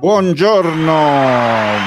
Buongiorno, 0.00 0.92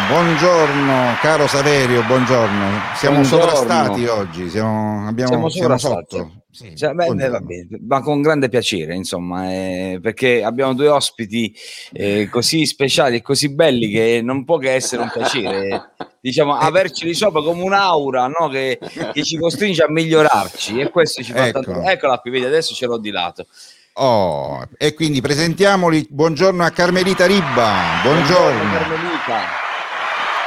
buongiorno 0.08 1.16
caro 1.20 1.48
Saverio, 1.48 2.04
buongiorno. 2.04 2.94
Siamo 2.96 3.16
buongiorno. 3.16 3.56
sovrastati 3.56 4.06
oggi, 4.06 4.50
siamo, 4.50 5.08
abbiamo, 5.08 5.50
siamo, 5.50 5.50
siamo 5.50 5.78
sotto. 5.80 6.32
Sì, 6.52 6.76
cioè, 6.76 6.94
beh, 6.94 7.08
beh, 7.08 7.40
bene, 7.40 7.68
ma 7.88 8.02
con 8.02 8.22
grande 8.22 8.50
piacere, 8.50 8.94
insomma, 8.94 9.52
eh, 9.52 9.98
perché 10.00 10.44
abbiamo 10.44 10.76
due 10.76 10.90
ospiti 10.90 11.56
eh, 11.92 12.30
così 12.30 12.68
speciali 12.68 13.16
e 13.16 13.22
così 13.24 13.52
belli 13.52 13.90
che 13.90 14.22
non 14.24 14.46
può 14.46 14.60
che 14.60 14.74
essere 14.74 15.02
un 15.02 15.10
piacere, 15.12 15.94
diciamo, 16.22 16.54
averceli 16.56 17.16
sopra 17.16 17.42
come 17.42 17.64
un'aura 17.64 18.28
no? 18.28 18.48
che, 18.50 18.78
che, 19.12 19.24
ci 19.24 19.40
costringe 19.40 19.82
a 19.82 19.90
migliorarci 19.90 20.80
e 20.80 20.92
questo 20.92 21.24
ci 21.24 21.32
fa 21.32 21.48
ecco. 21.48 21.62
tanto... 21.62 21.82
Eccola 21.82 22.20
qui, 22.20 22.30
vedi, 22.30 22.46
adesso 22.46 22.76
ce 22.76 22.86
l'ho 22.86 23.00
di 23.00 23.10
lato. 23.10 23.48
Oh, 23.96 24.66
e 24.80 24.96
quindi 24.96 25.22
presentiamoli. 25.22 26.08
Buongiorno 26.10 26.64
a 26.64 26.72
Carmelita 26.72 27.28
Ribba. 27.28 28.02
Buongiorno. 28.02 28.60
Buongiorno 28.60 28.80
Carmelita. 28.80 29.40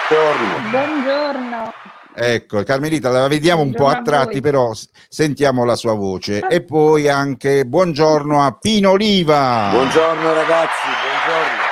Buongiorno. 0.09 0.70
Buongiorno. 0.70 1.73
Ecco, 2.18 2.62
Carmelita 2.64 3.10
la 3.10 3.28
vediamo 3.28 3.62
un 3.62 3.73
po' 3.73 3.87
a 3.87 4.02
tratti, 4.02 4.40
però 4.40 4.73
sentiamo 5.09 5.64
la 5.64 5.77
sua 5.77 5.95
voce. 5.95 6.45
E 6.48 6.64
poi 6.64 7.09
anche 7.09 7.64
buongiorno 7.66 8.42
a 8.42 8.51
Pino 8.51 8.90
Oliva. 8.90 9.68
Buongiorno 9.70 10.32
ragazzi, 10.32 10.88
buongiorno. 11.04 11.62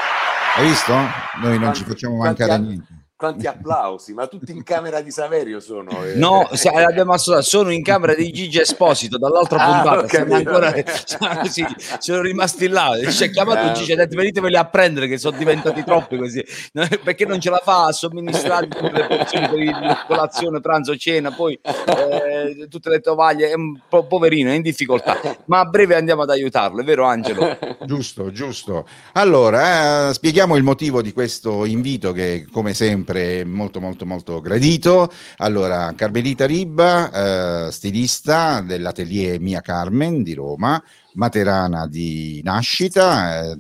Hai 0.56 0.68
visto? 0.68 0.92
Noi 0.92 1.50
non 1.50 1.58
quanti, 1.58 1.78
ci 1.78 1.84
facciamo 1.86 2.16
mancare 2.18 2.58
niente 2.58 2.93
quanti 3.16 3.46
applausi, 3.46 4.12
ma 4.12 4.26
tutti 4.26 4.52
in 4.52 4.62
camera 4.62 5.00
di 5.00 5.10
Saverio 5.10 5.60
sono. 5.60 6.04
Eh. 6.04 6.14
No, 6.16 6.48
abbiamo 6.86 7.12
associato, 7.12 7.42
sono 7.42 7.70
in 7.70 7.82
camera 7.82 8.14
di 8.14 8.30
Gigi 8.32 8.60
Esposito 8.60 9.18
dall'altra 9.18 9.58
ah, 9.64 9.82
puntata. 9.82 10.34
Ancora, 10.34 10.74
sono, 11.04 11.44
sì, 11.44 11.64
sono 11.98 12.20
rimasti 12.20 12.68
là. 12.68 12.90
Ci 13.08 13.24
ha 13.24 13.28
chiamato 13.28 13.68
ah, 13.68 13.72
Gigi 13.72 13.92
ha 13.92 13.96
detto 13.96 14.16
veniteveli 14.16 14.56
a 14.56 14.64
prendere 14.64 15.06
che 15.06 15.18
sono 15.18 15.36
diventati 15.36 15.84
troppi 15.84 16.16
così. 16.16 16.44
Perché 16.72 17.24
non 17.24 17.40
ce 17.40 17.50
la 17.50 17.60
fa 17.62 17.86
a 17.86 17.92
somministrare 17.92 18.68
le 18.68 19.06
porzioni 19.06 19.48
per 19.48 19.58
il, 19.58 20.04
colazione, 20.06 20.60
pranzo, 20.60 20.96
cena, 20.96 21.30
poi 21.30 21.58
eh, 21.62 22.33
tutte 22.68 22.88
le 22.90 23.00
tovaglie. 23.00 23.50
È 23.50 23.54
un 23.54 23.78
po' 23.88 24.06
poverino, 24.06 24.50
è 24.50 24.54
in 24.54 24.62
difficoltà. 24.62 25.20
Ma 25.46 25.60
a 25.60 25.64
breve 25.64 25.94
andiamo 25.94 26.22
ad 26.22 26.30
aiutarlo, 26.30 26.80
è 26.80 26.84
vero 26.84 27.04
Angelo? 27.04 27.58
Giusto, 27.84 28.30
giusto. 28.30 28.86
Allora, 29.12 30.08
eh, 30.08 30.14
spieghiamo 30.14 30.56
il 30.56 30.62
motivo 30.62 31.02
di 31.02 31.12
questo 31.12 31.64
invito 31.64 32.12
che 32.12 32.46
come 32.50 32.74
sempre 32.74 32.92
sempre 32.94 33.44
molto 33.44 33.80
molto 33.80 34.06
molto 34.06 34.40
gradito. 34.40 35.10
Allora, 35.38 35.92
Carmelita 35.94 36.46
Ribba, 36.46 37.66
eh, 37.66 37.72
stilista 37.72 38.60
dell'atelier 38.60 39.40
Mia 39.40 39.60
Carmen 39.60 40.22
di 40.22 40.34
Roma, 40.34 40.82
materana 41.14 41.86
di 41.86 42.40
nascita, 42.42 43.50
eh, 43.50 43.58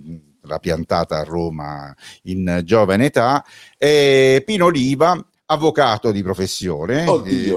piantata 0.60 1.18
a 1.18 1.24
Roma 1.24 1.94
in 2.24 2.60
giovane 2.64 3.06
età, 3.06 3.44
e 3.78 4.42
Pino 4.44 4.66
Oliva, 4.66 5.18
avvocato 5.46 6.10
di 6.10 6.22
professione, 6.22 7.04
eh, 7.04 7.56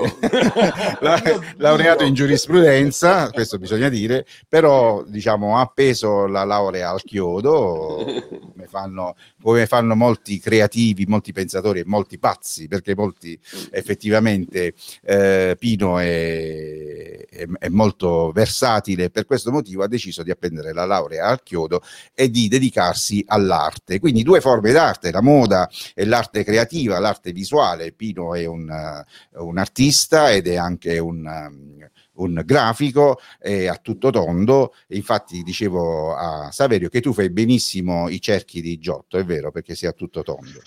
laureato 1.57 2.03
in 2.03 2.13
giurisprudenza, 2.13 3.29
questo 3.29 3.57
bisogna 3.57 3.87
dire, 3.87 4.25
però 4.47 5.03
diciamo, 5.07 5.57
ha 5.57 5.61
appeso 5.61 6.27
la 6.27 6.43
laurea 6.43 6.89
al 6.89 7.01
chiodo, 7.03 8.03
come 8.51 8.67
fanno, 8.67 9.15
come 9.41 9.65
fanno 9.67 9.95
molti 9.95 10.37
creativi, 10.39 11.05
molti 11.05 11.31
pensatori 11.31 11.79
e 11.79 11.85
molti 11.85 12.19
pazzi, 12.19 12.67
perché 12.67 12.93
molti 12.93 13.39
effettivamente 13.71 14.73
eh, 15.03 15.55
Pino 15.57 15.97
è, 15.99 17.25
è, 17.25 17.47
è 17.59 17.69
molto 17.69 18.31
versatile, 18.33 19.09
per 19.09 19.25
questo 19.25 19.49
motivo 19.49 19.83
ha 19.83 19.87
deciso 19.87 20.23
di 20.23 20.31
appendere 20.31 20.73
la 20.73 20.83
laurea 20.83 21.27
al 21.27 21.41
chiodo 21.41 21.81
e 22.13 22.29
di 22.29 22.49
dedicarsi 22.49 23.23
all'arte. 23.27 23.99
Quindi 23.99 24.23
due 24.23 24.41
forme 24.41 24.73
d'arte, 24.73 25.09
la 25.09 25.21
moda 25.21 25.69
e 25.95 26.03
l'arte 26.03 26.43
creativa, 26.43 26.99
l'arte 26.99 27.31
visuale 27.31 27.76
quale 27.77 27.91
Pino 27.93 28.33
è 28.33 28.45
un, 28.45 28.67
uh, 28.67 29.45
un 29.45 29.57
artista 29.57 30.31
ed 30.31 30.47
è 30.47 30.55
anche 30.55 30.97
un, 30.97 31.25
um, 31.25 31.89
un 32.13 32.41
grafico 32.43 33.19
è 33.39 33.67
a 33.67 33.75
tutto 33.75 34.09
tondo. 34.09 34.73
Infatti 34.87 35.43
dicevo 35.43 36.15
a 36.15 36.51
Saverio 36.51 36.89
che 36.89 37.01
tu 37.01 37.13
fai 37.13 37.29
benissimo 37.29 38.09
i 38.09 38.19
cerchi 38.19 38.61
di 38.61 38.79
Giotto, 38.79 39.17
è 39.17 39.23
vero, 39.23 39.51
perché 39.51 39.75
sei 39.75 39.89
a 39.89 39.93
tutto 39.93 40.23
tondo. 40.23 40.61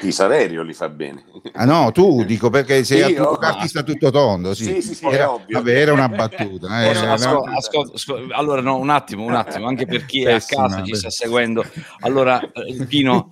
Di 0.00 0.10
Saverio 0.10 0.62
li 0.62 0.72
fa 0.72 0.88
bene. 0.88 1.24
Ah 1.52 1.64
no, 1.64 1.92
tu 1.92 2.22
dico 2.24 2.50
perché 2.50 2.84
sei 2.84 3.12
Io, 3.12 3.36
un 3.36 3.44
artista 3.44 3.82
tutto 3.82 4.10
tondo, 4.10 4.54
sì. 4.54 4.64
Sì, 4.64 4.82
sì, 4.82 4.94
sì 4.94 5.06
era, 5.06 5.32
ovvio. 5.32 5.58
Vabbè, 5.58 5.76
era 5.76 5.92
una 5.92 6.08
battuta. 6.08 6.84
Eh, 6.84 6.96
ascol- 7.06 7.52
ascol- 7.54 7.90
ascol- 7.94 8.32
allora, 8.32 8.60
no, 8.60 8.78
un 8.78 8.90
attimo, 8.90 9.24
un 9.24 9.34
attimo, 9.34 9.66
anche 9.66 9.86
per 9.86 10.04
chi 10.04 10.24
è 10.24 10.32
a 10.32 10.40
casa 10.40 10.82
ci 10.82 10.94
sta 10.94 11.10
seguendo. 11.10 11.64
Allora, 12.00 12.40
eh, 12.40 12.86
Pino, 12.86 13.28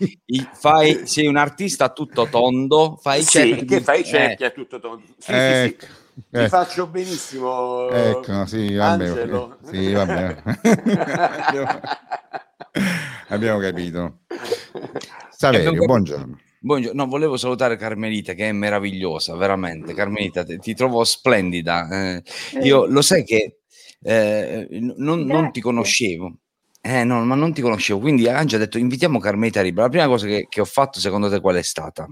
fai, 0.53 1.07
sei 1.07 1.27
un 1.27 1.37
artista 1.37 1.87
a 1.87 1.91
tutto 1.91 2.29
tondo, 2.29 2.99
fai 3.01 3.23
sì, 3.23 3.31
cerchi. 3.31 3.65
che 3.65 3.81
fai 3.81 4.05
cerchi 4.05 4.43
eh. 4.43 4.47
a 4.47 4.51
tutto 4.51 4.79
tondo. 4.79 5.05
Sì, 5.19 5.33
ecco. 5.33 5.81
sì, 5.81 5.87
sì. 5.87 5.99
Ti 6.31 6.39
eh. 6.39 6.49
faccio 6.49 6.87
benissimo. 6.87 7.89
Ecco, 7.89 8.47
sì, 8.47 8.75
vabbè. 8.75 9.05
Angelo. 9.05 9.57
Sì, 9.65 9.93
vabbè. 9.93 10.43
Abbiamo 13.29 13.59
capito. 13.59 14.19
Saverio, 15.31 15.85
buongiorno. 15.85 16.39
Buongiorno, 16.63 17.05
no, 17.05 17.09
volevo 17.09 17.39
salutare 17.39 17.77
Carmelita 17.77 18.35
che 18.35 18.51
è 18.51 18.53
meravigliosa, 18.53 19.35
veramente. 19.35 19.95
Carmelita, 19.95 20.45
ti, 20.45 20.59
ti 20.59 20.75
trovo 20.75 21.03
splendida. 21.05 21.89
Eh, 21.89 22.23
io 22.63 22.85
lo 22.85 23.01
sai 23.01 23.25
che 23.25 23.61
eh, 24.03 24.69
non, 24.71 25.23
non, 25.23 25.53
ti 25.53 25.63
conoscevo. 25.63 26.35
Eh, 26.83 27.03
no, 27.03 27.25
ma 27.25 27.35
non 27.35 27.55
ti 27.55 27.63
conoscevo. 27.63 27.99
Quindi 28.01 28.29
Angia 28.29 28.57
ha 28.57 28.59
detto 28.59 28.77
invitiamo 28.77 29.19
Carmelita 29.19 29.63
Riba. 29.63 29.85
La 29.85 29.89
prima 29.89 30.07
cosa 30.07 30.27
che, 30.27 30.49
che 30.51 30.61
ho 30.61 30.67
fatto, 30.67 31.01
secondo 31.01 31.31
te, 31.31 31.41
qual 31.41 31.57
è 31.57 31.63
stata? 31.63 32.07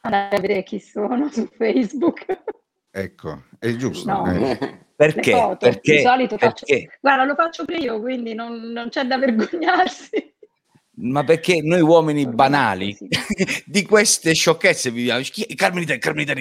Andare 0.00 0.36
a 0.36 0.40
vedere 0.40 0.64
chi 0.64 0.80
sono 0.80 1.30
su 1.30 1.48
Facebook. 1.56 2.26
Ecco, 2.90 3.44
è 3.60 3.76
giusto. 3.76 4.10
No. 4.10 4.26
Eh. 4.32 4.84
Perché? 4.96 5.56
Perché? 5.56 5.96
Di 5.96 6.02
solito 6.02 6.36
faccio... 6.36 6.64
Perché? 6.66 6.98
Guarda, 7.00 7.24
lo 7.24 7.34
faccio 7.36 7.64
pure 7.64 7.78
io, 7.78 8.00
quindi 8.00 8.34
non, 8.34 8.72
non 8.72 8.88
c'è 8.88 9.04
da 9.04 9.18
vergognarsi 9.18 10.34
ma 10.96 11.24
perché 11.24 11.60
noi 11.62 11.80
uomini 11.80 12.26
banali 12.26 12.96
di 13.66 13.82
queste 13.82 14.34
sciocchezze 14.34 14.90
viviamo 14.90 15.22
Carmelita, 15.54 15.98
Carmelita 15.98 16.32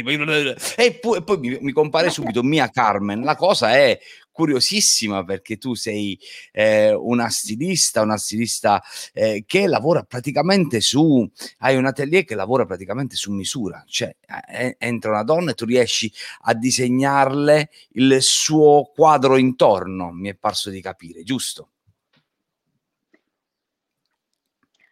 e 0.76 0.94
poi, 0.94 1.18
e 1.18 1.24
poi 1.24 1.38
mi, 1.40 1.58
mi, 1.60 1.72
compare 1.72 2.10
subito 2.10 2.42
Mia 2.44 2.70
Carmen. 2.70 3.22
La 3.22 3.36
cosa 3.36 3.76
è 3.76 4.00
curiosissima 4.32 5.24
perché 5.24 5.58
tu 5.58 5.76
sei 5.76 6.20
eh, 6.52 6.94
una 6.94 7.30
stilista 7.30 8.02
una 8.02 8.18
stilista 8.18 8.82
eh, 9.14 9.44
che 9.46 9.66
lavora 9.66 10.04
praticamente 10.04 10.82
su 10.82 11.30
hai 11.60 11.78
un 11.78 11.86
atelier 11.86 12.26
che 12.26 12.36
lavora 12.36 12.66
praticamente 12.66 13.16
su 13.16 13.32
misura. 13.32 13.84
Cioè 13.88 14.16
eh, 14.50 14.76
entra 14.80 15.12
una 15.12 15.24
donna 15.24 15.52
e 15.52 15.56
tu 15.56 15.66
riesci 15.66 16.12
a 16.44 16.54
disegnarle 16.54 17.70
il 17.94 18.18
suo 18.22 18.92
quadro 18.94 19.38
intorno 19.38 20.12
mi 20.12 20.30
è 20.30 20.36
parso 20.36 20.70
di 20.70 20.82
capire 20.82 21.24
giusto 21.24 21.70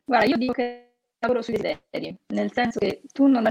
Guarda, 0.05 0.25
io 0.25 0.37
dico 0.37 0.53
che 0.53 0.93
lavoro 1.19 1.41
sui 1.41 1.57
desideri, 1.57 2.15
nel 2.27 2.51
senso 2.51 2.79
che 2.79 3.01
tu 3.11 3.27
non 3.27 3.47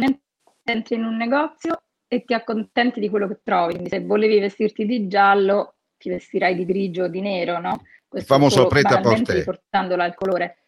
entri 0.64 0.96
in 0.96 1.04
un 1.04 1.16
negozio 1.16 1.82
e 2.06 2.24
ti 2.24 2.34
accontenti 2.34 3.00
di 3.00 3.08
quello 3.08 3.26
che 3.26 3.40
trovi. 3.42 3.72
Quindi 3.72 3.88
se 3.88 4.00
volevi 4.00 4.38
vestirti 4.38 4.84
di 4.84 5.08
giallo, 5.08 5.76
ti 5.96 6.10
vestirai 6.10 6.54
di 6.54 6.66
grigio 6.66 7.04
o 7.04 7.08
di 7.08 7.20
nero, 7.20 7.58
no? 7.58 7.82
Questo 8.06 8.34
Il 8.34 8.40
famoso 8.40 8.66
preta 8.66 9.00
porter. 9.00 9.36
riportandola 9.36 10.04
al 10.04 10.14
colore. 10.14 10.58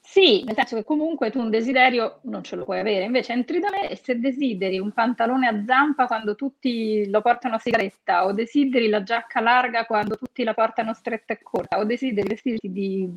Sì, 0.00 0.44
nel 0.44 0.54
senso 0.54 0.76
che 0.76 0.84
comunque 0.84 1.30
tu 1.30 1.40
un 1.40 1.50
desiderio 1.50 2.20
non 2.24 2.44
ce 2.44 2.54
lo 2.54 2.64
puoi 2.64 2.78
avere, 2.78 3.04
invece 3.04 3.32
entri 3.32 3.58
da 3.58 3.70
me 3.70 3.88
e 3.90 3.96
se 3.96 4.20
desideri 4.20 4.78
un 4.78 4.92
pantalone 4.92 5.48
a 5.48 5.64
zampa 5.66 6.06
quando 6.06 6.36
tutti 6.36 7.08
lo 7.10 7.22
portano 7.22 7.56
a 7.56 7.58
sigaretta, 7.58 8.26
o 8.26 8.32
desideri 8.32 8.88
la 8.88 9.02
giacca 9.02 9.40
larga 9.40 9.86
quando 9.86 10.16
tutti 10.16 10.44
la 10.44 10.54
portano 10.54 10.92
stretta 10.92 11.32
e 11.32 11.42
corta, 11.42 11.78
o 11.78 11.84
desideri 11.84 12.28
vestirti 12.28 12.70
di 12.70 13.10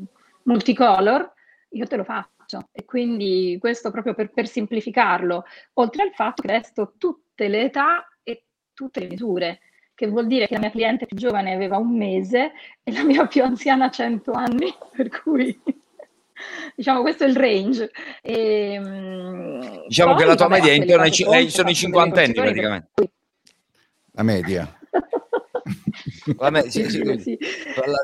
multicolor, 0.48 1.32
io 1.70 1.86
te 1.86 1.96
lo 1.96 2.04
faccio. 2.04 2.70
E 2.72 2.86
quindi 2.86 3.58
questo 3.60 3.92
proprio 3.92 4.14
per, 4.14 4.32
per 4.32 4.48
semplificarlo, 4.48 5.44
oltre 5.74 6.04
al 6.04 6.14
fatto 6.14 6.42
che 6.42 6.48
vesto 6.48 6.94
tutte 6.98 7.48
le 7.48 7.64
età 7.64 8.08
e 8.24 8.46
tutte 8.74 9.02
le 9.02 9.08
misure 9.08 9.60
che 9.98 10.06
vuol 10.06 10.28
dire 10.28 10.46
che 10.46 10.54
la 10.54 10.60
mia 10.60 10.70
cliente 10.70 11.08
più 11.08 11.18
giovane 11.18 11.56
aveva 11.56 11.78
un 11.78 11.98
mese 11.98 12.52
e 12.84 12.92
la 12.92 13.04
mia 13.04 13.26
più 13.26 13.44
anziana 13.44 13.90
100 13.90 14.32
anni, 14.32 14.72
per 14.96 15.10
cui 15.10 15.60
diciamo 16.76 17.02
questo 17.02 17.24
è 17.24 17.28
il 17.28 17.36
range. 17.36 17.90
E, 18.22 18.74
ehm, 18.74 19.88
diciamo 19.88 20.14
che 20.14 20.26
la 20.26 20.36
tua 20.36 20.50
media 20.50 20.72
è 20.72 20.76
intorno 20.76 21.02
ai, 21.02 21.46
eh, 21.46 21.50
sono 21.50 21.70
i 21.72 21.74
cinquantenni 21.74 22.34
praticamente. 22.34 22.90
La 24.12 24.22
media. 24.22 24.80
la, 26.38 26.50
me- 26.52 26.70
sì, 26.70 26.88
sì, 26.92 27.18
sì. 27.20 27.38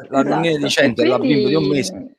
la, 0.10 0.24
la 0.24 0.42
esatto. 0.42 0.57
di 0.57 0.69
100 0.69 1.01
e 1.04 1.06
la 1.06 1.19
bimbo 1.19 1.48
di 1.48 1.56
un 1.56 1.68
mese. 1.68 2.16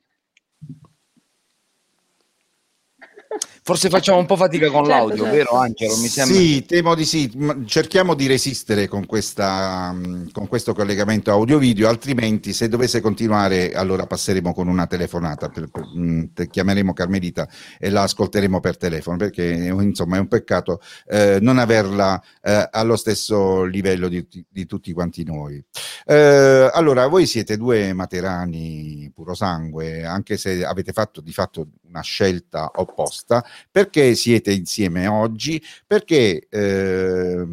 Forse 3.66 3.88
facciamo 3.88 4.18
un 4.18 4.26
po' 4.26 4.36
fatica 4.36 4.68
con 4.68 4.84
certo, 4.84 4.90
l'audio, 4.90 5.22
certo. 5.22 5.30
vero 5.30 5.50
Angelo? 5.52 5.96
Mi 5.96 6.08
sembra. 6.08 6.36
Sì, 6.36 6.66
temo 6.66 6.94
di 6.94 7.06
sì. 7.06 7.32
Cerchiamo 7.64 8.12
di 8.12 8.26
resistere 8.26 8.88
con, 8.88 9.06
questa, 9.06 9.96
con 10.32 10.48
questo 10.48 10.74
collegamento 10.74 11.30
audio-video, 11.30 11.88
altrimenti 11.88 12.52
se 12.52 12.68
dovesse 12.68 13.00
continuare 13.00 13.72
allora 13.72 14.06
passeremo 14.06 14.52
con 14.52 14.68
una 14.68 14.86
telefonata, 14.86 15.48
per, 15.48 15.70
per, 15.70 15.82
mh, 15.82 16.32
chiameremo 16.50 16.92
Carmelita 16.92 17.48
e 17.78 17.88
la 17.88 18.02
ascolteremo 18.02 18.60
per 18.60 18.76
telefono, 18.76 19.16
perché 19.16 19.44
insomma 19.46 20.16
è 20.16 20.20
un 20.20 20.28
peccato 20.28 20.82
eh, 21.06 21.38
non 21.40 21.56
averla 21.56 22.22
eh, 22.42 22.68
allo 22.70 22.96
stesso 22.96 23.64
livello 23.64 24.08
di, 24.08 24.28
di 24.46 24.66
tutti 24.66 24.92
quanti 24.92 25.24
noi. 25.24 25.64
Eh, 26.04 26.70
allora, 26.70 27.06
voi 27.06 27.24
siete 27.24 27.56
due 27.56 27.94
materani 27.94 29.10
puro 29.14 29.32
sangue, 29.32 30.04
anche 30.04 30.36
se 30.36 30.66
avete 30.66 30.92
fatto 30.92 31.22
di 31.22 31.32
fatto 31.32 31.66
una 31.88 32.02
scelta 32.02 32.72
opposta, 32.74 33.42
perché 33.70 34.14
siete 34.14 34.52
insieme 34.52 35.06
oggi? 35.06 35.62
Perché 35.86 36.46
eh, 36.48 37.46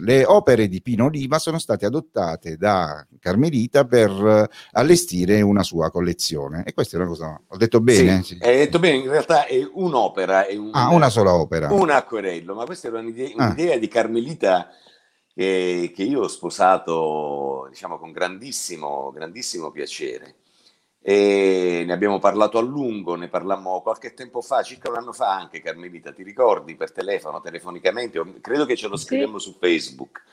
le 0.00 0.24
opere 0.24 0.68
di 0.68 0.82
Pino 0.82 1.06
Oliva 1.06 1.38
sono 1.38 1.58
state 1.58 1.86
adottate 1.86 2.56
da 2.56 3.06
Carmelita 3.20 3.84
per 3.84 4.48
allestire 4.72 5.40
una 5.40 5.62
sua 5.62 5.90
collezione. 5.90 6.64
E 6.64 6.72
questa 6.72 6.96
è 6.96 7.00
una 7.00 7.08
cosa, 7.08 7.40
ho 7.46 7.56
detto 7.56 7.80
bene? 7.80 8.22
Sì, 8.22 8.34
sì. 8.34 8.38
Hai 8.40 8.56
detto 8.56 8.78
bene, 8.78 8.96
in 8.98 9.10
realtà 9.10 9.46
è 9.46 9.66
un'opera. 9.72 10.46
È 10.46 10.56
un, 10.56 10.70
ah, 10.72 10.90
una 10.90 11.10
sola 11.10 11.34
opera. 11.34 11.72
Un 11.72 11.90
acquerello, 11.90 12.54
ma 12.54 12.64
questa 12.64 12.88
era 12.88 12.98
un'idea, 12.98 13.30
ah. 13.36 13.46
un'idea 13.46 13.74
ah. 13.74 13.78
di 13.78 13.88
Carmelita 13.88 14.70
che, 15.34 15.92
che, 15.94 16.02
io 16.02 16.22
ho 16.22 16.28
sposato 16.28 17.66
diciamo, 17.68 17.98
con 17.98 18.10
grandissimo, 18.10 19.12
grandissimo 19.12 19.70
piacere 19.70 20.36
e 21.08 21.84
ne 21.86 21.92
abbiamo 21.92 22.18
parlato 22.18 22.58
a 22.58 22.62
lungo, 22.62 23.14
ne 23.14 23.28
parlammo 23.28 23.80
qualche 23.80 24.12
tempo 24.12 24.40
fa, 24.40 24.64
circa 24.64 24.90
un 24.90 24.96
anno 24.96 25.12
fa 25.12 25.36
anche 25.36 25.60
Carmelita, 25.60 26.12
ti 26.12 26.24
ricordi 26.24 26.74
per 26.74 26.90
telefono, 26.90 27.40
telefonicamente, 27.40 28.40
credo 28.40 28.64
che 28.64 28.74
ce 28.74 28.88
lo 28.88 28.96
scrivemmo 28.96 29.38
sì. 29.38 29.52
su 29.52 29.56
Facebook. 29.56 30.24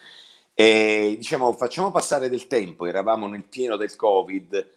E 0.56 1.14
diciamo, 1.16 1.54
facciamo 1.54 1.92
passare 1.92 2.28
del 2.28 2.48
tempo, 2.48 2.88
eravamo 2.88 3.28
nel 3.28 3.44
pieno 3.44 3.78
del 3.78 3.96
Covid, 3.96 4.68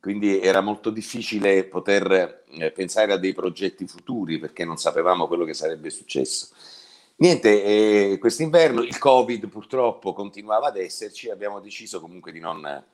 quindi 0.00 0.40
era 0.40 0.60
molto 0.60 0.90
difficile 0.90 1.62
poter 1.62 2.42
eh, 2.48 2.72
pensare 2.72 3.12
a 3.12 3.16
dei 3.16 3.32
progetti 3.32 3.86
futuri 3.86 4.40
perché 4.40 4.64
non 4.64 4.76
sapevamo 4.76 5.28
quello 5.28 5.44
che 5.44 5.54
sarebbe 5.54 5.88
successo. 5.90 6.48
Niente, 7.18 7.62
eh, 7.62 8.18
quest'inverno 8.18 8.82
il 8.82 8.98
Covid 8.98 9.46
purtroppo 9.46 10.14
continuava 10.14 10.66
ad 10.66 10.78
esserci, 10.78 11.30
abbiamo 11.30 11.60
deciso 11.60 12.00
comunque 12.00 12.32
di 12.32 12.40
non, 12.40 12.84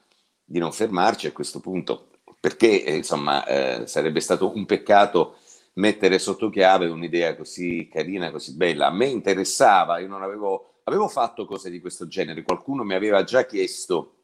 di 0.45 0.59
non 0.59 0.73
fermarci 0.73 1.27
a 1.27 1.33
questo 1.33 1.61
punto 1.61 2.09
perché 2.41 2.85
eh, 2.85 2.97
insomma 2.97 3.45
eh, 3.45 3.87
sarebbe 3.87 4.21
stato 4.21 4.57
un 4.57 4.65
peccato 4.65 5.37
mettere 5.75 6.19
sotto 6.19 6.49
chiave 6.49 6.87
un'idea 6.87 7.37
così 7.37 7.89
carina, 7.93 8.31
così 8.31 8.57
bella. 8.57 8.87
A 8.87 8.93
me 8.93 9.07
interessava, 9.07 9.99
io 9.99 10.09
non 10.09 10.23
avevo, 10.23 10.81
avevo 10.85 11.07
fatto 11.09 11.45
cose 11.45 11.71
di 11.71 11.81
questo 11.81 12.09
genere, 12.09 12.43
qualcuno 12.43 12.83
mi 12.83 12.95
aveva 12.95 13.23
già 13.25 13.45
chiesto 13.45 14.15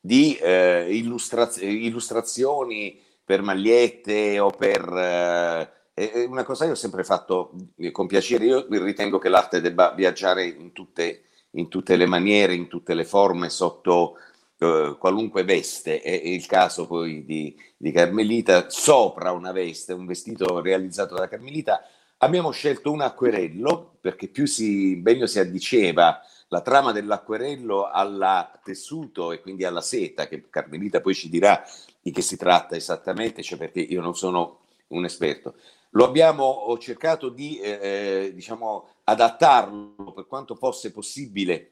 di 0.00 0.34
eh, 0.36 0.86
illustraz- 0.90 1.60
illustrazioni 1.60 3.00
per 3.24 3.42
magliette 3.42 4.38
o 4.38 4.50
per... 4.50 4.88
Eh, 4.92 5.78
una 6.26 6.44
cosa 6.44 6.64
che 6.64 6.70
ho 6.70 6.76
sempre 6.76 7.04
fatto 7.04 7.52
eh, 7.76 7.90
con 7.90 8.06
piacere, 8.06 8.46
io 8.46 8.66
ritengo 8.70 9.18
che 9.18 9.28
l'arte 9.28 9.60
debba 9.60 9.92
viaggiare 9.92 10.46
in 10.46 10.72
tutte, 10.72 11.24
in 11.52 11.68
tutte 11.68 11.96
le 11.96 12.06
maniere, 12.06 12.54
in 12.54 12.68
tutte 12.68 12.94
le 12.94 13.04
forme, 13.04 13.50
sotto 13.50 14.16
eh, 14.62 14.96
qualunque 14.98 15.42
veste, 15.42 16.02
è, 16.02 16.10
il 16.10 16.44
caso 16.44 16.86
poi 16.86 17.24
di, 17.24 17.58
di, 17.78 17.92
Carmelita, 17.92 18.68
sopra 18.68 19.32
una 19.32 19.52
veste, 19.52 19.94
un 19.94 20.04
vestito 20.04 20.60
realizzato 20.60 21.14
da 21.14 21.28
Carmelita, 21.28 21.82
abbiamo 22.18 22.50
scelto 22.50 22.92
un 22.92 23.00
acquerello 23.00 23.96
perché 24.02 24.28
più 24.28 24.46
si, 24.46 25.00
meglio 25.02 25.26
si 25.26 25.38
addiceva 25.38 26.20
la 26.48 26.60
trama 26.60 26.92
dell'acquerello 26.92 27.84
al 27.84 28.50
tessuto 28.62 29.32
e 29.32 29.40
quindi 29.40 29.64
alla 29.64 29.80
seta, 29.80 30.28
che 30.28 30.50
Carmelita 30.50 31.00
poi 31.00 31.14
ci 31.14 31.30
dirà 31.30 31.64
di 32.02 32.10
che 32.10 32.20
si 32.20 32.36
tratta 32.36 32.76
esattamente, 32.76 33.42
cioè 33.42 33.56
perché 33.56 33.80
io 33.80 34.02
non 34.02 34.14
sono 34.14 34.58
un 34.88 35.06
esperto. 35.06 35.54
Lo 35.92 36.04
abbiamo 36.04 36.44
ho 36.44 36.76
cercato 36.78 37.30
di 37.30 37.58
eh, 37.60 37.78
eh 38.26 38.34
diciamo, 38.34 38.88
adattarlo 39.04 40.12
per 40.14 40.26
quanto 40.26 40.54
fosse 40.54 40.92
possibile 40.92 41.70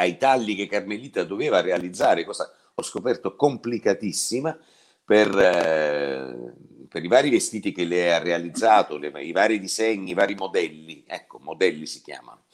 ai 0.00 0.16
tagli 0.16 0.56
che 0.56 0.66
Carmelita 0.66 1.24
doveva 1.24 1.60
realizzare, 1.60 2.24
cosa 2.24 2.50
ho 2.74 2.82
scoperto 2.82 3.36
complicatissima, 3.36 4.58
per, 5.04 5.28
eh, 5.38 6.54
per 6.88 7.04
i 7.04 7.08
vari 7.08 7.30
vestiti 7.30 7.72
che 7.72 7.84
lei 7.84 8.10
ha 8.10 8.18
realizzato, 8.18 8.96
le, 8.96 9.12
i 9.22 9.32
vari 9.32 9.58
disegni, 9.60 10.12
i 10.12 10.14
vari 10.14 10.34
modelli, 10.34 11.04
ecco, 11.06 11.38
modelli 11.40 11.84
si 11.84 12.00
chiamano. 12.00 12.44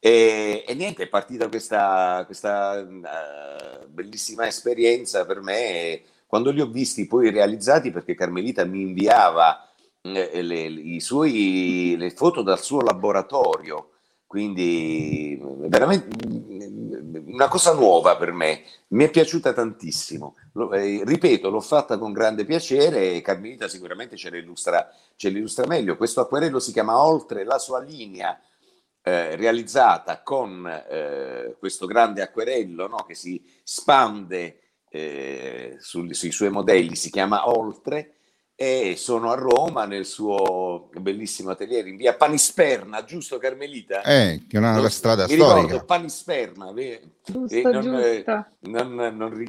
E, 0.00 0.64
e 0.66 0.74
niente, 0.74 1.04
è 1.04 1.08
partita 1.08 1.48
questa, 1.48 2.22
questa 2.24 2.80
uh, 2.80 3.86
bellissima 3.88 4.46
esperienza 4.46 5.26
per 5.26 5.42
me. 5.42 6.02
Quando 6.26 6.50
li 6.50 6.60
ho 6.60 6.66
visti 6.66 7.06
poi 7.06 7.30
realizzati 7.30 7.90
perché 7.90 8.14
Carmelita 8.14 8.64
mi 8.64 8.80
inviava 8.80 9.68
eh, 10.00 10.42
le, 10.42 10.64
i 10.64 11.00
suoi, 11.00 11.96
le 11.98 12.10
foto 12.10 12.42
dal 12.42 12.62
suo 12.62 12.80
laboratorio. 12.80 13.90
Quindi 14.26 15.38
veramente 15.42 16.06
una 17.32 17.48
cosa 17.48 17.72
nuova 17.72 18.16
per 18.16 18.32
me, 18.32 18.62
mi 18.88 19.04
è 19.04 19.10
piaciuta 19.10 19.52
tantissimo. 19.52 20.36
Lo, 20.52 20.72
eh, 20.72 21.02
ripeto, 21.04 21.50
l'ho 21.50 21.60
fatta 21.60 21.98
con 21.98 22.12
grande 22.12 22.44
piacere 22.44 23.12
e 23.12 23.22
Carmelita 23.22 23.68
sicuramente 23.68 24.16
ce 24.16 24.30
l'illustra, 24.30 24.92
ce 25.16 25.28
l'illustra 25.28 25.66
meglio. 25.66 25.96
Questo 25.96 26.20
acquerello 26.20 26.58
si 26.58 26.72
chiama 26.72 27.02
Oltre 27.02 27.44
la 27.44 27.58
sua 27.58 27.80
linea, 27.80 28.38
eh, 29.02 29.36
realizzata 29.36 30.22
con 30.22 30.66
eh, 30.66 31.56
questo 31.58 31.86
grande 31.86 32.22
acquerello 32.22 32.86
no, 32.86 33.04
che 33.06 33.14
si 33.14 33.42
spande 33.62 34.58
eh, 34.90 35.76
sul, 35.80 36.14
sui 36.14 36.32
suoi 36.32 36.50
modelli, 36.50 36.94
si 36.96 37.10
chiama 37.10 37.48
Oltre 37.48 38.14
e 38.62 38.94
sono 38.98 39.30
a 39.30 39.36
Roma 39.36 39.86
nel 39.86 40.04
suo 40.04 40.90
bellissimo 41.00 41.48
atelier 41.48 41.86
in 41.86 41.96
via 41.96 42.12
Panisperna, 42.12 43.04
giusto 43.04 43.38
Carmelita? 43.38 44.02
Eh, 44.02 44.44
che 44.46 44.56
è 44.56 44.58
una 44.58 44.74
non, 44.74 44.90
strada 44.90 45.24
mi 45.26 45.32
storica. 45.32 45.60
Ricordo, 45.62 45.84
Panisperna, 45.86 46.74
giusto, 47.24 47.56
eh, 47.56 47.62
non, 47.62 47.80
giusto. 47.80 48.46
Non, 48.58 48.94
non, 49.16 49.44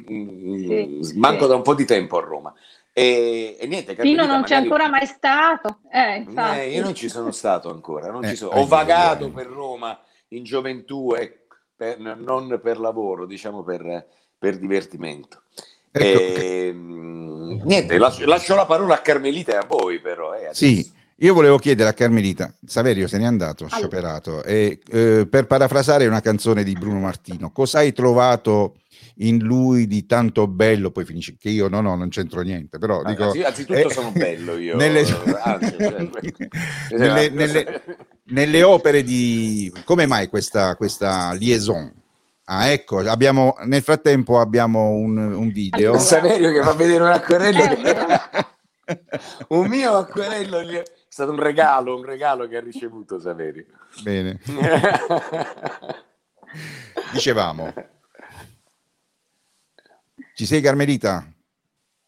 sì, 1.02 1.18
manco 1.18 1.42
sì. 1.42 1.48
da 1.48 1.56
un 1.56 1.60
po' 1.60 1.74
di 1.74 1.84
tempo 1.84 2.16
a 2.16 2.20
Roma. 2.22 2.54
E, 2.90 3.58
e 3.60 3.66
niente, 3.66 3.94
Carmelita, 3.94 4.22
Pino 4.22 4.34
non 4.34 4.44
c'è 4.44 4.54
ancora 4.54 4.88
mai 4.88 5.04
stato. 5.04 5.80
Eh, 5.92 6.26
eh, 6.34 6.70
io 6.70 6.82
non 6.82 6.94
ci 6.94 7.10
sono 7.10 7.32
stato 7.32 7.68
ancora, 7.68 8.18
eh, 8.18 8.34
sono. 8.34 8.58
ho 8.58 8.66
vagato 8.66 9.30
per 9.30 9.46
Roma 9.46 10.00
in 10.28 10.42
gioventù 10.42 11.14
e 11.14 11.48
per, 11.76 11.98
non 11.98 12.58
per 12.62 12.80
lavoro, 12.80 13.26
diciamo 13.26 13.62
per, 13.62 14.06
per 14.38 14.56
divertimento. 14.56 15.41
Ecco, 15.92 16.20
e, 16.20 16.66
ehm, 16.68 17.62
niente, 17.64 17.98
lascio, 17.98 18.24
lascio, 18.24 18.54
la 18.54 18.64
parola 18.64 18.94
a 18.94 19.00
Carmelita 19.00 19.52
e 19.52 19.56
a 19.56 19.66
voi 19.68 20.00
però. 20.00 20.32
Eh, 20.32 20.48
sì, 20.52 20.90
io 21.16 21.34
volevo 21.34 21.58
chiedere 21.58 21.90
a 21.90 21.92
Carmelita, 21.92 22.54
Saverio 22.66 23.06
se 23.06 23.18
n'è 23.18 23.26
andato, 23.26 23.64
allora. 23.64 23.76
scioperato, 23.76 24.42
e 24.42 24.80
eh, 24.90 25.26
per 25.28 25.46
parafrasare 25.46 26.06
una 26.06 26.20
canzone 26.20 26.64
di 26.64 26.72
Bruno 26.72 27.00
Martino, 27.00 27.52
cosa 27.52 27.78
hai 27.78 27.92
trovato 27.92 28.76
in 29.16 29.38
lui 29.38 29.86
di 29.86 30.06
tanto 30.06 30.46
bello, 30.46 30.90
poi 30.90 31.04
finisce 31.04 31.36
che 31.38 31.50
io 31.50 31.68
no, 31.68 31.80
no, 31.80 31.94
non 31.94 32.08
c'entro 32.08 32.40
niente, 32.40 32.78
però 32.78 33.02
dico... 33.04 33.30
Anzitutto 33.44 33.78
eh, 33.78 33.90
sono 33.90 34.10
bello 34.12 34.56
io. 34.56 34.76
Nelle, 34.76 35.04
anzi, 35.42 35.76
cioè, 35.78 36.08
nelle, 36.96 37.28
nelle, 37.28 37.84
nelle, 38.32 38.62
opere 38.62 39.02
di... 39.02 39.70
Come 39.84 40.06
mai 40.06 40.28
questa, 40.28 40.74
questa 40.76 41.32
liaison? 41.34 41.92
Ah, 42.44 42.70
ecco, 42.70 42.98
abbiamo, 42.98 43.54
nel 43.64 43.82
frattempo 43.82 44.40
abbiamo 44.40 44.90
un, 44.90 45.16
un 45.16 45.50
video. 45.50 45.98
Saverio 45.98 46.50
che 46.52 46.62
fa 46.62 46.72
vedere 46.72 47.04
un 47.04 47.10
acquerello. 47.10 47.62
un 49.48 49.68
mio 49.68 49.96
acquerello 49.96 50.58
è 50.58 50.82
stato 51.08 51.30
un 51.30 51.38
regalo, 51.38 51.96
un 51.96 52.04
regalo 52.04 52.48
che 52.48 52.56
ha 52.56 52.60
ricevuto 52.60 53.20
Saverio. 53.20 53.66
Bene. 54.02 54.40
Dicevamo. 57.12 57.72
Ci 60.34 60.46
sei 60.46 60.60
Carmelita? 60.60 61.24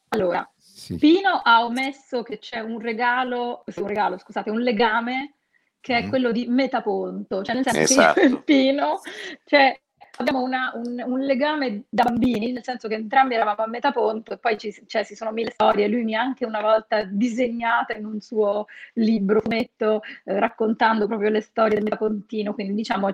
Allora, 0.09 0.49
sì. 0.57 0.97
Pino 0.97 1.41
ha 1.43 1.65
omesso 1.65 2.23
che 2.23 2.39
c'è 2.39 2.59
un 2.61 2.81
regalo, 2.81 3.65
un 3.77 3.87
regalo, 3.87 4.19
scusate, 4.19 4.51
un 4.51 4.61
legame 4.61 5.37
che 5.81 5.99
è 5.99 6.05
mm. 6.05 6.09
quello 6.09 6.33
di 6.33 6.47
Metaponto, 6.49 7.43
cioè 7.43 7.55
nel 7.55 7.65
senso 7.65 7.81
esatto. 7.81 8.21
che 8.21 8.37
Pino, 8.45 9.01
cioè 9.45 9.79
abbiamo 10.17 10.43
una, 10.43 10.73
un, 10.75 11.03
un, 11.05 11.21
legame 11.21 11.85
da 11.89 12.05
bambini, 12.05 12.53
nel 12.53 12.63
senso 12.63 12.89
che 12.89 12.95
entrambi 12.95 13.35
eravamo 13.35 13.63
a 13.63 13.67
metà 13.67 13.91
ponto 13.93 14.33
e 14.33 14.39
poi 14.39 14.59
ci, 14.59 14.73
cioè, 14.87 15.05
ci 15.05 15.15
sono 15.15 15.33
mille 15.33 15.51
storie. 15.51 15.89
Lui 15.89 16.05
mi 16.05 16.15
ha 16.15 16.21
anche 16.21 16.45
una 16.45 16.61
volta 16.61 17.05
disegnata 17.05 17.95
in 17.95 18.05
un 18.05 18.21
suo 18.21 18.67
libro, 18.95 19.41
fumetto, 19.41 20.03
eh, 20.25 20.39
raccontando 20.39 21.07
proprio 21.07 21.31
le 21.31 21.41
storie 21.41 21.75
del 21.75 21.85
metapontino, 21.85 22.55
quindi 22.55 22.75
diciamo 22.75 23.09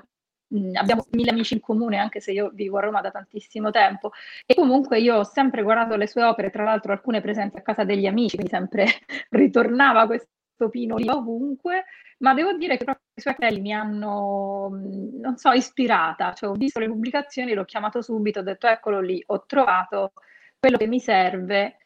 mh, 0.49 0.71
abbiamo 0.75 1.04
mille 1.12 1.30
amici 1.30 1.54
in 1.54 1.61
comune, 1.61 1.99
anche 1.99 2.21
se 2.21 2.33
io 2.33 2.50
vivo 2.52 2.78
a 2.78 2.80
Roma 2.83 3.00
da 3.00 3.11
tantissimo 3.11 3.71
tempo. 3.71 4.12
E 4.47 4.54
comunque 4.54 5.00
io 5.00 5.16
ho 5.19 5.25
sempre 5.25 5.62
guardato 5.62 5.97
le 5.97 6.07
sue 6.07 6.23
opere, 6.25 6.50
tra 6.50 6.64
l'altro 6.64 6.92
alcune 6.92 7.21
presenti 7.21 7.57
a 7.57 7.62
casa 7.62 7.85
degli 7.85 8.07
amici, 8.07 8.37
quindi 8.37 8.52
sempre 8.52 8.87
ritornava 9.30 10.07
questo 10.07 10.28
Pino 10.69 10.97
lì 10.97 11.09
ovunque, 11.09 11.85
ma 12.19 12.35
devo 12.35 12.52
dire 12.52 12.76
che 12.76 12.85
proprio 12.85 13.05
i 13.14 13.21
suoi 13.21 13.35
capelli 13.35 13.61
mi 13.61 13.73
hanno, 13.73 14.69
non 14.71 15.37
so, 15.37 15.52
ispirata, 15.52 16.33
cioè 16.35 16.50
ho 16.50 16.55
visto 16.55 16.81
le 16.81 16.88
pubblicazioni, 16.88 17.55
l'ho 17.55 17.64
chiamato 17.64 18.02
subito, 18.02 18.40
ho 18.40 18.43
detto 18.43 18.67
eccolo 18.67 19.00
lì, 19.00 19.23
ho 19.26 19.45
trovato 19.47 20.12
quello 20.59 20.76
che 20.76 20.87
mi 20.87 21.00
serve 21.00 21.76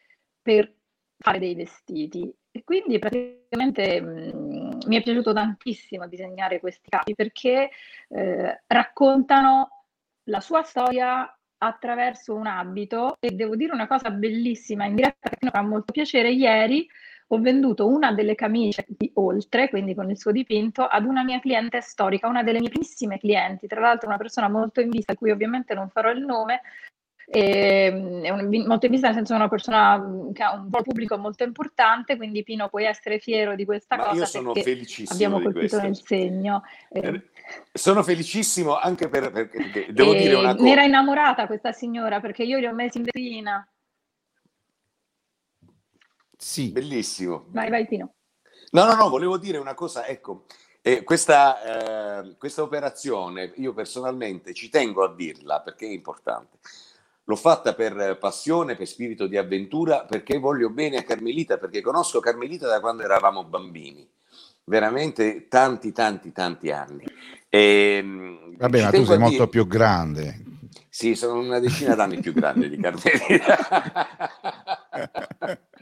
per 0.41 0.73
fare 1.17 1.39
dei 1.39 1.55
vestiti. 1.55 2.31
E 2.51 2.63
quindi 2.63 2.99
praticamente 2.99 4.01
mh, 4.01 4.77
mi 4.87 4.97
è 4.97 5.01
piaciuto 5.01 5.33
tantissimo 5.33 6.07
disegnare 6.07 6.59
questi 6.59 6.89
capi 6.89 7.13
perché 7.15 7.69
eh, 8.09 8.63
raccontano 8.67 9.85
la 10.25 10.39
sua 10.39 10.63
storia 10.63 11.29
attraverso 11.57 12.33
un 12.35 12.47
abito 12.47 13.17
e 13.19 13.31
devo 13.31 13.55
dire 13.55 13.73
una 13.73 13.87
cosa 13.87 14.09
bellissima 14.11 14.85
in 14.85 14.95
diretta 14.95 15.29
che 15.29 15.37
mi 15.41 15.49
fa 15.49 15.61
molto 15.61 15.91
piacere 15.91 16.31
ieri 16.31 16.87
ho 17.27 17.39
venduto 17.39 17.87
una 17.87 18.11
delle 18.11 18.35
camicie 18.35 18.85
di 18.87 19.09
oltre, 19.15 19.69
quindi 19.69 19.95
con 19.95 20.09
il 20.09 20.17
suo 20.17 20.31
dipinto, 20.31 20.85
ad 20.85 21.05
una 21.05 21.23
mia 21.23 21.39
cliente 21.39 21.81
storica, 21.81 22.27
una 22.27 22.43
delle 22.43 22.59
mie 22.59 22.69
primissime 22.69 23.17
clienti, 23.17 23.67
tra 23.67 23.79
l'altro 23.79 24.07
una 24.07 24.17
persona 24.17 24.47
molto 24.47 24.81
in 24.81 24.89
vista, 24.89 25.13
a 25.13 25.15
cui 25.15 25.31
ovviamente 25.31 25.73
non 25.73 25.89
farò 25.89 26.11
il 26.11 26.23
nome, 26.23 26.61
ehm, 27.27 28.21
è 28.21 28.29
un, 28.29 28.65
molto 28.67 28.85
in 28.85 28.91
vista 28.91 29.07
nel 29.07 29.15
senso 29.15 29.33
che 29.33 29.39
è 29.39 29.41
una 29.41 29.49
persona 29.49 29.97
mm, 29.97 30.31
che 30.31 30.43
ha 30.43 30.53
un 30.53 30.69
pubblico 30.69 31.17
molto 31.17 31.43
importante, 31.43 32.15
quindi 32.15 32.43
Pino 32.43 32.69
puoi 32.69 32.85
essere 32.85 33.19
fiero 33.19 33.55
di 33.55 33.65
questa 33.65 33.95
Ma 33.95 34.03
cosa. 34.05 34.19
Io 34.19 34.25
sono 34.25 34.53
felicissimo. 34.53 35.11
Abbiamo 35.11 35.41
colpito 35.41 35.81
nel 35.81 35.95
segno. 35.95 36.63
Eh, 36.89 37.07
eh, 37.07 37.21
sono 37.71 38.03
felicissimo 38.03 38.77
anche 38.77 39.09
per, 39.09 39.31
perché 39.31 39.87
devo 39.91 40.13
e 40.13 40.17
dire 40.21 40.35
una 40.35 40.51
cosa. 40.51 40.63
Ne 40.63 40.71
era 40.71 40.83
innamorata 40.83 41.47
questa 41.47 41.71
signora 41.71 42.19
perché 42.19 42.43
io 42.43 42.59
li 42.59 42.67
ho 42.67 42.73
messi 42.73 42.97
in 42.97 43.03
vetrina. 43.03 43.67
Sì. 46.37 46.71
Bellissimo. 46.71 47.45
Vai, 47.49 47.69
vai 47.69 47.87
Pino. 47.87 48.13
No, 48.71 48.85
no, 48.85 48.95
no, 48.95 49.09
volevo 49.09 49.37
dire 49.37 49.57
una 49.57 49.73
cosa, 49.73 50.05
ecco, 50.05 50.45
eh, 50.81 51.03
questa, 51.03 52.21
eh, 52.21 52.35
questa 52.37 52.61
operazione 52.61 53.53
io 53.55 53.73
personalmente 53.73 54.53
ci 54.53 54.69
tengo 54.69 55.03
a 55.03 55.13
dirla 55.13 55.61
perché 55.61 55.87
è 55.87 55.91
importante. 55.91 56.57
L'ho 57.23 57.35
fatta 57.35 57.73
per 57.73 58.17
passione, 58.19 58.75
per 58.75 58.85
spirito 58.85 59.25
di 59.25 59.35
avventura, 59.37 60.05
perché 60.05 60.37
voglio 60.37 60.69
bene 60.69 60.97
a 60.97 61.03
Carmelita, 61.03 61.57
perché 61.57 61.81
conosco 61.81 62.19
Carmelita 62.19 62.67
da 62.67 62.79
quando 62.79 63.01
eravamo 63.01 63.43
bambini, 63.45 64.07
veramente 64.65 65.47
tanti, 65.47 65.91
tanti, 65.91 66.31
tanti 66.31 66.69
anni. 66.69 67.03
E, 67.49 67.97
ehm, 67.97 68.57
Vabbè, 68.57 68.83
ma 68.83 68.89
tu 68.91 69.05
sei 69.05 69.17
molto 69.17 69.35
dire... 69.37 69.47
più 69.47 69.65
grande. 69.65 70.43
Sì, 70.89 71.15
sono 71.15 71.39
una 71.39 71.59
decina 71.59 71.95
d'anni 71.95 72.19
più 72.19 72.31
grande 72.31 72.69
di 72.69 72.77
Carmelita. 72.77 73.57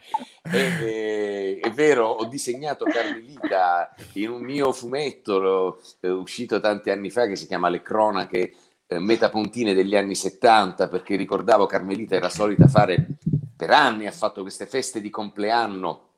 è, 0.43 1.59
è, 1.61 1.71
vero, 1.71 2.07
ho 2.07 2.25
disegnato 2.25 2.85
Carmelita 2.85 3.95
in 4.13 4.29
un 4.29 4.41
mio 4.41 4.73
fumetto 4.73 5.81
eh, 6.01 6.09
uscito 6.09 6.59
tanti 6.59 6.89
anni 6.89 7.09
fa 7.09 7.27
che 7.27 7.35
si 7.35 7.47
chiama 7.47 7.69
Le 7.69 7.81
cronache 7.81 8.53
eh, 8.87 8.99
metapontine 8.99 9.73
degli 9.73 9.95
anni 9.95 10.15
70 10.15 10.89
perché 10.89 11.15
ricordavo 11.15 11.65
Carmelita 11.65 12.15
era 12.15 12.29
solita 12.29 12.67
fare 12.67 13.07
per 13.55 13.69
anni 13.69 14.05
ha 14.05 14.11
fatto 14.11 14.41
queste 14.41 14.65
feste 14.65 14.99
di 14.99 15.09
compleanno 15.09 16.09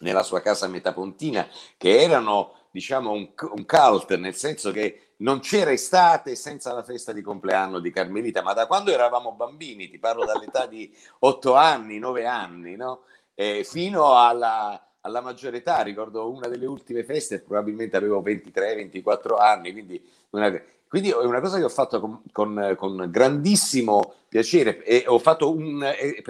nella 0.00 0.22
sua 0.22 0.40
casa 0.40 0.66
metapontina 0.66 1.46
che 1.76 2.00
erano 2.00 2.54
diciamo 2.70 3.12
un, 3.12 3.30
un 3.54 3.64
cult 3.64 4.16
nel 4.16 4.34
senso 4.34 4.72
che 4.72 5.12
non 5.18 5.40
c'era 5.40 5.72
estate 5.72 6.34
senza 6.34 6.72
la 6.72 6.82
festa 6.82 7.12
di 7.12 7.22
compleanno 7.22 7.78
di 7.78 7.90
Carmelita 7.90 8.42
ma 8.42 8.52
da 8.52 8.66
quando 8.66 8.90
eravamo 8.90 9.32
bambini 9.32 9.88
ti 9.88 9.98
parlo 9.98 10.24
dall'età 10.24 10.66
di 10.66 10.92
8 11.20 11.54
anni 11.54 11.98
9 11.98 12.26
anni 12.26 12.76
no? 12.76 13.02
Eh, 13.40 13.62
fino 13.62 14.18
alla 14.18 14.82
alla 15.02 15.20
maggiore 15.20 15.58
età, 15.58 15.80
ricordo 15.82 16.30
una 16.30 16.48
delle 16.48 16.66
ultime 16.66 17.04
feste, 17.04 17.40
probabilmente 17.40 17.96
avevo 17.96 18.20
23-24 18.20 19.38
anni, 19.38 19.72
quindi 19.72 20.04
una, 20.30 20.52
quindi 20.88 21.10
è 21.10 21.14
una 21.16 21.40
cosa 21.40 21.56
che 21.56 21.64
ho 21.64 21.70
fatto 21.70 22.00
con, 22.00 22.22
con, 22.32 22.74
con 22.76 23.06
grandissimo 23.08 24.14
piacere 24.28 24.82
e 24.84 25.04
ho 25.06 25.18
fatto 25.18 25.50
un, 25.50 25.80
è, 25.82 26.22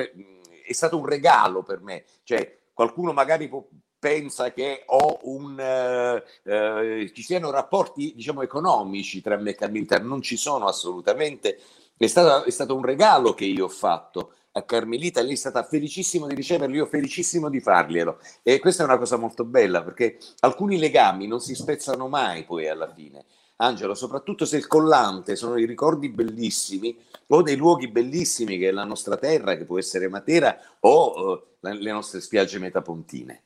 è, 0.66 0.72
stato 0.72 0.98
un 0.98 1.06
regalo 1.06 1.62
per 1.62 1.80
me. 1.80 2.04
Cioè, 2.22 2.56
qualcuno 2.72 3.12
magari 3.12 3.48
può, 3.48 3.66
pensa 3.98 4.52
che 4.52 4.82
ho 4.86 5.18
un, 5.22 5.58
eh, 5.58 6.22
eh, 6.44 7.10
ci 7.12 7.22
siano 7.22 7.50
rapporti 7.50 8.12
diciamo 8.14 8.42
economici 8.42 9.20
tra 9.20 9.36
me 9.36 9.50
e 9.50 9.54
Carmelita, 9.54 9.98
non 9.98 10.20
ci 10.22 10.36
sono 10.36 10.66
assolutamente. 10.66 11.58
È 11.96 12.06
stato, 12.06 12.44
è 12.44 12.50
stato 12.50 12.76
un 12.76 12.84
regalo 12.84 13.34
che 13.34 13.44
io 13.44 13.64
ho 13.64 13.68
fatto 13.68 14.34
Carmelita, 14.64 15.20
lei 15.22 15.32
è 15.32 15.36
stata 15.36 15.62
felicissima 15.62 16.26
di 16.26 16.34
riceverlo, 16.34 16.74
io 16.76 16.86
felicissimo 16.86 17.48
di 17.48 17.60
farglielo. 17.60 18.18
E 18.42 18.58
questa 18.58 18.82
è 18.82 18.86
una 18.86 18.98
cosa 18.98 19.16
molto 19.16 19.44
bella 19.44 19.82
perché 19.82 20.18
alcuni 20.40 20.78
legami 20.78 21.26
non 21.26 21.40
si 21.40 21.54
spezzano 21.54 22.08
mai 22.08 22.44
poi 22.44 22.68
alla 22.68 22.92
fine. 22.92 23.24
Angelo, 23.60 23.94
soprattutto 23.94 24.44
se 24.44 24.56
il 24.56 24.68
collante 24.68 25.34
sono 25.34 25.56
i 25.56 25.66
ricordi 25.66 26.10
bellissimi 26.10 26.96
o 27.28 27.42
dei 27.42 27.56
luoghi 27.56 27.88
bellissimi 27.88 28.56
che 28.56 28.68
è 28.68 28.72
la 28.72 28.84
nostra 28.84 29.16
terra, 29.16 29.56
che 29.56 29.64
può 29.64 29.78
essere 29.78 30.08
Matera 30.08 30.56
o 30.80 31.32
uh, 31.32 31.42
le 31.60 31.90
nostre 31.90 32.20
spiagge 32.20 32.58
metapontine. 32.58 33.42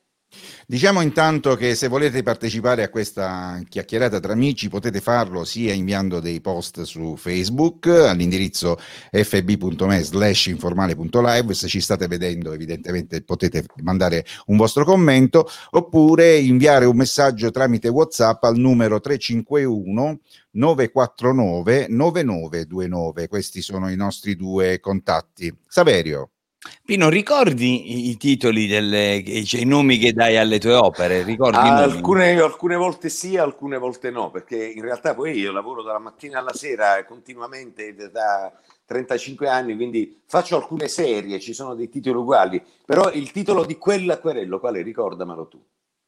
Diciamo 0.65 1.01
intanto 1.01 1.55
che 1.55 1.75
se 1.75 1.87
volete 1.87 2.23
partecipare 2.23 2.83
a 2.83 2.89
questa 2.89 3.61
chiacchierata 3.67 4.19
tra 4.19 4.33
amici 4.33 4.69
potete 4.69 5.01
farlo 5.01 5.43
sia 5.43 5.73
inviando 5.73 6.19
dei 6.19 6.41
post 6.41 6.81
su 6.83 7.15
Facebook 7.17 7.87
all'indirizzo 7.87 8.79
fb.me 9.11 10.01
slash 10.01 10.47
informale.live, 10.47 11.53
se 11.53 11.67
ci 11.67 11.81
state 11.81 12.07
vedendo 12.07 12.53
evidentemente 12.53 13.21
potete 13.23 13.65
mandare 13.83 14.25
un 14.47 14.57
vostro 14.57 14.85
commento 14.85 15.49
oppure 15.71 16.37
inviare 16.37 16.85
un 16.85 16.95
messaggio 16.95 17.51
tramite 17.51 17.89
Whatsapp 17.89 18.43
al 18.43 18.57
numero 18.57 18.99
351 18.99 20.19
949 20.51 21.87
9929. 21.89 23.27
Questi 23.27 23.61
sono 23.61 23.89
i 23.89 23.95
nostri 23.95 24.35
due 24.35 24.79
contatti. 24.79 25.53
Saverio. 25.67 26.32
Pino, 26.85 27.07
ricordi 27.07 28.09
i 28.09 28.17
titoli 28.17 28.67
delle, 28.67 29.23
cioè, 29.45 29.61
i 29.61 29.65
nomi 29.65 29.97
che 29.97 30.11
dai 30.11 30.37
alle 30.37 30.59
tue 30.59 30.73
opere? 30.73 31.23
Ricordi 31.23 31.57
alcune, 31.57 32.37
alcune, 32.39 32.75
volte 32.75 33.07
sì, 33.07 33.37
alcune 33.37 33.77
volte 33.77 34.11
no, 34.11 34.29
perché 34.31 34.65
in 34.65 34.81
realtà 34.81 35.13
poi 35.13 35.39
io 35.39 35.53
lavoro 35.53 35.81
dalla 35.81 35.99
mattina 35.99 36.39
alla 36.39 36.53
sera 36.53 37.05
continuamente 37.05 37.95
da 38.11 38.51
35 38.85 39.47
anni, 39.47 39.75
quindi 39.75 40.21
faccio 40.25 40.57
alcune 40.57 40.89
serie, 40.89 41.39
ci 41.39 41.53
sono 41.53 41.73
dei 41.73 41.87
titoli 41.87 42.17
uguali, 42.17 42.61
però 42.85 43.11
il 43.11 43.31
titolo 43.31 43.65
di 43.65 43.77
quell'acquerello, 43.77 44.59
quale 44.59 44.81
ricordamelo 44.81 45.47
tu? 45.47 45.63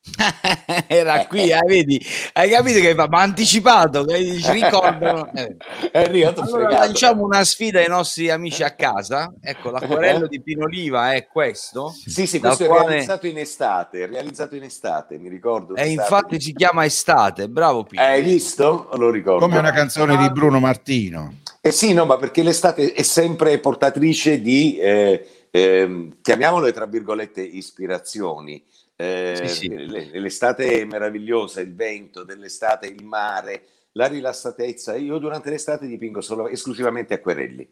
Era 0.88 1.26
qui, 1.26 1.50
eh, 1.50 1.60
vedi, 1.66 2.04
hai 2.34 2.50
capito 2.50 2.80
che 2.80 2.94
va, 2.94 3.08
ma 3.08 3.22
anticipato, 3.22 4.06
che 4.06 4.40
ci 4.40 4.52
ricordano. 4.52 5.32
Eh. 5.34 5.58
È 5.92 6.00
arrivato 6.00 6.42
allora 6.42 6.68
fregato. 6.68 6.86
lanciamo 6.86 7.24
una 7.24 7.44
sfida 7.44 7.80
ai 7.80 7.88
nostri 7.88 8.30
amici 8.30 8.64
a 8.64 8.72
casa. 8.76 9.34
Ecco, 9.42 9.72
l'acquarello 9.72 10.28
di 10.28 10.42
Pino 10.42 10.66
Oliva 10.66 11.14
è 11.14 11.26
questo. 11.28 11.90
Sì, 11.90 12.28
sì, 12.28 12.40
questo 12.40 12.66
quale... 12.66 12.86
è 12.86 12.90
realizzato 12.90 13.28
in 13.28 13.38
estate, 13.38 14.06
realizzato 14.06 14.56
in 14.56 14.64
estate, 14.64 15.18
mi 15.18 15.30
ricordo. 15.30 15.76
E 15.76 15.90
infatti 15.90 16.40
si 16.40 16.54
chiama 16.54 16.86
Estate, 16.86 17.50
bravo 17.50 17.84
Pino. 17.84 18.02
Hai 18.02 18.22
visto? 18.22 18.90
Lo 18.94 19.10
ricordo. 19.10 19.46
Come 19.46 19.58
una 19.58 19.72
canzone 19.72 20.18
di 20.18 20.30
Bruno 20.32 20.60
Martino. 20.60 21.40
Eh 21.62 21.72
sì, 21.72 21.94
no, 21.94 22.06
ma 22.06 22.18
perché 22.18 22.44
l'estate 22.44 22.94
è 22.94 23.02
sempre 23.02 23.58
portatrice 23.58 24.40
di, 24.40 24.78
eh, 24.78 25.48
eh, 25.50 26.10
chiamiamole 26.22 26.72
tra 26.72 26.86
virgolette, 26.86 27.42
ispirazioni 27.42 28.64
eh, 28.96 29.42
sì, 29.46 29.48
sì. 29.48 29.70
L'estate 29.70 30.82
è 30.82 30.86
meravigliosa, 30.86 31.62
il 31.62 31.76
vento 31.76 32.24
dell'estate, 32.24 32.88
il 32.88 33.04
mare, 33.04 33.64
la 33.94 34.08
rilassatezza. 34.08 34.96
Io 34.96 35.18
durante 35.18 35.50
l'estate 35.50 35.88
dipingo 35.88 36.22
solo, 36.22 36.48
esclusivamente 36.48 37.14
acquerelli. 37.14 37.70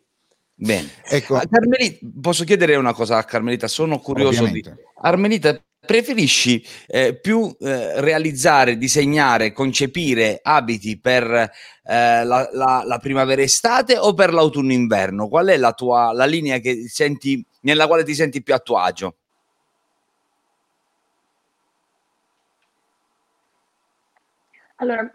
Bene, 0.56 0.89
ecco. 1.03 1.39
Carmelita, 1.50 2.06
posso 2.22 2.44
chiedere 2.44 2.75
una 2.75 2.94
cosa 2.94 3.18
a 3.18 3.24
Carmelita? 3.24 3.68
Sono 3.68 4.00
curioso 4.00 4.44
Ovviamente. 4.44 4.72
di... 4.72 4.82
Armelita, 5.01 5.62
preferisci 5.86 6.65
eh, 6.88 7.18
più 7.20 7.53
eh, 7.60 8.00
realizzare, 8.01 8.77
disegnare, 8.77 9.51
concepire 9.51 10.39
abiti 10.42 11.00
per 11.00 11.24
eh, 11.25 11.50
la, 11.84 12.50
la, 12.51 12.84
la 12.86 12.98
primavera-estate 13.00 13.98
o 13.98 14.13
per 14.13 14.32
l'autunno-inverno? 14.32 15.27
Qual 15.27 15.48
è 15.48 15.58
la 15.58 15.74
tua 15.74 16.13
la 16.13 16.25
linea 16.25 16.60
che 16.60 16.88
senti, 16.88 17.46
nella 17.62 17.88
quale 17.88 18.03
ti 18.03 18.13
senti 18.13 18.44
più 18.44 18.53
a 18.53 18.60
tuo 18.60 18.77
agio? 18.77 19.15
Allora, 24.75 25.13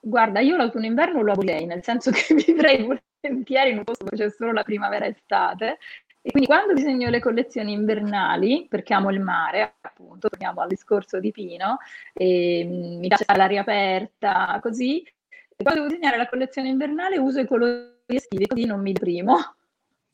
guarda, 0.00 0.40
io 0.40 0.56
l'autunno-inverno 0.56 1.22
lo 1.22 1.32
abolirei, 1.32 1.66
nel 1.66 1.82
senso 1.82 2.10
che 2.10 2.34
vivrei 2.34 2.82
volentieri 2.82 3.70
in 3.70 3.78
un 3.78 3.84
posto 3.84 4.04
dove 4.04 4.16
c'è 4.16 4.30
solo 4.30 4.52
la 4.52 4.62
primavera-estate. 4.62 5.78
E 6.26 6.30
quindi 6.30 6.48
quando 6.48 6.72
disegno 6.72 7.10
le 7.10 7.20
collezioni 7.20 7.72
invernali, 7.72 8.66
perché 8.66 8.94
amo 8.94 9.10
il 9.10 9.20
mare, 9.20 9.74
appunto, 9.80 10.30
torniamo 10.30 10.62
al 10.62 10.68
discorso 10.68 11.20
di 11.20 11.30
Pino, 11.30 11.76
mm, 12.22 12.98
mi 12.98 13.08
piace 13.08 13.24
l'aria 13.36 13.60
aperta, 13.60 14.58
così, 14.62 15.02
e 15.02 15.62
quando 15.62 15.82
devo 15.82 15.92
disegnare 15.92 16.16
la 16.16 16.28
collezione 16.28 16.68
invernale 16.68 17.18
uso 17.18 17.40
i 17.40 17.46
colori 17.46 17.92
estivi, 18.06 18.46
così 18.46 18.64
non 18.64 18.80
mi 18.80 18.92
deprimo. 18.92 19.36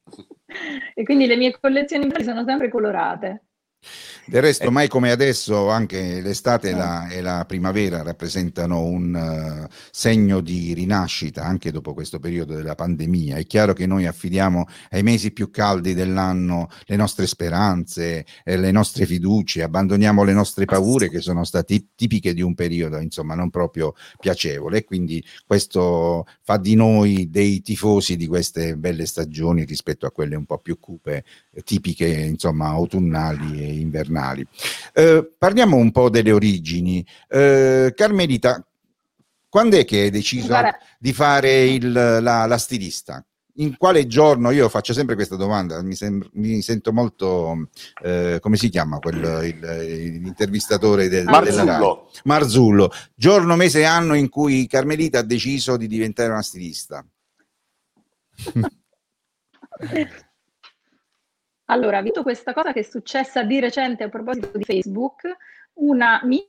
e 0.94 1.04
quindi 1.04 1.26
le 1.26 1.37
mie 1.37 1.56
collezioni 1.59 2.02
invernali 2.04 2.28
sono 2.28 2.44
sempre 2.44 2.68
colorate. 2.68 3.44
Del 4.26 4.42
resto, 4.42 4.66
eh. 4.66 4.70
mai 4.70 4.87
come 4.87 5.10
adesso, 5.10 5.70
anche 5.70 6.20
l'estate 6.20 6.68
e 6.68 6.72
la, 6.72 7.08
e 7.08 7.20
la 7.20 7.44
primavera 7.49 8.02
rappresentano 8.02 8.84
un 8.84 9.14
uh, 9.14 9.75
segno 9.90 10.40
di 10.40 10.72
rinascita 10.72 11.42
anche 11.42 11.72
dopo 11.72 11.94
questo 11.94 12.20
periodo 12.20 12.54
della 12.54 12.75
pandemia. 12.75 13.37
È 13.37 13.44
chiaro 13.46 13.72
che 13.72 13.87
noi 13.87 14.06
affidiamo 14.06 14.66
ai 14.90 15.02
mesi 15.02 15.32
più 15.32 15.50
caldi 15.50 15.94
dell'anno 15.94 16.68
le 16.84 16.96
nostre 16.96 17.26
speranze, 17.26 18.25
e 18.44 18.56
le 18.56 18.70
nostre 18.70 19.06
fiducie, 19.06 19.62
abbandoniamo 19.62 20.22
le 20.22 20.32
nostre 20.32 20.64
paure 20.64 21.08
che 21.08 21.20
sono 21.20 21.42
state 21.44 21.87
tipiche 21.96 22.34
di 22.34 22.42
un 22.42 22.54
periodo, 22.54 22.99
insomma, 22.99 23.34
non 23.34 23.50
proprio 23.50 23.94
piacevole. 24.18 24.78
E 24.78 24.84
quindi 24.84 25.25
questo 25.46 26.26
fa 26.42 26.56
di 26.56 26.75
noi 26.75 27.30
dei 27.30 27.62
tifosi 27.62 28.16
di 28.16 28.26
queste 28.26 28.76
belle 28.76 29.06
stagioni 29.06 29.64
rispetto 29.64 30.06
a 30.06 30.12
quelle 30.12 30.37
un 30.37 30.44
po' 30.44 30.58
più 30.58 30.78
cupe, 30.78 31.25
tipiche, 31.64 32.06
insomma, 32.06 32.68
autunnali 32.68 33.69
invernali. 33.70 34.46
Eh, 34.92 35.32
parliamo 35.36 35.76
un 35.76 35.90
po' 35.92 36.10
delle 36.10 36.32
origini. 36.32 37.04
Eh, 37.28 37.92
Carmelita, 37.94 38.64
quando 39.48 39.76
è 39.76 39.84
che 39.84 40.02
hai 40.02 40.10
deciso 40.10 40.46
Guarda. 40.46 40.78
di 40.98 41.12
fare 41.12 41.64
il, 41.64 41.92
la, 41.92 42.46
la, 42.46 42.58
stilista? 42.58 43.24
In 43.54 43.76
quale 43.76 44.06
giorno? 44.06 44.50
Io 44.50 44.68
faccio 44.68 44.92
sempre 44.92 45.16
questa 45.16 45.36
domanda, 45.36 45.82
mi, 45.82 45.94
sem- 45.94 46.28
mi 46.34 46.62
sento 46.62 46.92
molto, 46.92 47.68
eh, 48.02 48.38
come 48.40 48.56
si 48.56 48.68
chiama 48.68 48.98
quel, 49.00 49.16
il, 49.44 50.20
l'intervistatore 50.22 51.08
del, 51.08 51.24
Marzullo. 51.24 52.10
Marzullo. 52.24 52.90
Giorno, 53.14 53.56
mese 53.56 53.80
e 53.80 53.84
anno 53.84 54.14
in 54.14 54.28
cui 54.28 54.66
Carmelita 54.66 55.18
ha 55.18 55.24
deciso 55.24 55.76
di 55.76 55.88
diventare 55.88 56.30
una 56.30 56.42
stilista. 56.42 57.04
Allora, 61.70 62.02
visto 62.02 62.22
questa 62.22 62.52
cosa 62.52 62.72
che 62.72 62.80
è 62.80 62.82
successa 62.82 63.44
di 63.44 63.60
recente 63.60 64.02
a 64.02 64.08
proposito 64.08 64.58
di 64.58 64.64
Facebook, 64.64 65.22
una 65.74 66.20
mia 66.24 66.42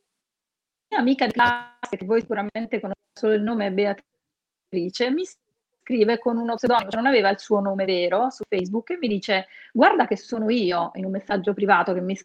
amica 0.98 1.28
di 1.28 1.34
classe, 1.34 1.96
che 1.96 2.06
voi 2.06 2.22
sicuramente 2.22 2.80
conoscete 2.80 3.20
solo 3.20 3.34
il 3.34 3.44
nome 3.44 3.72
Beatrice, 3.72 5.12
mi 5.12 5.24
scrive 5.84 6.18
con 6.18 6.38
uno 6.38 6.56
pseudonimo, 6.56 6.90
cioè 6.90 7.00
non 7.00 7.10
aveva 7.10 7.30
il 7.30 7.38
suo 7.38 7.60
nome 7.60 7.86
vero 7.86 8.32
su 8.32 8.44
Facebook 8.50 8.90
e 8.90 8.98
mi 8.98 9.08
dice 9.08 9.48
guarda 9.72 10.08
che 10.08 10.18
sono 10.18 10.50
io 10.50 10.90
in 10.96 11.06
un 11.06 11.12
messaggio 11.12 11.54
privato 11.54 11.94
che 11.94 12.02
mi 12.02 12.20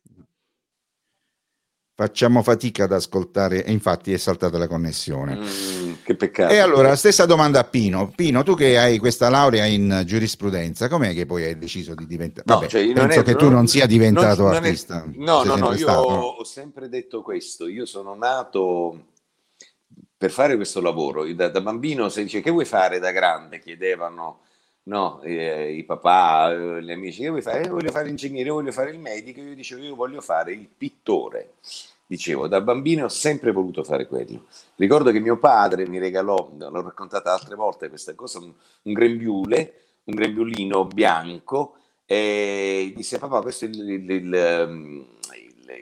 facciamo 1.95 2.43
fatica 2.43 2.85
ad 2.85 2.93
ascoltare 2.93 3.63
e 3.63 3.73
infatti 3.73 4.15
è 4.15 4.17
saltata 4.17 4.57
la 4.57 4.69
connessione. 4.69 5.37
Mm, 5.37 5.93
che 6.07 6.15
peccato. 6.15 6.53
E 6.53 6.59
allora, 6.59 6.95
stessa 6.95 7.27
domanda 7.27 7.59
a 7.59 7.65
Pino. 7.65 8.13
Pino, 8.15 8.45
tu 8.45 8.55
che 8.55 8.79
hai 8.79 8.99
questa 8.99 9.29
laurea 9.29 9.65
in 9.65 10.05
giurisprudenza, 10.07 10.89
com'è 10.89 11.13
che 11.13 11.27
poi 11.27 11.45
hai 11.45 11.59
deciso 11.59 11.95
di 11.95 12.07
diventare... 12.07 12.45
No, 12.47 12.55
Vabbè, 12.55 12.69
cioè, 12.69 12.93
penso 12.93 13.21
è, 13.21 13.23
che 13.25 13.33
non, 13.33 13.41
tu 13.41 13.51
non 13.51 13.67
sia 13.67 13.87
diventato 13.87 14.43
non, 14.45 14.55
artista. 14.55 15.03
È, 15.03 15.09
no, 15.17 15.43
no, 15.43 15.57
no, 15.57 15.73
io 15.73 15.79
stato. 15.79 16.01
ho 16.01 16.45
sempre 16.45 16.89
detto 16.89 17.23
questo. 17.23 17.67
Io 17.67 17.87
sono 17.87 18.15
nato 18.15 19.07
per 20.17 20.31
fare 20.31 20.55
questo 20.55 20.81
lavoro. 20.81 21.31
Da, 21.35 21.49
da 21.49 21.61
bambino 21.61 22.09
si 22.09 22.23
dice 22.23 22.41
che 22.41 22.53
vuoi 22.53 22.67
fare 22.67 23.01
da 23.01 23.11
grande? 23.11 23.59
Chiedevano 23.59 24.43
no, 24.85 25.21
eh, 25.23 25.73
i 25.73 25.83
papà, 25.83 26.53
eh, 26.53 26.85
gli 26.85 26.93
amici, 26.93 27.23
che 27.23 27.31
vuoi 27.31 27.43
fare? 27.43 27.65
Io 27.65 27.73
voglio 27.73 27.91
fare 27.91 28.07
l'ingegnere, 28.07 28.51
voglio 28.51 28.71
fare 28.71 28.91
il 28.91 29.01
medico, 29.01 29.41
io 29.41 29.57
dicevo 29.57 29.83
io 29.83 29.97
voglio 29.97 30.21
fare 30.21 30.53
il 30.53 30.69
pittore. 30.69 31.55
Dicevo, 32.09 32.47
da 32.47 32.61
bambino 32.61 33.07
ho 33.07 33.09
sempre 33.09 33.51
voluto 33.51 33.83
fare 33.83 34.07
quello. 34.07 34.47
Ricordo 34.77 35.11
che 35.11 35.19
mio 35.19 35.39
padre 35.39 35.89
mi 35.89 35.99
regalò, 35.99 36.53
l'ho 36.57 36.83
raccontata 36.83 37.33
altre 37.33 37.57
volte 37.57 37.89
questa 37.89 38.15
cosa, 38.15 38.39
un, 38.39 38.53
un 38.83 38.93
grembiule, 38.93 39.75
un 40.05 40.15
grembiulino 40.15 40.85
bianco, 40.85 41.79
e 42.05 42.93
disse 42.95 43.19
papà 43.19 43.41
questo 43.43 43.65
è 43.65 43.69
il, 43.69 43.81
il, 43.81 44.11
il, 44.11 44.23
il, 44.23 45.07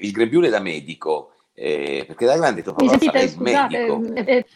il 0.01 0.11
grembiule 0.13 0.49
da 0.49 0.61
medico, 0.61 1.33
eh, 1.53 2.05
perché 2.07 2.25
da 2.25 2.37
grande 2.37 2.63
tuo 2.63 2.73
papà 2.73 2.99
fa 2.99 3.21
il 3.21 3.35
medico. 3.39 4.03
Eh, 4.15 4.25
eh, 4.31 4.47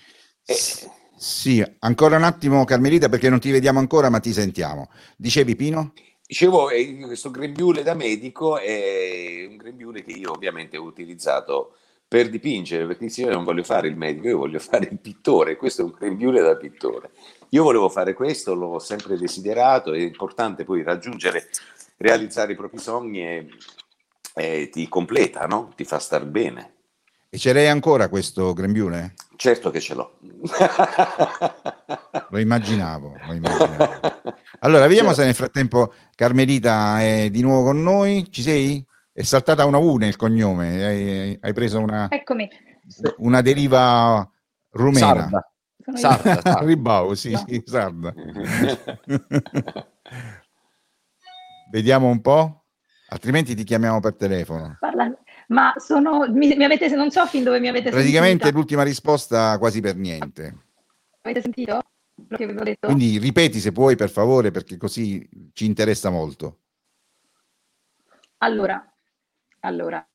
eh 0.44 0.56
sì, 1.18 1.62
ancora 1.80 2.16
un 2.16 2.22
attimo 2.22 2.64
Carmelita 2.64 3.08
perché 3.08 3.28
non 3.28 3.40
ti 3.40 3.50
vediamo 3.50 3.80
ancora 3.80 4.08
ma 4.08 4.20
ti 4.20 4.32
sentiamo. 4.32 4.88
Dicevi 5.16 5.54
Pino? 5.54 5.92
Dicevo, 6.28 6.68
questo 7.06 7.30
grembiule 7.30 7.82
da 7.82 7.94
medico 7.94 8.58
è 8.58 9.46
un 9.48 9.56
grembiule 9.56 10.04
che 10.04 10.10
io 10.10 10.32
ovviamente 10.32 10.76
ho 10.76 10.82
utilizzato 10.82 11.76
per 12.06 12.28
dipingere, 12.28 12.86
perché 12.86 13.06
io 13.22 13.30
non 13.30 13.44
voglio 13.44 13.62
fare 13.62 13.88
il 13.88 13.96
medico, 13.96 14.28
io 14.28 14.36
voglio 14.36 14.58
fare 14.58 14.88
il 14.90 14.98
pittore, 14.98 15.56
questo 15.56 15.80
è 15.80 15.84
un 15.86 15.94
grembiule 15.98 16.42
da 16.42 16.54
pittore. 16.56 17.12
Io 17.48 17.62
volevo 17.62 17.88
fare 17.88 18.12
questo, 18.12 18.54
l'ho 18.54 18.78
sempre 18.78 19.16
desiderato, 19.16 19.94
è 19.94 20.00
importante 20.00 20.64
poi 20.64 20.82
raggiungere, 20.82 21.48
realizzare 21.96 22.52
i 22.52 22.56
propri 22.56 22.78
sogni 22.78 23.26
e, 23.26 23.48
e 24.34 24.68
ti 24.70 24.86
completa, 24.86 25.46
no? 25.46 25.72
ti 25.74 25.84
fa 25.86 25.98
star 25.98 26.26
bene. 26.26 26.74
E 27.30 27.36
ce 27.36 27.52
l'hai 27.52 27.68
ancora 27.68 28.08
questo 28.08 28.54
grembiule? 28.54 29.12
Certo 29.36 29.68
che 29.70 29.80
ce 29.80 29.94
l'ho. 29.94 30.18
lo, 32.30 32.38
immaginavo, 32.38 33.14
lo 33.26 33.32
immaginavo. 33.34 34.00
Allora, 34.60 34.86
vediamo 34.86 35.08
certo. 35.08 35.20
se 35.20 35.26
nel 35.26 35.34
frattempo 35.34 35.92
Carmelita 36.14 37.02
è 37.02 37.28
di 37.30 37.42
nuovo 37.42 37.64
con 37.64 37.82
noi. 37.82 38.30
Ci 38.30 38.40
sei? 38.40 38.82
È 39.12 39.20
saltata 39.22 39.66
una 39.66 39.76
U 39.76 39.96
nel 39.96 40.16
cognome. 40.16 40.84
Hai, 40.84 41.38
hai 41.38 41.52
preso 41.52 41.80
una, 41.80 42.08
Eccomi. 42.10 42.48
una 43.18 43.42
deriva 43.42 44.26
rumena. 44.70 45.06
Sarda. 45.06 45.52
Sarda, 45.94 46.40
sarda. 46.40 46.64
Ribau, 46.64 47.12
sì, 47.12 47.32
no. 47.32 47.44
sì, 47.46 47.62
sarda. 47.66 48.14
Vediamo 51.70 52.08
un 52.08 52.22
po', 52.22 52.64
altrimenti 53.08 53.54
ti 53.54 53.64
chiamiamo 53.64 54.00
per 54.00 54.16
telefono. 54.16 54.78
Parla, 54.80 55.12
ma 55.48 55.74
sono, 55.76 56.26
mi, 56.30 56.54
mi, 56.56 56.64
avete, 56.64 56.88
non 56.94 57.10
so 57.10 57.26
fin 57.26 57.42
dove 57.42 57.60
mi 57.60 57.68
avete 57.68 57.90
Praticamente 57.90 58.44
sentita. 58.44 58.56
l'ultima 58.56 58.82
risposta 58.82 59.56
quasi 59.58 59.80
per 59.80 59.96
niente. 59.96 60.56
Avete 61.22 61.40
sentito? 61.42 61.80
Che 62.28 62.44
avevo 62.44 62.64
detto? 62.64 62.86
Quindi 62.86 63.18
ripeti 63.18 63.60
se 63.60 63.72
puoi 63.72 63.96
per 63.96 64.10
favore 64.10 64.50
perché 64.50 64.76
così 64.76 65.26
ci 65.52 65.64
interessa 65.64 66.10
molto. 66.10 66.58
Allora, 68.38 68.84
allora, 69.60 70.06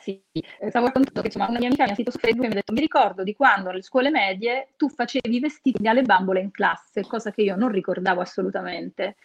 sì, 0.00 0.22
eh, 0.32 0.68
stavo 0.68 0.86
raccontando 0.86 1.20
che 1.20 1.26
insomma, 1.26 1.48
una 1.48 1.58
mia 1.58 1.68
amica 1.68 1.84
mi 1.84 1.90
ha 1.90 1.94
scritto 1.94 2.10
su 2.10 2.18
Facebook 2.18 2.44
e 2.44 2.48
mi 2.48 2.54
ha 2.54 2.56
detto 2.56 2.72
mi 2.72 2.80
ricordo 2.80 3.22
di 3.22 3.34
quando 3.34 3.70
alle 3.70 3.82
scuole 3.82 4.10
medie 4.10 4.72
tu 4.76 4.88
facevi 4.88 5.40
vestiti 5.40 5.86
alle 5.88 6.02
bambole 6.02 6.40
in 6.40 6.50
classe, 6.50 7.06
cosa 7.06 7.30
che 7.30 7.42
io 7.42 7.56
non 7.56 7.70
ricordavo 7.70 8.20
assolutamente. 8.20 9.16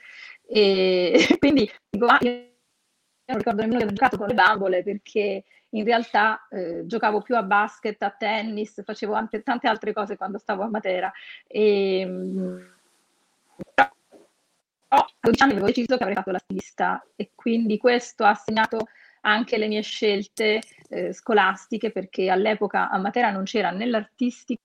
E 0.48 1.14
quindi 1.40 1.70
dico, 1.90 2.06
ah, 2.06 2.18
io 2.22 2.51
non 3.32 3.40
ricordo 3.40 3.62
nemmeno 3.62 3.80
che 3.80 3.86
ho 3.86 3.94
giocato 3.94 4.18
con 4.18 4.28
le 4.28 4.34
bambole 4.34 4.84
perché 4.84 5.44
in 5.70 5.84
realtà 5.84 6.48
eh, 6.50 6.86
giocavo 6.86 7.22
più 7.22 7.36
a 7.36 7.44
basket, 7.44 8.02
a 8.04 8.10
tennis, 8.10 8.84
facevo 8.84 9.14
anche 9.14 9.42
tante 9.42 9.68
altre 9.68 9.94
cose 9.94 10.18
quando 10.18 10.38
stavo 10.38 10.64
a 10.64 10.70
Matera. 10.70 11.12
E, 11.48 12.06
però 13.74 13.90
a 14.90 15.08
12 15.20 15.44
anni 15.44 15.52
avevo 15.54 15.68
deciso 15.68 15.96
che 15.96 16.04
avrei 16.04 16.16
fatto 16.16 16.32
la 16.32 16.40
stilista 16.40 17.06
e 17.16 17.32
quindi 17.34 17.78
questo 17.78 18.26
ha 18.26 18.36
segnato 18.36 18.88
anche 19.22 19.58
le 19.58 19.68
mie 19.68 19.82
scelte 19.82 20.62
eh, 20.90 21.14
scolastiche 21.14 21.92
perché 21.92 22.30
all'epoca 22.30 22.90
a 22.90 22.98
Matera 22.98 23.32
non 23.32 23.44
c'era 23.44 23.72
né 23.72 23.86
l'artistico 23.86 24.58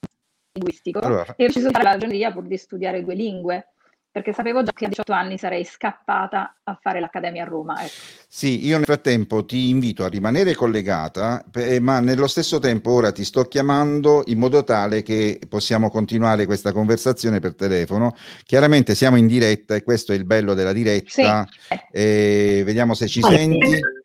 né 0.00 0.08
linguistico 0.52 1.00
allora. 1.00 1.34
e 1.36 1.44
ho 1.44 1.46
deciso 1.46 1.66
di 1.66 1.72
fare 1.72 1.84
la 1.84 1.92
ragioneria 1.92 2.30
pur 2.30 2.44
di 2.44 2.56
studiare 2.56 3.02
due 3.02 3.14
lingue 3.14 3.68
perché 4.16 4.32
sapevo 4.32 4.62
già 4.62 4.72
che 4.72 4.86
a 4.86 4.88
18 4.88 5.12
anni 5.12 5.36
sarei 5.36 5.62
scappata 5.62 6.56
a 6.64 6.78
fare 6.80 7.00
l'accademia 7.00 7.42
a 7.42 7.46
Roma. 7.46 7.78
Ecco. 7.82 7.92
Sì, 8.26 8.64
io 8.64 8.76
nel 8.76 8.86
frattempo 8.86 9.44
ti 9.44 9.68
invito 9.68 10.04
a 10.04 10.08
rimanere 10.08 10.54
collegata, 10.54 11.44
ma 11.80 12.00
nello 12.00 12.26
stesso 12.26 12.58
tempo 12.58 12.92
ora 12.92 13.12
ti 13.12 13.24
sto 13.24 13.44
chiamando 13.44 14.22
in 14.28 14.38
modo 14.38 14.64
tale 14.64 15.02
che 15.02 15.38
possiamo 15.46 15.90
continuare 15.90 16.46
questa 16.46 16.72
conversazione 16.72 17.40
per 17.40 17.56
telefono. 17.56 18.16
Chiaramente 18.44 18.94
siamo 18.94 19.18
in 19.18 19.26
diretta 19.26 19.74
e 19.74 19.82
questo 19.82 20.12
è 20.12 20.14
il 20.14 20.24
bello 20.24 20.54
della 20.54 20.72
diretta. 20.72 21.46
Sì. 21.68 21.78
E 21.92 22.62
vediamo 22.64 22.94
se 22.94 23.08
ci 23.08 23.20
senti. 23.20 23.58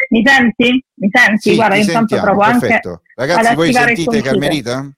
Mi 0.09 0.23
senti? 0.25 0.83
Mi 0.95 1.09
senti? 1.09 1.51
Sì, 1.51 1.55
Guarda, 1.55 1.75
intanto 1.77 2.15
sentiamo, 2.17 2.23
provo 2.23 2.59
perfetto. 2.59 2.89
anche 3.15 3.33
Ragazzi, 3.33 3.55
voi 3.55 3.71
sentite 3.71 4.21
Carmelita? 4.21 4.91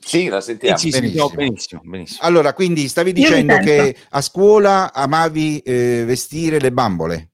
Sì, 0.00 0.28
la 0.28 0.40
sentiamo. 0.40 0.76
Sì, 0.78 0.90
benissimo. 0.90 1.28
Benissimo, 1.34 1.80
benissimo. 1.84 2.20
Allora, 2.22 2.52
quindi 2.52 2.88
stavi 2.88 3.12
dicendo 3.12 3.56
che 3.58 3.96
a 4.10 4.20
scuola 4.20 4.92
amavi 4.92 5.58
eh, 5.58 6.04
vestire 6.06 6.58
le 6.58 6.72
bambole? 6.72 7.30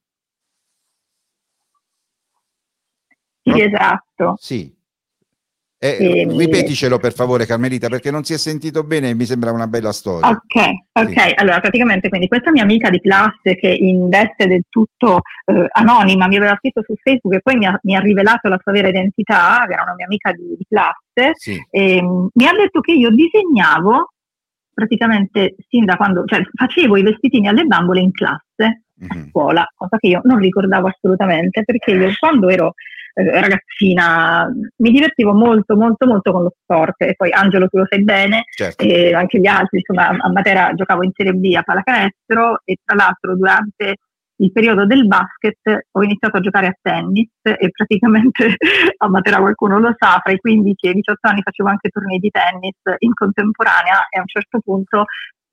Sì, 3.42 3.61
esatto. 3.61 4.37
Sì. 4.38 4.74
Eh, 5.85 6.27
ripeticelo 6.27 6.97
per 6.97 7.12
favore 7.12 7.44
Carmelita 7.44 7.90
perché 7.90 8.11
non 8.11 8.25
si 8.25 8.33
è 8.33 8.38
sentito 8.38 8.85
bene 8.85 9.11
e 9.11 9.14
mi 9.14 9.27
sembra 9.27 9.53
una 9.53 9.66
bella 9.66 9.92
storia. 9.92 10.31
Ok, 10.31 10.62
ok, 10.92 11.20
sì. 11.20 11.33
allora 11.35 11.61
praticamente 11.61 12.09
quindi 12.09 12.27
questa 12.27 12.51
mia 12.51 12.62
amica 12.62 12.88
di 12.88 13.01
classe 13.01 13.55
che 13.57 13.68
in 13.68 14.09
veste 14.09 14.47
del 14.47 14.62
tutto 14.70 15.20
eh, 15.44 15.66
anonima 15.73 16.27
mi 16.27 16.38
aveva 16.38 16.57
scritto 16.57 16.83
su 16.83 16.94
Facebook 16.97 17.35
e 17.35 17.40
poi 17.42 17.57
mi 17.57 17.66
ha, 17.66 17.79
mi 17.83 17.94
ha, 17.94 18.01
rivelato 18.01 18.49
la 18.49 18.59
sua 18.62 18.73
vera 18.73 18.88
identità, 18.88 19.64
che 19.66 19.75
era 19.75 19.83
una 19.83 19.94
mia 19.94 20.07
amica 20.07 20.33
di, 20.33 20.57
di 20.57 20.64
classe, 20.66 21.33
sì. 21.35 21.62
e, 21.68 22.01
um, 22.01 22.31
mi 22.33 22.47
ha 22.47 22.53
detto 22.53 22.81
che 22.81 22.92
io 22.92 23.11
disegnavo 23.11 24.12
praticamente 24.73 25.55
sin 25.68 25.85
da 25.85 25.97
quando, 25.97 26.25
cioè 26.25 26.40
facevo 26.51 26.97
i 26.97 27.03
vestitini 27.03 27.47
alle 27.47 27.64
bambole 27.64 28.01
in 28.01 28.11
classe 28.11 28.85
a 29.09 29.14
mhm. 29.16 29.29
scuola, 29.29 29.70
cosa 29.75 29.99
che 29.99 30.07
io 30.07 30.20
non 30.25 30.38
ricordavo 30.38 30.88
assolutamente 30.88 31.62
perché 31.62 31.90
io 31.90 32.11
quando 32.18 32.49
ero 32.49 32.73
eh, 33.14 33.40
ragazzina 33.40 34.50
mi 34.77 34.90
divertivo 34.90 35.33
molto 35.33 35.77
molto 35.77 36.07
molto 36.07 36.33
con 36.33 36.42
lo 36.42 36.53
sport 36.62 37.03
e 37.03 37.14
poi 37.14 37.31
Angelo 37.31 37.68
tu 37.68 37.79
lo 37.79 37.87
sai 37.88 38.03
bene 38.03 38.44
certo. 38.55 38.83
e 38.85 39.14
anche 39.14 39.38
gli 39.38 39.46
altri, 39.46 39.79
insomma 39.79 40.09
a 40.09 40.31
Matera 40.31 40.72
giocavo 40.74 41.03
in 41.05 41.12
Serie 41.14 41.33
B 41.33 41.55
a 41.55 41.62
pallacanestro 41.62 42.61
e 42.64 42.77
tra 42.85 42.96
l'altro 42.96 43.37
durante 43.37 43.96
il 44.37 44.53
periodo 44.53 44.87
del 44.87 45.07
basket 45.07 45.87
ho 45.90 46.03
iniziato 46.03 46.38
a 46.38 46.40
giocare 46.40 46.66
a 46.66 46.77
tennis 46.81 47.31
e 47.42 47.70
praticamente 47.70 48.57
a 48.99 49.09
Matera 49.09 49.38
qualcuno 49.38 49.79
lo 49.79 49.94
sa, 49.97 50.20
fra 50.23 50.33
i 50.33 50.38
15 50.38 50.87
e 50.87 50.90
i 50.90 50.94
18 50.94 51.29
anni 51.29 51.42
facevo 51.42 51.68
anche 51.68 51.88
tornei 51.90 52.18
di 52.18 52.31
tennis 52.31 52.77
in 52.99 53.14
contemporanea 53.14 54.07
e 54.11 54.18
a 54.18 54.20
un 54.20 54.27
certo 54.27 54.61
punto 54.61 55.05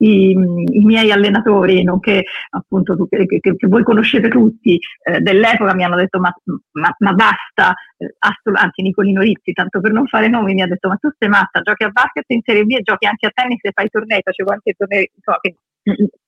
i, 0.02 0.32
i 0.32 0.84
miei 0.84 1.12
allenatori, 1.12 1.84
nonché 1.84 2.24
appunto 2.50 3.08
che, 3.08 3.26
che, 3.28 3.40
che, 3.40 3.68
voi 3.68 3.84
conoscete 3.84 4.30
tutti, 4.30 4.80
eh, 5.04 5.20
dell'epoca 5.20 5.76
mi 5.76 5.84
hanno 5.84 5.96
detto 5.96 6.20
ma, 6.20 6.34
ma, 6.72 6.96
ma 6.98 7.14
basta, 7.14 7.74
eh, 7.98 8.16
anzi 8.20 8.82
Nicolino 8.82 9.22
Rizzi, 9.22 9.54
tanto 9.54 9.80
per 9.80 9.92
non 9.92 10.08
fare 10.08 10.28
nomi, 10.28 10.54
mi 10.54 10.64
ha 10.64 10.68
detto 10.68 10.88
ma 10.88 10.96
tu 10.96 11.10
sei 11.18 11.30
matta, 11.30 11.62
giochi 11.62 11.84
a 11.84 11.90
basket 11.90 12.26
in 12.28 12.42
Serie 12.44 12.66
B 12.66 12.72
e 12.72 12.82
giochi 12.82 13.06
anche 13.06 13.28
a 13.28 13.32
tennis 13.32 13.60
e 13.62 13.72
fai 13.74 13.90
tornei, 13.90 14.22
facevo 14.24 14.52
anche 14.52 14.74
tornei, 14.74 15.10
insomma, 15.16 15.38
che, 15.40 15.56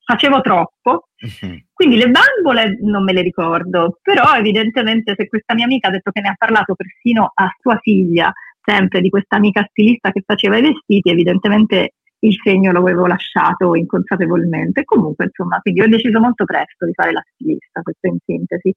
facevo 0.04 0.42
troppo, 0.42 1.08
uh-huh. 1.18 1.58
quindi 1.72 1.96
le 1.96 2.10
bambole 2.10 2.78
non 2.82 3.04
me 3.04 3.14
le 3.14 3.22
ricordo, 3.22 4.00
però 4.02 4.36
evidentemente 4.36 5.14
se 5.16 5.28
questa 5.28 5.54
mia 5.54 5.66
amica 5.66 5.88
ha 5.88 5.92
detto 5.92 6.12
che 6.12 6.22
ne 6.22 6.30
ha 6.30 6.36
parlato 6.38 6.76
persino 6.76 7.32
a 7.34 7.50
sua 7.60 7.78
figlia, 7.82 8.32
sempre 8.62 9.02
di 9.02 9.10
questa 9.10 9.38
amica 9.38 9.66
stilista 9.70 10.12
che 10.12 10.24
faceva 10.26 10.58
i 10.58 10.62
vestiti, 10.62 11.10
evidentemente 11.10 11.94
il 12.24 12.40
segno 12.42 12.72
lo 12.72 12.80
avevo 12.80 13.06
lasciato 13.06 13.76
inconsapevolmente. 13.76 14.86
Comunque, 14.86 15.26
insomma, 15.26 15.60
quindi 15.60 15.82
ho 15.82 15.88
deciso 15.88 16.20
molto 16.20 16.46
presto 16.46 16.86
di 16.86 16.94
fare 16.94 17.12
la 17.12 17.24
stilista, 17.34 17.82
questo 17.82 18.08
in 18.08 18.18
sintesi. 18.26 18.74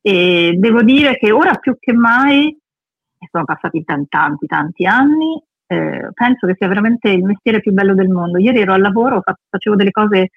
E 0.00 0.54
devo 0.56 0.82
dire 0.82 1.16
che 1.16 1.30
ora 1.30 1.54
più 1.54 1.76
che 1.78 1.92
mai, 1.92 2.56
sono 3.30 3.44
passati 3.44 3.84
tanti, 3.84 4.46
tanti 4.46 4.86
anni, 4.86 5.40
eh, 5.66 6.08
penso 6.12 6.46
che 6.46 6.54
sia 6.56 6.66
veramente 6.66 7.10
il 7.10 7.22
mestiere 7.22 7.60
più 7.60 7.72
bello 7.72 7.94
del 7.94 8.08
mondo. 8.08 8.38
Ieri 8.38 8.60
ero 8.60 8.72
al 8.72 8.80
lavoro, 8.80 9.22
facevo 9.48 9.76
delle 9.76 9.92
cose 9.92 10.30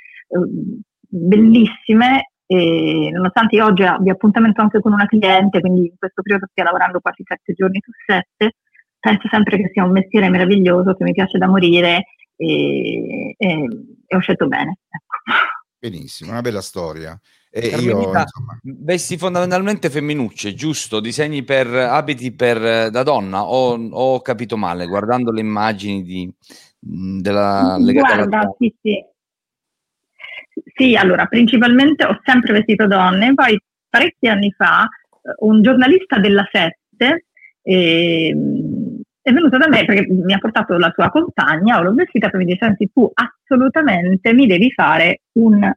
bellissime 1.07 2.31
e 2.45 3.09
nonostante 3.13 3.55
io 3.55 3.65
oggi 3.65 3.83
abbia 3.83 4.13
appuntamento 4.13 4.61
anche 4.61 4.81
con 4.81 4.91
una 4.91 5.05
cliente, 5.05 5.61
quindi 5.61 5.87
in 5.87 5.97
questo 5.97 6.21
periodo 6.21 6.47
stia 6.49 6.65
lavorando 6.65 6.99
quasi 6.99 7.23
sette 7.25 7.53
giorni 7.53 7.79
su 7.81 7.91
sette, 8.05 8.57
penso 8.99 9.27
sempre 9.29 9.57
che 9.57 9.69
sia 9.71 9.85
un 9.85 9.91
mestiere 9.91 10.29
meraviglioso, 10.29 10.93
che 10.95 11.03
mi 11.03 11.13
piace 11.13 11.37
da 11.37 11.47
morire 11.47 12.07
e, 12.35 13.35
e, 13.37 13.67
e 14.05 14.15
ho 14.15 14.19
scelto 14.19 14.47
bene. 14.47 14.79
Ecco. 14.89 15.33
Benissimo, 15.79 16.31
una 16.31 16.41
bella 16.41 16.61
storia. 16.61 17.19
E 17.49 17.67
io, 17.67 18.01
insomma... 18.01 18.59
Vesti 18.63 19.17
fondamentalmente 19.17 19.89
femminucce, 19.89 20.53
giusto? 20.53 20.99
Disegni 20.99 21.43
per 21.43 21.67
abiti 21.67 22.33
per, 22.33 22.89
da 22.89 23.03
donna 23.03 23.43
o 23.43 23.89
ho 23.89 24.21
capito 24.21 24.57
male 24.57 24.85
guardando 24.87 25.31
le 25.31 25.41
immagini 25.41 26.03
di, 26.03 26.33
della 26.79 27.77
legata 27.79 28.25
Guarda, 28.25 28.55
sì, 28.57 28.73
sì. 28.81 29.05
Sì, 30.73 30.95
allora, 30.95 31.25
principalmente 31.25 32.05
ho 32.05 32.19
sempre 32.23 32.53
vestito 32.53 32.87
donne, 32.87 33.33
poi 33.33 33.59
parecchi 33.89 34.27
anni 34.27 34.51
fa 34.51 34.83
eh, 34.83 35.33
un 35.39 35.61
giornalista 35.61 36.17
della 36.17 36.47
Sette 36.51 37.25
eh, 37.61 38.35
è 39.21 39.31
venuta 39.31 39.57
da 39.57 39.67
me 39.67 39.85
perché 39.85 40.11
mi 40.11 40.33
ha 40.33 40.39
portato 40.39 40.77
la 40.77 40.91
sua 40.93 41.09
compagna, 41.09 41.79
l'ho 41.81 41.93
vestita 41.93 42.29
e 42.29 42.37
mi 42.37 42.45
dice, 42.45 42.57
senti 42.59 42.89
tu 42.91 43.09
assolutamente 43.13 44.33
mi 44.33 44.47
devi 44.47 44.71
fare 44.71 45.21
un 45.33 45.71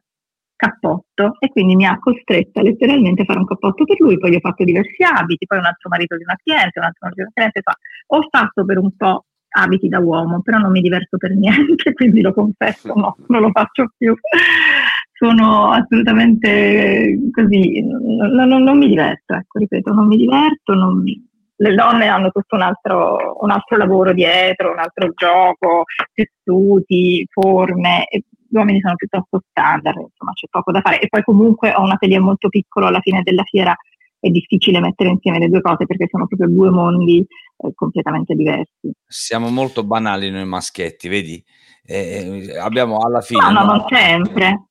cappotto 0.55 1.35
e 1.39 1.49
quindi 1.49 1.75
mi 1.75 1.85
ha 1.85 1.99
costretta 1.99 2.61
letteralmente 2.61 3.21
a 3.21 3.25
fare 3.25 3.39
un 3.39 3.45
cappotto 3.45 3.85
per 3.85 3.99
lui, 3.99 4.17
poi 4.17 4.31
gli 4.31 4.35
ho 4.35 4.39
fatto 4.39 4.63
diversi 4.63 5.03
abiti, 5.03 5.45
poi 5.45 5.59
un 5.59 5.65
altro 5.65 5.89
marito 5.89 6.17
di 6.17 6.23
una 6.23 6.37
cliente, 6.41 6.79
un 6.79 6.85
altro 6.85 6.99
marito 7.01 7.21
di 7.21 7.27
una 7.27 7.31
cliente, 7.33 7.61
fa. 7.61 7.77
ho 8.07 8.27
fatto 8.29 8.65
per 8.65 8.77
un 8.79 8.95
po' 8.95 9.25
abiti 9.57 9.87
da 9.87 9.99
uomo, 9.99 10.41
però 10.41 10.57
non 10.57 10.71
mi 10.71 10.81
diverto 10.81 11.17
per 11.17 11.31
niente, 11.35 11.93
quindi 11.93 12.21
lo 12.21 12.33
confesso, 12.33 12.93
no, 12.95 13.15
non 13.27 13.41
lo 13.41 13.49
faccio 13.51 13.91
più. 13.97 14.15
Sono 15.17 15.71
assolutamente 15.71 17.17
così, 17.31 17.81
non, 17.81 18.31
non, 18.31 18.63
non 18.63 18.77
mi 18.77 18.87
diverto, 18.87 19.33
ecco, 19.33 19.59
ripeto, 19.59 19.93
non 19.93 20.07
mi 20.07 20.17
diverto, 20.17 20.73
non, 20.73 21.03
le 21.57 21.73
donne 21.73 22.07
hanno 22.07 22.31
tutto 22.31 22.55
un 22.55 22.61
altro, 22.61 23.37
un 23.39 23.49
altro 23.49 23.77
lavoro 23.77 24.13
dietro, 24.13 24.71
un 24.71 24.79
altro 24.79 25.11
gioco, 25.15 25.83
tessuti, 26.13 27.25
forme, 27.29 28.07
e 28.07 28.23
gli 28.47 28.57
uomini 28.57 28.79
sono 28.81 28.95
piuttosto 28.95 29.41
standard, 29.49 29.97
insomma 29.97 30.33
c'è 30.33 30.47
poco 30.49 30.71
da 30.71 30.81
fare. 30.81 30.99
E 30.99 31.07
poi 31.07 31.23
comunque 31.23 31.73
ho 31.73 31.81
un 31.81 31.91
atelier 31.91 32.19
molto 32.19 32.49
piccolo 32.49 32.87
alla 32.87 32.99
fine 32.99 33.21
della 33.23 33.43
fiera, 33.43 33.75
è 34.19 34.29
difficile 34.29 34.79
mettere 34.79 35.09
insieme 35.09 35.39
le 35.39 35.49
due 35.49 35.61
cose 35.61 35.85
perché 35.85 36.07
sono 36.09 36.27
proprio 36.27 36.49
due 36.49 36.69
mondi 36.69 37.19
eh, 37.19 37.71
completamente 37.73 38.33
diversi. 38.33 38.91
Siamo 39.07 39.49
molto 39.49 39.83
banali 39.83 40.29
noi 40.29 40.45
maschietti, 40.45 41.07
vedi? 41.07 41.43
Eh, 41.85 42.57
abbiamo 42.59 42.97
alla 42.97 43.21
fine... 43.21 43.39
No, 43.39 43.51
no, 43.51 43.63
no, 43.63 43.75
non 43.75 43.85
sempre. 43.87 44.63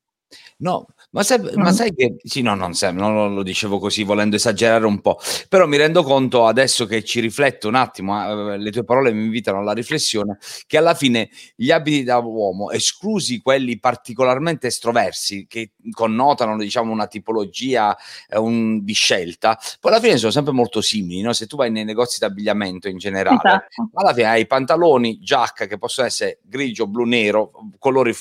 No, 0.59 0.87
ma 1.15 1.23
sai, 1.23 1.41
ma 1.55 1.71
sai, 1.71 1.95
che 1.95 2.17
sì, 2.25 2.43
no, 2.43 2.57
non, 2.57 2.75
sai, 2.75 2.93
non 2.93 3.35
lo 3.35 3.43
dicevo 3.45 3.79
così 3.79 4.03
volendo 4.03 4.35
esagerare 4.35 4.85
un 4.85 5.01
po', 5.01 5.17
però 5.49 5.65
mi 5.69 5.77
rendo 5.77 6.03
conto 6.03 6.45
adesso 6.45 6.87
che 6.87 7.05
ci 7.05 7.21
rifletto 7.21 7.69
un 7.69 7.77
attimo, 7.77 8.53
eh, 8.53 8.59
le 8.59 8.73
tue 8.73 8.83
parole 8.83 9.13
mi 9.13 9.23
invitano 9.23 9.61
alla 9.61 9.73
riflessione, 9.73 10.39
che 10.67 10.77
alla 10.77 10.95
fine 10.95 11.31
gli 11.55 11.71
abiti 11.71 12.03
da 12.03 12.19
uomo, 12.19 12.73
esclusi 12.73 13.41
quelli 13.41 13.79
particolarmente 13.79 14.67
estroversi, 14.67 15.47
che 15.49 15.75
connotano 15.93 16.57
diciamo 16.59 16.91
una 16.91 17.07
tipologia 17.07 17.97
eh, 18.29 18.37
un, 18.37 18.85
di 18.85 18.93
scelta, 18.93 19.57
poi 19.79 19.93
alla 19.93 20.01
fine 20.01 20.17
sono 20.17 20.33
sempre 20.33 20.53
molto 20.53 20.81
simili, 20.81 21.21
no? 21.21 21.33
se 21.33 21.47
tu 21.47 21.55
vai 21.55 21.71
nei 21.71 21.85
negozi 21.85 22.19
d'abbigliamento 22.19 22.89
in 22.89 22.99
generale, 22.99 23.37
esatto. 23.37 23.91
alla 23.95 24.13
fine 24.13 24.27
hai 24.27 24.49
pantaloni, 24.49 25.21
giacca 25.21 25.67
che 25.67 25.79
possono 25.79 26.09
essere 26.09 26.41
grigio, 26.43 26.89
blu, 26.89 27.05
nero, 27.05 27.53
colori 27.79 28.13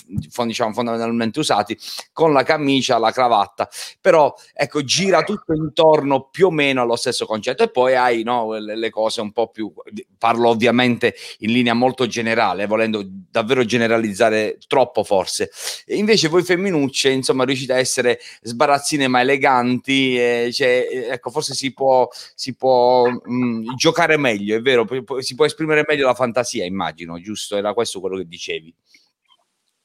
diciamo 0.45 0.73
fondamentalmente 0.73 1.39
usati, 1.39 1.75
con 2.12 2.34
la 2.34 2.43
camicia 2.43 2.82
camicia, 2.84 2.98
la 2.98 3.12
cravatta, 3.12 3.69
però 4.02 4.34
ecco, 4.54 4.84
gira 4.84 5.24
tutto 5.24 5.54
intorno 5.54 6.28
più 6.30 6.48
o 6.48 6.52
meno 6.52 6.82
allo 6.82 6.96
stesso 6.96 7.26
concetto 7.26 7.63
e 7.63 7.69
poi 7.69 7.96
hai 7.96 8.24
no, 8.24 8.58
le, 8.58 8.76
le, 8.76 8.89
cose 8.89 9.22
un 9.22 9.32
po' 9.32 9.50
più, 9.50 9.74
parlo 10.17 10.50
ovviamente 10.50 11.15
in 11.39 11.52
linea 11.52 11.74
molto 11.74 12.06
generale, 12.06 12.65
volendo 12.65 13.02
davvero 13.06 13.63
generalizzare 13.63 14.58
troppo 14.67 15.04
forse. 15.04 15.50
E 15.86 15.96
invece 15.96 16.28
voi 16.28 16.43
femminucce, 16.43 17.10
insomma, 17.10 17.46
riuscite 17.46 17.74
a 17.74 17.78
essere 17.78 18.19
sbarazzine 18.41 19.08
ma 19.08 19.22
eleganti, 19.22 20.17
eh, 20.17 20.50
cioè, 20.52 21.08
ecco, 21.12 21.30
forse 21.30 21.54
si 21.54 21.74
può, 21.74 22.08
si 22.36 22.56
può 22.56 23.08
mh, 23.08 23.76
giocare 23.76 24.17
meglio, 24.17 24.58
è 24.58 24.62
vero, 24.62 24.86
si 25.19 25.36
può 25.36 25.46
esprimere 25.46 25.86
meglio 25.88 26.06
la 26.06 26.13
fantasia, 26.13 26.65
immagino, 26.65 27.19
giusto? 27.19 27.56
Era 27.56 27.74
questo 27.74 28.00
quello 28.00 28.17
che 28.17 28.28
dicevi. 28.28 28.74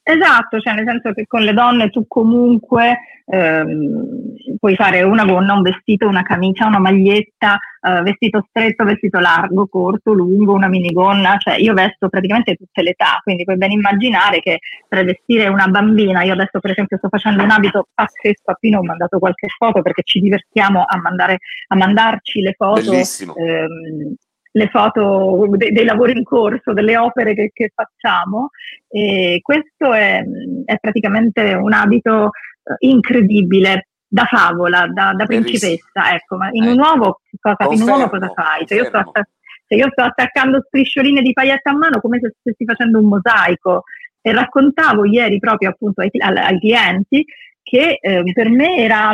Esatto, 0.09 0.59
cioè 0.59 0.73
nel 0.73 0.87
senso 0.87 1.13
che 1.13 1.27
con 1.27 1.41
le 1.41 1.53
donne 1.53 1.91
tu 1.91 2.07
comunque 2.07 2.97
ehm, 3.25 4.57
puoi 4.57 4.73
fare 4.75 5.03
una 5.03 5.23
gonna, 5.23 5.53
un 5.53 5.61
vestito, 5.61 6.07
una 6.07 6.23
camicia, 6.23 6.65
una 6.65 6.79
maglietta, 6.79 7.59
eh, 7.79 8.01
vestito 8.01 8.43
stretto, 8.49 8.85
vestito 8.85 9.19
largo, 9.19 9.67
corto, 9.67 10.11
lungo, 10.13 10.53
una 10.53 10.67
minigonna, 10.67 11.37
cioè 11.37 11.57
io 11.57 11.75
vesto 11.75 12.09
praticamente 12.09 12.55
tutte 12.55 12.81
le 12.81 12.89
età, 12.89 13.19
quindi 13.21 13.43
puoi 13.43 13.57
ben 13.57 13.69
immaginare 13.69 14.39
che 14.39 14.57
per 14.87 15.05
vestire 15.05 15.47
una 15.47 15.67
bambina, 15.67 16.23
io 16.23 16.33
adesso 16.33 16.59
per 16.59 16.71
esempio 16.71 16.97
sto 16.97 17.07
facendo 17.07 17.43
un 17.43 17.51
abito 17.51 17.87
pazzesco, 17.93 18.49
a 18.49 18.55
Pino 18.59 18.79
ho 18.79 18.83
mandato 18.83 19.19
qualche 19.19 19.47
foto 19.55 19.83
perché 19.83 20.01
ci 20.03 20.19
divertiamo 20.21 20.85
a, 20.87 20.97
mandare, 20.97 21.37
a 21.67 21.75
mandarci 21.75 22.41
le 22.41 22.53
foto. 22.57 22.93
Ehm, 22.93 24.15
le 24.51 24.67
foto 24.69 25.47
de- 25.51 25.71
dei 25.71 25.85
lavori 25.85 26.17
in 26.17 26.23
corso, 26.23 26.73
delle 26.73 26.97
opere 26.97 27.33
che, 27.33 27.51
che 27.53 27.71
facciamo. 27.73 28.49
E 28.87 29.39
questo 29.41 29.93
è, 29.93 30.23
è, 30.65 30.77
praticamente 30.79 31.53
un 31.53 31.73
abito 31.73 32.31
eh, 32.63 32.75
incredibile, 32.79 33.87
da 34.11 34.25
favola, 34.25 34.87
da, 34.87 35.13
da 35.13 35.25
principessa. 35.25 36.13
Ecco, 36.13 36.37
ma 36.37 36.49
in, 36.51 36.63
eh. 36.63 36.71
un 36.71 36.79
uovo, 36.79 37.21
cosa, 37.39 37.71
in 37.71 37.81
un 37.81 37.89
uovo 37.89 38.09
cosa 38.09 38.31
fai? 38.33 38.65
Se 38.65 38.75
io, 38.75 38.85
sto 38.85 38.97
attac- 38.97 39.29
se 39.67 39.75
io, 39.75 39.87
sto 39.91 40.01
attaccando 40.01 40.63
striscioline 40.65 41.21
di 41.21 41.31
paillette 41.31 41.69
a 41.69 41.77
mano 41.77 42.01
come 42.01 42.19
se 42.19 42.33
stessi 42.39 42.65
facendo 42.65 42.99
un 42.99 43.05
mosaico. 43.05 43.83
E 44.21 44.33
raccontavo 44.33 45.05
ieri 45.05 45.39
proprio 45.39 45.69
appunto 45.69 46.01
ai, 46.01 46.09
ai 46.11 46.59
clienti 46.59 47.25
che 47.61 47.99
eh, 48.01 48.23
per 48.33 48.49
me 48.49 48.77
era 48.77 49.11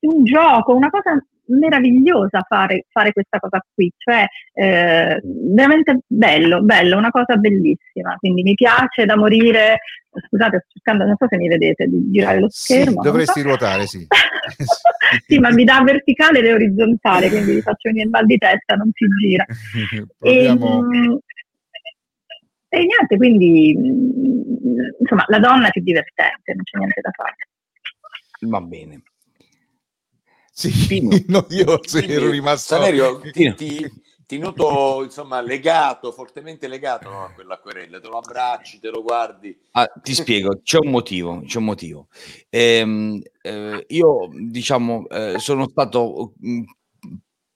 un 0.00 0.24
gioco, 0.24 0.74
una 0.74 0.90
cosa 0.90 1.16
meravigliosa 1.48 2.44
fare, 2.46 2.86
fare 2.90 3.12
questa 3.12 3.38
cosa 3.38 3.64
qui, 3.74 3.90
cioè 3.96 4.24
eh, 4.54 5.20
veramente 5.22 6.00
bello, 6.06 6.62
bello, 6.62 6.96
una 6.96 7.10
cosa 7.10 7.36
bellissima, 7.36 8.16
quindi 8.18 8.42
mi 8.42 8.54
piace 8.54 9.04
da 9.04 9.16
morire, 9.16 9.78
scusate 10.26 10.58
sto 10.58 10.72
cercando, 10.74 11.04
non 11.04 11.16
so 11.18 11.26
se 11.28 11.36
mi 11.36 11.48
vedete, 11.48 11.86
di 11.86 12.10
girare 12.10 12.40
lo 12.40 12.48
schermo. 12.50 13.02
Sì, 13.02 13.08
dovresti 13.08 13.40
so. 13.40 13.46
ruotare, 13.46 13.86
sì. 13.86 14.06
sì, 15.26 15.38
ma 15.38 15.50
mi 15.52 15.64
dà 15.64 15.82
verticale 15.82 16.40
ed 16.40 16.52
orizzontale, 16.52 17.28
quindi 17.28 17.54
vi 17.54 17.62
faccio 17.62 17.88
venire 17.88 18.04
il 18.04 18.10
mal 18.10 18.26
di 18.26 18.38
testa, 18.38 18.74
non 18.74 18.90
si 18.92 19.06
gira. 19.18 19.44
Proviamo... 20.18 20.92
e, 20.92 20.98
mm, 20.98 21.16
e 22.68 22.78
niente, 22.78 23.16
quindi 23.16 23.76
mm, 23.76 24.80
insomma 25.00 25.24
la 25.28 25.38
donna 25.38 25.68
è 25.68 25.70
più 25.70 25.82
divertente, 25.82 26.54
non 26.54 26.62
c'è 26.62 26.78
niente 26.78 27.00
da 27.00 27.10
fare. 27.12 27.36
Va 28.40 28.60
bene. 28.60 29.02
Sì, 30.56 30.70
no, 31.28 31.44
io 31.50 31.82
ero 32.02 32.30
rimasto... 32.30 32.76
Saverio, 32.76 33.20
ti, 33.30 33.54
ti, 33.54 33.92
ti, 34.24 34.38
noto 34.38 35.02
insomma 35.04 35.42
legato, 35.42 36.12
fortemente 36.12 36.66
legato 36.66 37.10
no, 37.10 37.24
a 37.24 37.28
quella 37.28 37.60
te 37.62 38.08
lo 38.08 38.16
abbracci, 38.16 38.78
te 38.78 38.88
lo 38.88 39.02
guardi. 39.02 39.54
Ah, 39.72 39.86
ti 40.02 40.14
spiego, 40.14 40.62
c'è 40.62 40.78
un 40.78 40.90
motivo, 40.90 41.42
c'è 41.44 41.58
un 41.58 41.64
motivo. 41.64 42.08
Ehm, 42.48 43.20
eh, 43.42 43.84
io 43.86 44.30
diciamo 44.32 45.06
eh, 45.08 45.38
sono 45.38 45.68
stato 45.68 46.32
mm, 46.42 46.62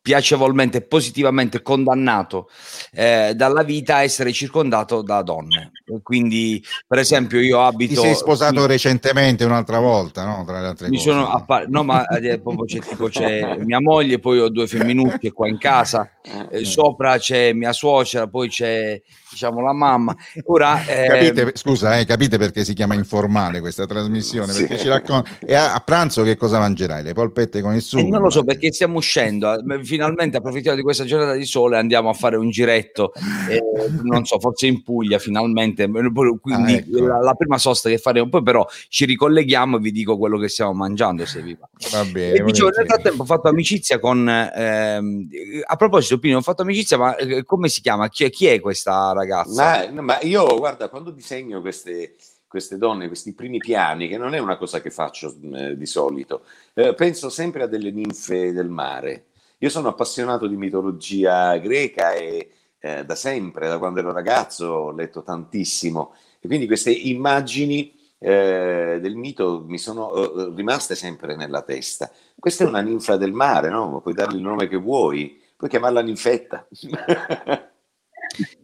piacevolmente 0.03 0.79
e 0.79 0.83
positivamente 0.83 1.63
condannato 1.63 2.49
eh, 2.93 3.33
dalla 3.37 3.63
vita 3.63 3.97
a 3.97 4.03
essere 4.03 4.33
circondato 4.33 5.03
da 5.03 5.23
donne. 5.23 5.73
Quindi, 6.03 6.63
per 6.87 6.99
esempio, 6.99 7.41
io 7.41 7.61
abito. 7.61 7.95
Ti 7.95 8.07
sei 8.07 8.15
sposato 8.15 8.61
mi... 8.61 8.67
recentemente 8.67 9.45
un'altra 9.45 9.79
volta, 9.79 10.25
no? 10.25 10.45
Tra 10.47 10.61
le 10.61 10.67
altre 10.69 10.89
mi 10.89 10.97
cose. 10.97 11.11
Sono 11.11 11.29
appar- 11.31 11.69
no, 11.69 11.83
ma 11.83 12.07
eh, 12.07 12.41
c'è, 12.67 12.81
tipo, 12.81 13.09
c'è 13.09 13.57
mia 13.59 13.81
moglie, 13.81 14.19
poi 14.19 14.39
ho 14.39 14.49
due 14.49 14.67
femminucce 14.67 15.33
qua 15.33 15.49
in 15.49 15.59
casa, 15.59 16.11
eh, 16.51 16.65
sopra 16.65 17.19
c'è 17.19 17.53
mia 17.53 17.73
suocera, 17.73 18.27
poi 18.27 18.49
c'è 18.49 19.01
diciamo 19.31 19.61
la 19.61 19.73
mamma. 19.73 20.15
Ora, 20.47 20.85
eh... 20.85 21.07
capite, 21.07 21.53
scusa, 21.55 21.99
eh, 21.99 22.05
capite 22.05 22.37
perché 22.37 22.65
si 22.65 22.75
chiama 22.75 22.95
informale 22.95 23.61
questa 23.61 23.87
trasmissione? 23.87 24.53
Perché 24.53 24.77
sì. 24.77 24.83
ci 24.83 24.89
racconta. 24.89 25.31
E 25.41 25.55
a, 25.55 25.75
a, 25.75 25.81
pranzo 25.81 26.23
che 26.23 26.37
cosa 26.37 26.59
mangerai? 26.59 27.03
Le 27.03 27.13
polpette 27.13 27.61
con 27.61 27.75
il 27.75 27.83
sugo? 27.83 28.09
non 28.09 28.23
lo 28.23 28.31
so 28.31 28.45
perché 28.45 28.73
stiamo 28.73 28.99
uscendo. 28.99 29.57
Finalmente 29.91 30.37
approfittiamo 30.37 30.77
di 30.77 30.85
questa 30.85 31.05
giornata 31.05 31.33
di 31.33 31.45
sole 31.45 31.75
e 31.75 31.81
andiamo 31.81 32.11
a 32.11 32.13
fare 32.13 32.37
un 32.37 32.49
giretto. 32.49 33.13
Eh, 33.49 33.61
non 34.05 34.25
so, 34.25 34.39
forse 34.39 34.69
in 34.69 34.85
Puglia 34.85 35.19
finalmente. 35.19 35.91
Quindi 35.91 36.73
ah, 36.75 36.77
ecco. 36.77 37.07
la, 37.07 37.19
la, 37.19 37.35
prima 37.35 37.59
sosta 37.59 37.89
che 37.89 37.99
faremo, 37.99 38.29
poi 38.29 38.45
però 38.45 38.65
ci 38.89 39.05
ricolleghiamo 39.05 39.79
e 39.79 39.81
vi 39.81 39.91
dico 39.91 40.17
quello 40.17 40.39
che 40.39 40.47
stiamo 40.47 40.73
mangiando. 40.75 41.27
Se 41.27 41.43
vi 41.43 41.57
va. 41.59 41.69
va 41.91 42.05
bene. 42.05 42.39
E 42.39 42.45
dicevo, 42.45 42.69
nel 42.69 42.87
frattempo 42.87 43.23
ho 43.23 43.27
fatto 43.27 43.49
amicizia 43.49 43.99
con. 43.99 44.29
Ehm, 44.29 45.29
a 45.67 45.75
proposito, 45.75 46.21
Pino, 46.21 46.39
ho 46.39 46.43
fatto 46.43 46.63
amicizia, 46.63 46.97
ma 46.97 47.17
eh, 47.17 47.45
come 47.45 47.69
si 47.69 47.81
chiama? 47.81 48.09
Chi 48.09 48.23
è, 48.23 48.31
chi 48.31 48.47
è 48.47 48.61
questa 48.61 49.13
ragazza? 49.13 49.91
Ma, 49.91 50.01
ma 50.01 50.21
io, 50.21 50.57
guarda, 50.57 50.89
quando 50.89 51.11
disegno 51.11 51.61
queste, 51.61 52.15
queste 52.47 52.79
donne, 52.79 53.07
questi 53.07 53.33
primi 53.33 53.59
piani, 53.59 54.09
che 54.09 54.19
non 54.19 54.35
è 54.35 54.39
una 54.39 54.57
cosa 54.57 54.81
che 54.81 54.91
faccio 54.91 55.35
eh, 55.55 55.77
di 55.77 55.87
solito, 55.87 56.45
eh, 56.75 56.95
penso 56.95 57.29
sempre 57.29 57.63
a 57.63 57.67
delle 57.67 57.91
ninfe 57.91 58.53
del 58.53 58.69
mare. 58.69 59.27
Io 59.63 59.69
sono 59.69 59.89
appassionato 59.89 60.47
di 60.47 60.57
mitologia 60.57 61.55
greca 61.59 62.15
e 62.15 62.51
eh, 62.79 63.05
da 63.05 63.15
sempre, 63.15 63.69
da 63.69 63.79
quando 63.79 64.01
ero 64.01 64.11
ragazzo, 64.11 64.67
ho 64.67 64.91
letto 64.91 65.23
tantissimo. 65.23 66.15
E 66.41 66.47
quindi 66.49 66.67
queste 66.67 66.91
immagini 66.91 67.95
eh, 68.19 68.99
del 69.03 69.17
mito 69.17 69.63
mi 69.67 69.77
sono 69.77 70.15
eh, 70.15 70.53
rimaste 70.55 70.95
sempre 70.95 71.37
nella 71.37 71.61
testa. 71.61 72.11
Questa 72.39 72.65
è 72.65 72.67
una 72.67 72.81
ninfa 72.81 73.17
del 73.17 73.33
mare, 73.33 73.69
no? 73.69 74.01
Puoi 74.01 74.15
dargli 74.15 74.37
il 74.37 74.43
nome 74.43 74.67
che 74.67 74.77
vuoi, 74.77 75.39
puoi 75.57 75.69
chiamarla 75.69 76.01
ninfetta. 76.01 76.67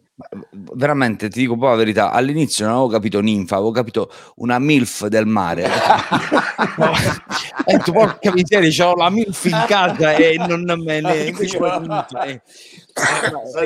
veramente 0.51 1.29
ti 1.29 1.41
dico 1.41 1.53
un 1.53 1.59
po' 1.59 1.67
la 1.67 1.75
verità 1.75 2.09
all'inizio 2.09 2.65
non 2.65 2.73
avevo 2.73 2.89
capito 2.89 3.21
ninfa 3.21 3.53
avevo 3.55 3.69
capito 3.69 4.11
una 4.37 4.57
milf 4.59 5.05
del 5.07 5.25
mare. 5.25 5.69
E 7.69 7.79
tu 7.79 7.91
porca 7.91 8.31
miseria 8.31 8.69
c'ho 8.69 8.95
la 8.95 9.09
milf 9.09 9.43
in 9.43 9.65
casa 9.67 10.13
e 10.13 10.37
non 10.37 10.63
me 10.81 11.01
ne 11.01 11.25
eh, 11.25 11.33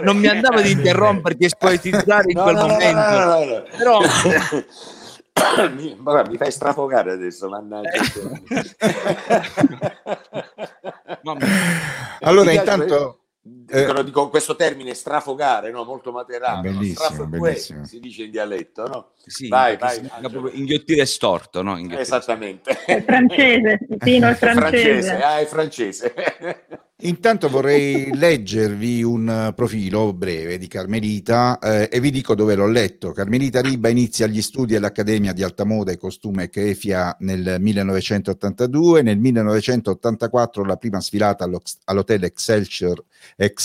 non 0.02 0.18
mi 0.18 0.26
andava 0.26 0.60
di 0.60 0.72
interromperti 0.72 1.46
e 1.46 1.50
spoetizzare 1.50 2.32
in 2.32 2.40
quel 2.40 2.56
no, 2.56 2.68
momento. 2.68 3.00
no, 3.00 3.64
però 3.78 4.00
mi, 5.76 5.96
vabbè, 5.98 6.30
mi 6.30 6.38
fai 6.38 6.52
strafogare 6.52 7.12
adesso, 7.12 7.48
mannaggia. 7.48 8.02
allora, 12.22 12.52
intanto 12.52 13.20
eh, 13.72 14.04
dico 14.04 14.30
questo 14.30 14.56
termine 14.56 14.94
strafogare, 14.94 15.72
no? 15.72 15.84
molto 15.84 16.12
materiale, 16.12 16.70
bellissimo, 16.70 17.26
bellissimo. 17.26 17.86
si 17.86 18.00
dice 18.00 18.24
in 18.24 18.32
dialetto, 18.32 18.88
no? 18.88 19.12
Sì, 19.26 19.48
vai, 19.48 19.78
vai, 19.78 20.10
inghiottire 20.54 21.06
storto, 21.06 21.62
no? 21.62 21.72
Inghiottire 21.72 22.02
Esattamente. 22.02 22.72
È 22.86 23.04
francese, 23.04 23.80
Pino 23.98 24.28
è 24.28 24.36
francese. 24.36 24.60
francese. 24.60 25.22
Ah, 25.22 25.40
è 25.40 25.46
francese. 25.46 26.14
Intanto 27.04 27.50
vorrei 27.50 28.16
leggervi 28.16 29.02
un 29.02 29.54
profilo 29.56 30.14
breve 30.14 30.60
di 30.60 30.68
Carmelita 30.68 31.58
eh, 31.58 31.90
e 31.92 32.00
vi 32.00 32.12
dico 32.12 32.36
dove 32.36 32.54
l'ho 32.54 32.68
letto. 32.68 33.12
Carmelita 33.12 33.60
Riba 33.60 33.90
inizia 33.90 34.28
gli 34.28 34.42
studi 34.42 34.76
all'Accademia 34.76 35.34
di 35.34 35.42
Alta 35.42 35.64
Moda 35.64 35.92
e 35.92 35.98
Costume 35.98 36.50
Crefia 36.50 37.16
nel 37.22 37.56
1982, 37.60 39.02
nel 39.02 39.18
1984 39.18 40.64
la 40.64 40.76
prima 40.76 41.02
sfilata 41.02 41.50
all'Hotel 41.86 42.24
Excelsior, 42.26 43.04
Excelsior 43.36 43.61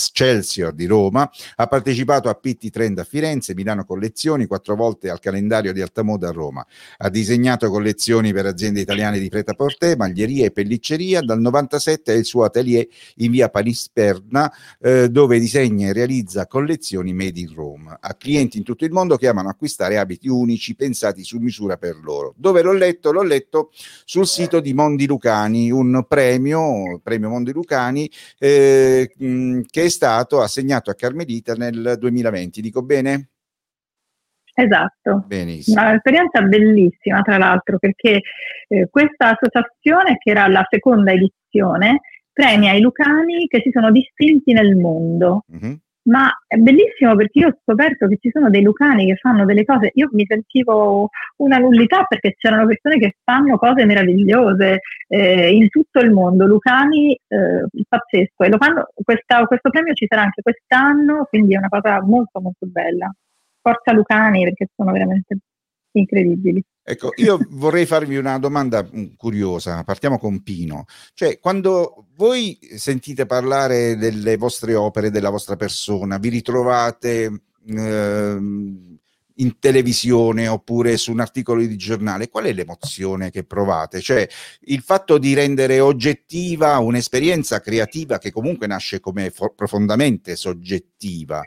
di 0.73 0.85
Roma, 0.85 1.29
ha 1.55 1.67
partecipato 1.67 2.29
a 2.29 2.33
Pitti 2.35 2.69
Trend 2.69 2.99
a 2.99 3.03
Firenze, 3.03 3.53
Milano 3.53 3.85
Collezioni, 3.85 4.45
quattro 4.45 4.75
volte 4.75 5.09
al 5.09 5.19
calendario 5.19 5.73
di 5.73 5.81
Alta 5.81 6.03
Moda 6.03 6.29
a 6.29 6.31
Roma. 6.31 6.65
Ha 6.97 7.09
disegnato 7.09 7.69
collezioni 7.69 8.33
per 8.33 8.45
aziende 8.45 8.81
italiane 8.81 9.19
di 9.19 9.29
pret-à-porter, 9.29 9.97
maglieria 9.97 10.45
e 10.45 10.51
pellicceria, 10.51 11.21
dal 11.21 11.39
97 11.39 12.13
è 12.13 12.15
il 12.17 12.25
suo 12.25 12.43
atelier 12.43 12.87
in 13.17 13.31
via 13.31 13.49
Palisperna, 13.49 14.51
eh, 14.79 15.09
dove 15.09 15.39
disegna 15.39 15.87
e 15.87 15.93
realizza 15.93 16.47
collezioni 16.47 17.13
made 17.13 17.39
in 17.39 17.53
Rome 17.53 17.97
a 17.99 18.13
clienti 18.15 18.57
in 18.57 18.63
tutto 18.63 18.85
il 18.85 18.91
mondo 18.91 19.17
che 19.17 19.27
amano 19.27 19.49
acquistare 19.49 19.97
abiti 19.97 20.27
unici 20.27 20.75
pensati 20.75 21.23
su 21.23 21.37
misura 21.37 21.77
per 21.77 21.97
loro. 22.01 22.33
Dove 22.37 22.61
l'ho 22.61 22.73
letto? 22.73 23.11
L'ho 23.11 23.23
letto 23.23 23.71
sul 24.05 24.27
sito 24.27 24.59
di 24.59 24.73
Mondi 24.73 25.05
Lucani, 25.05 25.71
un 25.71 26.05
premio, 26.07 26.99
premio 27.03 27.29
Mondi 27.29 27.51
Lucani, 27.51 28.09
eh, 28.37 29.11
che 29.69 29.86
è 29.87 29.89
stato 29.89 30.41
assegnato 30.41 30.89
a 30.89 30.95
Carmelita 30.95 31.53
nel 31.53 31.95
2020. 31.97 32.61
Dico 32.61 32.83
bene? 32.83 33.29
Esatto, 34.59 35.23
Benissimo. 35.27 35.81
un'esperienza 35.81 36.41
bellissima 36.41 37.21
tra 37.21 37.37
l'altro 37.37 37.77
perché 37.77 38.21
eh, 38.67 38.87
questa 38.89 39.37
associazione 39.37 40.17
che 40.17 40.31
era 40.31 40.47
la 40.47 40.65
seconda 40.67 41.11
edizione 41.11 42.01
premia 42.33 42.73
i 42.73 42.81
lucani 42.81 43.47
che 43.47 43.61
si 43.63 43.69
sono 43.71 43.91
distinti 43.91 44.53
nel 44.53 44.75
mondo. 44.75 45.43
Mm-hmm. 45.51 45.73
Ma 46.07 46.31
è 46.47 46.55
bellissimo 46.55 47.15
perché 47.15 47.39
io 47.39 47.47
ho 47.49 47.57
scoperto 47.63 48.07
che 48.07 48.17
ci 48.21 48.29
sono 48.31 48.49
dei 48.49 48.61
lucani 48.61 49.07
che 49.07 49.15
fanno 49.17 49.43
delle 49.43 49.65
cose, 49.65 49.91
io 49.93 50.07
mi 50.13 50.25
sentivo 50.25 51.09
una 51.37 51.57
nullità 51.57 52.05
perché 52.05 52.33
c'erano 52.37 52.65
persone 52.65 52.97
che 52.97 53.17
fanno 53.25 53.57
cose 53.57 53.83
meravigliose 53.83 54.79
eh, 55.09 55.51
in 55.53 55.67
tutto 55.69 55.99
il 55.99 56.11
mondo, 56.11 56.45
lucani 56.45 57.13
eh, 57.27 57.83
pazzesco 57.87 58.43
e 58.43 58.57
fanno, 58.57 58.87
questa, 59.03 59.43
questo 59.45 59.69
premio 59.69 59.93
ci 59.93 60.05
sarà 60.07 60.21
anche 60.21 60.41
quest'anno, 60.41 61.25
quindi 61.29 61.55
è 61.55 61.57
una 61.57 61.69
cosa 61.69 62.01
molto 62.01 62.39
molto 62.39 62.65
bella. 62.67 63.13
Forza 63.61 63.91
lucani 63.91 64.43
perché 64.45 64.67
sono 64.73 64.93
veramente 64.93 65.37
incredibili. 65.91 66.63
Ecco, 66.89 67.11
io 67.17 67.37
vorrei 67.49 67.85
farvi 67.85 68.15
una 68.15 68.39
domanda 68.39 68.81
mm, 68.81 69.15
curiosa, 69.17 69.83
partiamo 69.83 70.17
con 70.17 70.41
Pino. 70.41 70.85
Cioè, 71.13 71.37
quando 71.37 72.05
voi 72.15 72.57
sentite 72.77 73.25
parlare 73.25 73.97
delle 73.97 74.37
vostre 74.37 74.73
opere, 74.73 75.11
della 75.11 75.29
vostra 75.29 75.57
persona, 75.57 76.17
vi 76.17 76.29
ritrovate 76.29 77.41
eh, 77.67 78.37
in 79.39 79.59
televisione 79.59 80.47
oppure 80.47 80.95
su 80.95 81.11
un 81.11 81.19
articolo 81.19 81.59
di 81.59 81.75
giornale, 81.75 82.29
qual 82.29 82.45
è 82.45 82.53
l'emozione 82.53 83.31
che 83.31 83.43
provate? 83.43 83.99
Cioè, 83.99 84.25
il 84.61 84.81
fatto 84.81 85.17
di 85.17 85.33
rendere 85.33 85.81
oggettiva 85.81 86.77
un'esperienza 86.77 87.59
creativa 87.59 88.17
che 88.17 88.31
comunque 88.31 88.65
nasce 88.65 89.01
come 89.01 89.29
for- 89.29 89.53
profondamente 89.55 90.37
soggettiva, 90.37 91.43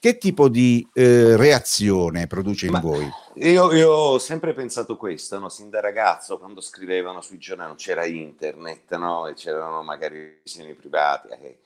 che 0.00 0.18
tipo 0.18 0.48
di 0.48 0.86
eh, 0.92 1.36
reazione 1.36 2.26
produce 2.26 2.66
in 2.66 2.72
Ma 2.72 2.80
voi? 2.80 3.10
Io, 3.34 3.72
io, 3.72 3.90
ho 3.90 4.18
sempre 4.18 4.52
pensato 4.52 4.96
questo, 4.96 5.38
no? 5.38 5.48
sin 5.48 5.70
da 5.70 5.80
ragazzo, 5.80 6.38
quando 6.38 6.60
scrivevano 6.60 7.20
sui 7.20 7.38
giornali, 7.38 7.68
non 7.68 7.76
c'era 7.76 8.04
internet, 8.04 8.96
no? 8.96 9.26
e 9.26 9.34
c'erano 9.34 9.82
magari 9.82 10.40
visioni 10.42 10.74
private. 10.74 11.38
Eh, 11.40 11.58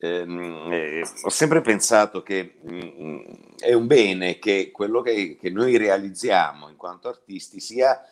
ehm, 0.00 0.68
eh, 0.72 1.02
ho 1.22 1.30
sempre 1.30 1.60
pensato 1.60 2.22
che 2.22 2.58
mh, 2.62 3.02
mm, 3.02 3.20
è 3.58 3.72
un 3.72 3.86
bene 3.86 4.38
che 4.38 4.70
quello 4.70 5.02
che, 5.02 5.36
che, 5.40 5.50
noi 5.50 5.76
realizziamo 5.76 6.68
in 6.68 6.76
quanto 6.76 7.08
artisti 7.08 7.60
sia 7.60 8.02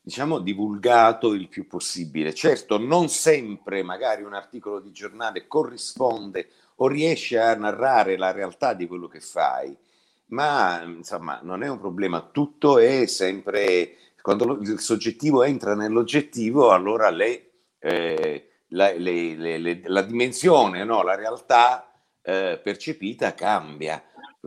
diciamo 0.00 0.40
divulgato 0.40 1.32
il 1.32 1.48
più 1.48 1.66
possibile. 1.66 2.34
Certo, 2.34 2.78
non 2.78 3.08
sempre 3.08 3.82
magari 3.82 4.22
un 4.22 4.34
articolo 4.34 4.80
di 4.80 4.90
giornale 4.90 5.46
corrisponde 5.46 6.48
o 6.82 6.88
riesci 6.88 7.36
a 7.36 7.54
narrare 7.54 8.16
la 8.16 8.32
realtà 8.32 8.74
di 8.74 8.88
quello 8.88 9.06
che 9.06 9.20
fai, 9.20 9.74
ma 10.26 10.82
insomma 10.82 11.38
non 11.42 11.62
è 11.62 11.68
un 11.68 11.78
problema, 11.78 12.28
tutto 12.32 12.78
è 12.78 13.06
sempre, 13.06 13.96
quando 14.20 14.58
il 14.60 14.80
soggettivo 14.80 15.44
entra 15.44 15.76
nell'oggettivo, 15.76 16.72
allora 16.72 17.08
le, 17.10 17.50
eh, 17.78 18.48
la, 18.68 18.92
le, 18.94 19.58
le, 19.58 19.80
la, 19.84 20.02
dimensione, 20.02 20.82
no? 20.82 21.02
la 21.02 21.14
realtà 21.14 21.88
eh, 22.20 22.58
percepita 22.60 23.32
cambia, 23.32 24.02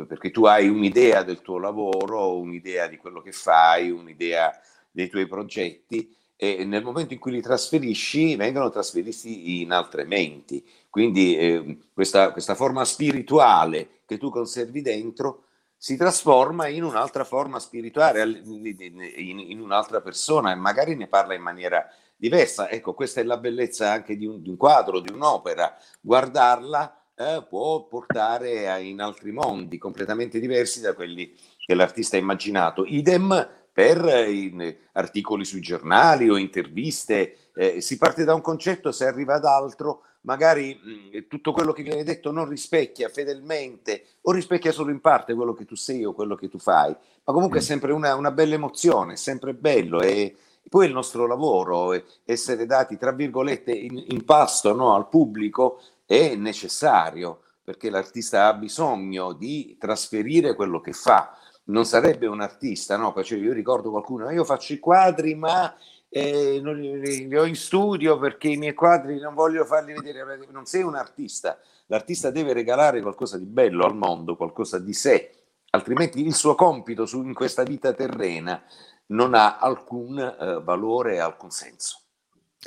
perché 0.05 0.29
tu 0.29 0.43
hai 0.43 0.67
un'idea 0.67 1.23
del 1.23 1.41
tuo 1.41 1.57
lavoro, 1.57 2.37
un'idea 2.37 2.87
di 2.87 2.97
quello 2.97 3.21
che 3.21 3.31
fai, 3.31 3.89
un'idea 3.91 4.59
dei 4.91 5.07
tuoi 5.07 5.25
progetti 5.25 6.13
e 6.53 6.65
nel 6.65 6.83
momento 6.83 7.13
in 7.13 7.19
cui 7.19 7.31
li 7.31 7.41
trasferisci 7.41 8.35
vengono 8.35 8.69
trasferiti 8.69 9.61
in 9.61 9.71
altre 9.71 10.05
menti. 10.05 10.63
Quindi 10.89 11.37
eh, 11.37 11.77
questa, 11.93 12.31
questa 12.31 12.55
forma 12.55 12.85
spirituale 12.85 14.01
che 14.05 14.17
tu 14.17 14.29
conservi 14.29 14.81
dentro 14.81 15.45
si 15.77 15.97
trasforma 15.97 16.67
in 16.67 16.83
un'altra 16.83 17.23
forma 17.23 17.59
spirituale, 17.59 18.23
in, 18.23 19.39
in, 19.39 19.59
un'altra 19.59 20.01
persona 20.01 20.51
e 20.51 20.55
magari 20.55 20.95
ne 20.95 21.07
parla 21.07 21.33
in 21.33 21.41
maniera 21.41 21.85
diversa. 22.15 22.69
Ecco, 22.69 22.93
questa 22.93 23.21
è 23.21 23.23
la 23.23 23.37
bellezza 23.37 23.91
anche 23.91 24.15
di 24.15 24.25
un, 24.25 24.41
di 24.41 24.49
un 24.49 24.57
quadro, 24.57 24.99
di 24.99 25.11
un'opera. 25.11 25.77
Guardarla 26.01 27.01
eh, 27.15 27.45
può 27.47 27.83
portare 27.85 28.81
in 28.81 29.01
altri 29.01 29.31
mondi 29.31 29.77
completamente 29.77 30.39
diversi 30.39 30.81
da 30.81 30.93
quelli 30.93 31.35
che 31.57 31.73
l'artista 31.73 32.15
ha 32.15 32.19
immaginato. 32.19 32.85
Idem 32.85 33.64
per 33.75 34.05
eh, 34.07 34.77
articoli 34.93 35.43
sui 35.43 35.59
giornali 35.59 36.29
o 36.29 36.37
interviste, 36.37 37.49
eh, 37.53 37.81
si 37.81 37.97
parte 37.97 38.23
da 38.23 38.33
un 38.33 38.39
concetto, 38.39 38.93
si 38.93 39.03
arriva 39.03 39.33
ad 39.33 39.43
altro, 39.43 40.03
magari 40.21 40.79
mh, 40.81 41.17
mm, 41.17 41.21
tutto 41.27 41.51
quello 41.51 41.73
che 41.73 41.83
viene 41.83 42.05
detto 42.05 42.31
non 42.31 42.47
rispecchia 42.47 43.09
fedelmente 43.09 44.05
o 44.21 44.31
rispecchia 44.31 44.71
solo 44.71 44.91
in 44.91 45.01
parte 45.01 45.33
quello 45.33 45.53
che 45.53 45.65
tu 45.65 45.75
sei 45.75 46.05
o 46.05 46.13
quello 46.13 46.35
che 46.35 46.47
tu 46.47 46.57
fai, 46.57 46.95
ma 47.25 47.33
comunque 47.33 47.59
è 47.59 47.61
mm. 47.61 47.65
sempre 47.65 47.91
una, 47.91 48.15
una 48.15 48.31
bella 48.31 48.53
emozione, 48.53 49.13
è 49.13 49.17
sempre 49.17 49.53
bello 49.53 49.99
e 49.99 50.37
poi 50.69 50.85
il 50.85 50.93
nostro 50.93 51.27
lavoro, 51.27 52.01
essere 52.23 52.65
dati 52.65 52.97
tra 52.97 53.11
virgolette 53.11 53.73
in, 53.73 54.01
in 54.07 54.23
pasto 54.23 54.73
no, 54.73 54.95
al 54.95 55.09
pubblico 55.09 55.81
è 56.05 56.33
necessario 56.35 57.41
perché 57.61 57.89
l'artista 57.89 58.47
ha 58.47 58.53
bisogno 58.53 59.33
di 59.33 59.75
trasferire 59.77 60.55
quello 60.55 60.79
che 60.79 60.93
fa 60.93 61.35
non 61.65 61.85
sarebbe 61.85 62.27
un 62.27 62.41
artista, 62.41 62.97
no? 62.97 63.13
Cioè, 63.23 63.37
io 63.37 63.53
ricordo 63.53 63.89
qualcuno, 63.89 64.29
io 64.29 64.43
faccio 64.43 64.73
i 64.73 64.79
quadri, 64.79 65.35
ma 65.35 65.75
eh, 66.09 66.59
non 66.61 66.77
li, 66.77 67.27
li, 67.27 67.37
ho 67.37 67.45
in 67.45 67.55
studio 67.55 68.17
perché 68.17 68.49
i 68.49 68.57
miei 68.57 68.73
quadri 68.73 69.19
non 69.19 69.33
voglio 69.33 69.65
farli 69.65 69.93
vedere. 69.93 70.45
Non 70.51 70.65
sei 70.65 70.83
un 70.83 70.95
artista, 70.95 71.57
l'artista 71.87 72.29
deve 72.29 72.53
regalare 72.53 73.01
qualcosa 73.01 73.37
di 73.37 73.45
bello 73.45 73.85
al 73.85 73.95
mondo, 73.95 74.35
qualcosa 74.35 74.79
di 74.79 74.93
sé, 74.93 75.31
altrimenti 75.71 76.25
il 76.25 76.33
suo 76.33 76.55
compito 76.55 77.05
su, 77.05 77.21
in 77.23 77.33
questa 77.33 77.63
vita 77.63 77.93
terrena 77.93 78.63
non 79.07 79.33
ha 79.33 79.57
alcun 79.57 80.17
eh, 80.17 80.61
valore, 80.63 81.19
alcun 81.19 81.51
senso. 81.51 81.99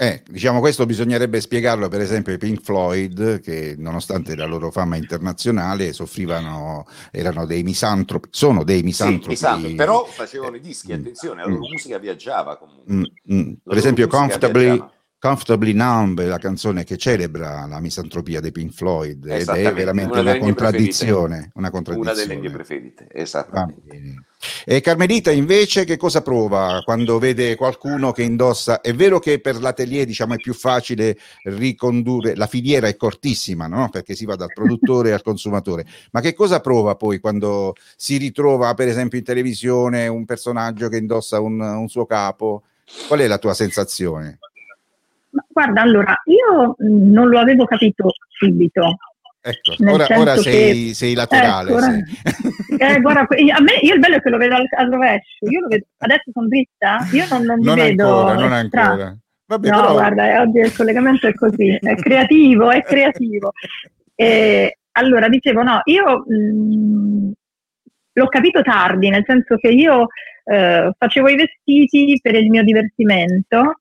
Eh, 0.00 0.22
diciamo 0.28 0.60
questo 0.60 0.86
bisognerebbe 0.86 1.40
spiegarlo 1.40 1.88
per 1.88 2.00
esempio 2.00 2.32
ai 2.32 2.38
Pink 2.38 2.62
Floyd 2.62 3.40
che 3.40 3.74
nonostante 3.76 4.36
la 4.36 4.44
loro 4.44 4.70
fama 4.70 4.94
internazionale 4.94 5.92
soffrivano, 5.92 6.86
erano 7.10 7.46
dei 7.46 7.64
misantropi, 7.64 8.28
sono 8.30 8.62
dei 8.62 8.84
misantropi. 8.84 9.34
Sì, 9.34 9.44
misantropi 9.44 9.74
però 9.74 10.04
facevano 10.04 10.54
i 10.54 10.60
dischi, 10.60 10.92
mm, 10.92 11.00
attenzione, 11.00 11.42
la 11.42 11.48
loro 11.48 11.66
mm, 11.66 11.70
musica 11.70 11.98
viaggiava 11.98 12.56
comunque. 12.56 12.94
Mm, 12.94 13.02
mm. 13.32 13.52
per 13.64 13.76
esempio 13.76 14.06
Comfortably, 14.06 14.64
viaggiava. 14.66 14.92
Comfortably 15.20 15.72
Numb 15.72 16.20
è 16.20 16.26
la 16.26 16.38
canzone 16.38 16.84
che 16.84 16.96
celebra 16.96 17.66
la 17.66 17.80
misantropia 17.80 18.38
dei 18.38 18.52
Pink 18.52 18.72
Floyd 18.72 19.26
ed 19.26 19.48
è 19.48 19.72
veramente 19.72 20.20
una, 20.20 20.30
una 20.30 20.38
contraddizione, 20.38 21.50
una 21.54 21.70
contraddizione. 21.70 22.16
Una 22.16 22.26
delle 22.26 22.40
mie 22.40 22.50
preferite, 22.50 23.08
esattamente. 23.10 24.26
E 24.64 24.80
Carmelita 24.80 25.32
invece 25.32 25.84
che 25.84 25.96
cosa 25.96 26.22
prova 26.22 26.82
quando 26.84 27.18
vede 27.18 27.56
qualcuno 27.56 28.12
che 28.12 28.22
indossa? 28.22 28.80
È 28.80 28.94
vero 28.94 29.18
che 29.18 29.40
per 29.40 29.60
l'atelier 29.60 30.06
diciamo, 30.06 30.34
è 30.34 30.36
più 30.36 30.54
facile 30.54 31.18
ricondurre, 31.42 32.36
la 32.36 32.46
filiera 32.46 32.86
è 32.86 32.94
cortissima, 32.94 33.66
no? 33.66 33.88
perché 33.88 34.14
si 34.14 34.24
va 34.24 34.36
dal 34.36 34.52
produttore 34.52 35.12
al 35.12 35.22
consumatore, 35.22 35.84
ma 36.12 36.20
che 36.20 36.32
cosa 36.32 36.60
prova 36.60 36.94
poi 36.94 37.18
quando 37.18 37.74
si 37.96 38.18
ritrova 38.18 38.72
per 38.74 38.86
esempio 38.86 39.18
in 39.18 39.24
televisione 39.24 40.06
un 40.06 40.24
personaggio 40.24 40.88
che 40.88 40.98
indossa 40.98 41.40
un, 41.40 41.58
un 41.58 41.88
suo 41.88 42.06
capo? 42.06 42.62
Qual 43.08 43.18
è 43.18 43.26
la 43.26 43.38
tua 43.38 43.52
sensazione? 43.52 44.38
Guarda, 45.48 45.82
allora, 45.82 46.20
io 46.26 46.74
non 46.78 47.28
lo 47.28 47.38
avevo 47.38 47.64
capito 47.64 48.12
subito. 48.28 48.96
Ecco, 49.40 49.74
ora, 49.90 50.06
ora 50.18 50.36
sei, 50.36 50.88
che, 50.88 50.94
sei, 50.94 51.14
laterale. 51.14 51.70
Ecco, 51.70 51.80
sei. 51.80 52.02
Eh, 52.78 53.00
guarda, 53.00 53.20
a 53.28 53.60
me, 53.60 53.72
io 53.80 53.94
il 53.94 54.00
bello 54.00 54.16
è 54.16 54.20
che 54.20 54.30
lo 54.30 54.36
vedo 54.36 54.56
al, 54.56 54.66
al 54.76 54.90
rovescio. 54.90 55.48
Io 55.48 55.60
lo 55.60 55.68
vedo, 55.68 55.86
adesso 55.98 56.30
sono 56.32 56.48
dritta, 56.48 56.98
io 57.12 57.26
non, 57.30 57.42
non, 57.42 57.60
non 57.60 57.74
vedo. 57.74 58.26
Ancora, 58.26 58.34
non 58.34 58.52
ancora. 58.52 59.18
Vabbè, 59.46 59.70
no, 59.70 59.80
però... 59.80 59.92
guarda, 59.92 60.30
eh, 60.30 60.38
oggi 60.40 60.58
il 60.58 60.76
collegamento 60.76 61.26
è 61.26 61.34
così, 61.34 61.78
è 61.80 61.94
creativo, 61.94 62.70
è 62.70 62.82
creativo. 62.82 63.52
E, 64.14 64.78
allora, 64.92 65.28
dicevo, 65.28 65.62
no, 65.62 65.80
io 65.84 66.24
mh, 66.26 66.34
mm, 66.34 67.30
l'ho 68.12 68.28
capito 68.28 68.60
tardi, 68.62 69.08
nel 69.08 69.24
senso 69.26 69.56
che 69.56 69.68
io 69.68 70.08
eh, 70.44 70.90
facevo 70.96 71.28
i 71.28 71.36
vestiti 71.36 72.18
per 72.20 72.34
il 72.34 72.50
mio 72.50 72.62
divertimento 72.62 73.80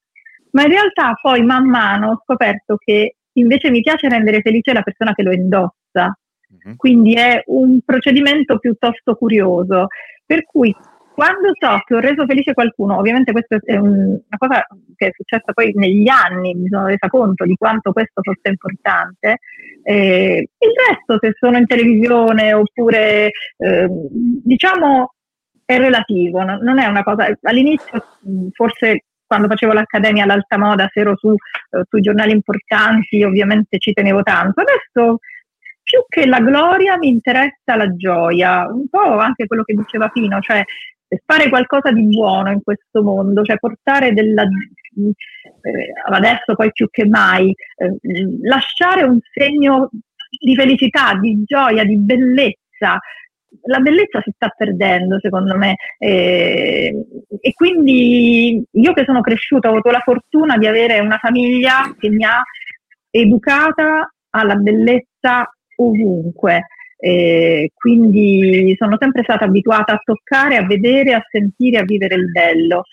ma 0.51 0.63
in 0.63 0.69
realtà 0.69 1.13
poi 1.21 1.43
man 1.43 1.67
mano 1.67 2.11
ho 2.11 2.21
scoperto 2.23 2.77
che 2.77 3.15
invece 3.33 3.69
mi 3.69 3.81
piace 3.81 4.09
rendere 4.09 4.41
felice 4.41 4.73
la 4.73 4.81
persona 4.81 5.13
che 5.13 5.23
lo 5.23 5.31
indossa. 5.31 6.17
Uh-huh. 6.49 6.75
Quindi 6.75 7.13
è 7.13 7.43
un 7.47 7.79
procedimento 7.85 8.57
piuttosto 8.57 9.15
curioso. 9.15 9.87
Per 10.25 10.43
cui 10.43 10.75
quando 11.17 11.49
so 11.59 11.81
che 11.83 11.95
ho 11.95 11.99
reso 11.99 12.27
felice 12.27 12.53
qualcuno, 12.53 12.97
ovviamente 12.97 13.31
questa 13.31 13.57
è 13.63 13.75
un, 13.75 13.89
una 13.89 14.37
cosa 14.37 14.67
che 14.95 15.07
è 15.07 15.11
successa 15.15 15.51
poi 15.51 15.71
negli 15.73 16.07
anni, 16.07 16.53
mi 16.53 16.67
sono 16.69 16.85
resa 16.85 17.07
conto 17.07 17.43
di 17.43 17.55
quanto 17.55 17.91
questo 17.91 18.21
fosse 18.21 18.49
importante, 18.49 19.39
eh, 19.81 20.47
il 20.59 20.71
resto 20.87 21.17
se 21.19 21.33
sono 21.39 21.57
in 21.57 21.65
televisione 21.65 22.53
oppure 22.53 23.31
eh, 23.57 23.87
diciamo 23.89 25.13
è 25.65 25.79
relativo, 25.79 26.43
no? 26.43 26.59
non 26.61 26.77
è 26.77 26.85
una 26.85 27.01
cosa, 27.01 27.27
all'inizio 27.41 28.03
forse 28.51 29.05
quando 29.27 29.47
facevo 29.47 29.73
l'accademia 29.73 30.23
all'alta 30.23 30.57
moda, 30.57 30.89
se 30.91 31.01
ero 31.01 31.15
su, 31.17 31.29
eh, 31.31 31.83
sui 31.87 32.01
giornali 32.01 32.31
importanti, 32.31 33.23
ovviamente 33.23 33.77
ci 33.77 33.93
tenevo 33.93 34.23
tanto. 34.23 34.61
Adesso 34.61 35.19
più 35.83 36.03
che 36.07 36.25
la 36.25 36.39
gloria 36.39 36.97
mi 36.97 37.09
interessa 37.09 37.75
la 37.75 37.95
gioia, 37.95 38.67
un 38.67 38.87
po' 38.89 39.17
anche 39.19 39.45
quello 39.47 39.63
che 39.63 39.73
diceva 39.73 40.09
Pino, 40.09 40.39
cioè 40.39 40.63
fare 41.25 41.49
qualcosa 41.49 41.91
di 41.91 42.03
buono 42.03 42.51
in 42.51 42.61
questo 42.61 43.01
mondo, 43.01 43.43
cioè 43.43 43.57
portare 43.57 44.13
della, 44.13 44.43
eh, 44.43 45.93
adesso 46.09 46.55
poi 46.55 46.71
più 46.71 46.89
che 46.89 47.05
mai, 47.05 47.53
eh, 47.77 47.97
lasciare 48.41 49.03
un 49.03 49.19
segno 49.33 49.89
di 50.39 50.55
felicità, 50.55 51.13
di 51.15 51.41
gioia, 51.45 51.85
di 51.85 51.95
bellezza, 51.95 52.99
la 53.63 53.79
bellezza 53.79 54.21
si 54.21 54.31
sta 54.35 54.49
perdendo 54.55 55.19
secondo 55.19 55.57
me 55.57 55.75
eh, 55.97 56.93
e 57.39 57.53
quindi 57.53 58.63
io 58.69 58.93
che 58.93 59.03
sono 59.05 59.21
cresciuta 59.21 59.67
ho 59.67 59.71
avuto 59.71 59.89
la 59.91 60.01
fortuna 60.01 60.57
di 60.57 60.67
avere 60.67 60.99
una 60.99 61.17
famiglia 61.17 61.93
che 61.97 62.09
mi 62.09 62.23
ha 62.23 62.41
educata 63.09 64.11
alla 64.31 64.55
bellezza 64.55 65.49
ovunque. 65.77 66.67
Eh, 66.99 67.69
quindi 67.75 68.75
sono 68.77 68.97
sempre 68.99 69.21
stata 69.21 69.45
abituata 69.45 69.93
a 69.93 70.01
toccare, 70.03 70.57
a 70.57 70.65
vedere, 70.65 71.13
a 71.13 71.23
sentire, 71.29 71.77
a 71.77 71.83
vivere 71.83 72.15
il 72.15 72.31
bello. 72.31 72.83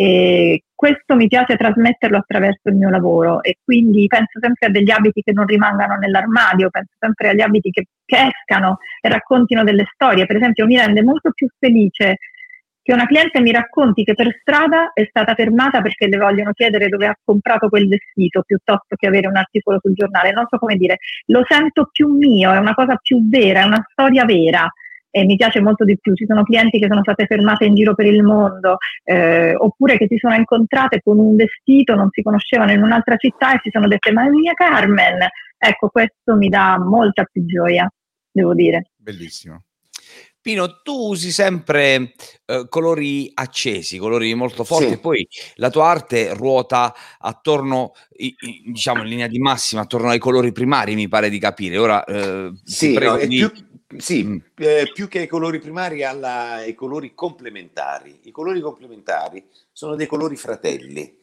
E 0.00 0.62
questo 0.76 1.16
mi 1.16 1.26
piace 1.26 1.56
trasmetterlo 1.56 2.18
attraverso 2.18 2.68
il 2.68 2.76
mio 2.76 2.88
lavoro 2.88 3.42
e 3.42 3.58
quindi 3.64 4.06
penso 4.06 4.38
sempre 4.40 4.68
a 4.68 4.70
degli 4.70 4.92
abiti 4.92 5.22
che 5.22 5.32
non 5.32 5.44
rimangano 5.44 5.96
nell'armadio, 5.96 6.70
penso 6.70 6.92
sempre 7.00 7.30
agli 7.30 7.40
abiti 7.40 7.72
che, 7.72 7.86
che 8.04 8.28
escano 8.28 8.78
e 9.00 9.08
raccontino 9.08 9.64
delle 9.64 9.86
storie. 9.92 10.24
Per 10.26 10.36
esempio 10.36 10.66
mi 10.66 10.76
rende 10.76 11.02
molto 11.02 11.32
più 11.32 11.48
felice 11.58 12.18
che 12.80 12.92
una 12.92 13.08
cliente 13.08 13.40
mi 13.40 13.50
racconti 13.50 14.04
che 14.04 14.14
per 14.14 14.38
strada 14.40 14.92
è 14.94 15.04
stata 15.08 15.34
fermata 15.34 15.82
perché 15.82 16.06
le 16.06 16.16
vogliono 16.16 16.52
chiedere 16.52 16.88
dove 16.88 17.08
ha 17.08 17.18
comprato 17.24 17.68
quel 17.68 17.88
vestito 17.88 18.42
piuttosto 18.42 18.94
che 18.94 19.08
avere 19.08 19.26
un 19.26 19.36
articolo 19.36 19.80
sul 19.82 19.94
giornale. 19.94 20.30
Non 20.30 20.46
so 20.48 20.58
come 20.58 20.76
dire, 20.76 20.98
lo 21.26 21.44
sento 21.48 21.88
più 21.90 22.06
mio, 22.06 22.52
è 22.52 22.58
una 22.58 22.74
cosa 22.74 22.94
più 23.02 23.28
vera, 23.28 23.62
è 23.62 23.64
una 23.64 23.84
storia 23.90 24.24
vera 24.24 24.72
e 25.18 25.24
mi 25.24 25.36
piace 25.36 25.60
molto 25.60 25.84
di 25.84 25.98
più. 25.98 26.14
Ci 26.14 26.26
sono 26.26 26.44
clienti 26.44 26.78
che 26.78 26.86
sono 26.88 27.02
state 27.02 27.26
fermate 27.26 27.64
in 27.64 27.74
giro 27.74 27.94
per 27.94 28.06
il 28.06 28.22
mondo 28.22 28.76
eh, 29.04 29.54
oppure 29.54 29.96
che 29.96 30.06
si 30.08 30.16
sono 30.18 30.34
incontrate 30.34 31.00
con 31.02 31.18
un 31.18 31.36
vestito, 31.36 31.94
non 31.94 32.08
si 32.10 32.22
conoscevano 32.22 32.72
in 32.72 32.82
un'altra 32.82 33.16
città 33.16 33.54
e 33.54 33.60
si 33.62 33.70
sono 33.70 33.88
dette 33.88 34.12
ma 34.12 34.26
è 34.26 34.28
mia 34.28 34.54
Carmen. 34.54 35.26
Ecco, 35.56 35.88
questo 35.88 36.36
mi 36.36 36.48
dà 36.48 36.78
molta 36.78 37.24
più 37.24 37.44
gioia, 37.44 37.90
devo 38.30 38.54
dire. 38.54 38.90
Bellissimo. 38.96 39.62
Pino, 40.40 40.80
tu 40.82 41.08
usi 41.08 41.30
sempre 41.30 42.14
eh, 42.46 42.66
colori 42.70 43.30
accesi, 43.34 43.98
colori 43.98 44.32
molto 44.34 44.64
forti, 44.64 44.86
sì. 44.86 44.92
e 44.92 44.98
poi 44.98 45.28
la 45.56 45.68
tua 45.68 45.88
arte 45.88 46.32
ruota 46.32 46.94
attorno, 47.18 47.92
diciamo 48.64 49.02
in 49.02 49.08
linea 49.08 49.26
di 49.26 49.40
massima, 49.40 49.82
attorno 49.82 50.08
ai 50.08 50.18
colori 50.18 50.52
primari, 50.52 50.94
mi 50.94 51.08
pare 51.08 51.28
di 51.28 51.38
capire. 51.38 51.76
Ora 51.76 52.04
eh, 52.04 52.52
sì, 52.62 52.96
no, 52.96 53.16
di... 53.18 53.36
più 53.36 53.52
sì, 53.96 54.24
mm. 54.24 54.36
eh, 54.56 54.90
più 54.92 55.08
che 55.08 55.20
ai 55.20 55.26
colori 55.26 55.58
primari 55.58 56.04
alla, 56.04 56.52
ai 56.54 56.74
colori 56.74 57.14
complementari. 57.14 58.20
I 58.24 58.30
colori 58.30 58.60
complementari 58.60 59.46
sono 59.72 59.94
dei 59.94 60.06
colori 60.06 60.36
fratelli, 60.36 61.16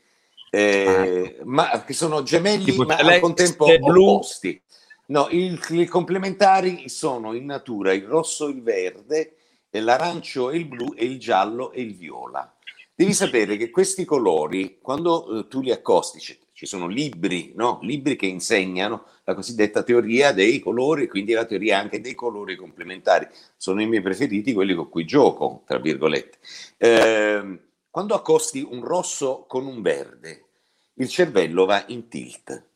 eh, 0.49 1.37
ah. 1.39 1.43
ma 1.43 1.83
che 1.83 1.93
sono 1.93 2.23
gemelli 2.23 2.65
tipo 2.65 2.83
ma 2.83 2.95
al 2.95 3.19
contempo 3.19 3.65
opposti. 3.65 4.59
No, 5.07 5.27
i, 5.29 5.85
complementari 5.87 6.89
sono 6.89 7.33
in 7.33 7.45
natura 7.45 7.93
il 7.93 8.05
rosso 8.05 8.47
e 8.47 8.51
il 8.51 8.63
verde, 8.63 9.35
l'arancio 9.69 10.49
e 10.49 10.57
il 10.57 10.65
blu 10.65 10.93
e 10.95 11.05
il 11.05 11.19
giallo 11.19 11.71
e 11.71 11.81
il 11.81 11.95
viola. 11.95 12.51
Devi 12.95 13.13
sapere 13.13 13.57
che 13.57 13.69
questi 13.69 14.05
colori, 14.05 14.79
quando 14.81 15.39
eh, 15.39 15.47
tu 15.47 15.61
li 15.61 15.71
accosti, 15.71 16.19
c- 16.19 16.39
ci 16.55 16.65
sono 16.65 16.87
libri, 16.87 17.51
no? 17.53 17.79
libri 17.81 18.15
che 18.15 18.27
insegnano 18.27 19.07
la 19.25 19.33
cosiddetta 19.33 19.83
teoria 19.83 20.31
dei 20.31 20.61
colori, 20.61 21.09
quindi 21.09 21.33
la 21.33 21.43
teoria 21.43 21.79
anche 21.79 21.99
dei 21.99 22.15
colori 22.15 22.55
complementari. 22.55 23.27
Sono 23.57 23.81
i 23.81 23.87
miei 23.87 24.01
preferiti, 24.01 24.53
quelli 24.53 24.73
con 24.73 24.87
cui 24.87 25.03
gioco, 25.03 25.63
tra 25.65 25.79
virgolette. 25.79 26.37
Eh, 26.77 27.59
quando 27.89 28.13
accosti 28.13 28.65
un 28.67 28.85
rosso 28.85 29.43
con 29.49 29.65
un 29.65 29.81
verde, 29.81 30.45
il 30.93 31.09
cervello 31.09 31.65
va 31.65 31.83
in 31.87 32.07
tilt, 32.07 32.67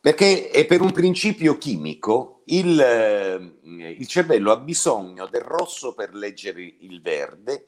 perché 0.00 0.50
è 0.50 0.64
per 0.64 0.80
un 0.80 0.92
principio 0.92 1.58
chimico 1.58 2.42
il, 2.46 2.80
eh, 2.80 3.94
il 3.98 4.06
cervello 4.06 4.52
ha 4.52 4.58
bisogno 4.58 5.26
del 5.26 5.40
rosso 5.40 5.92
per 5.92 6.14
leggere 6.14 6.62
il 6.62 7.02
verde 7.02 7.66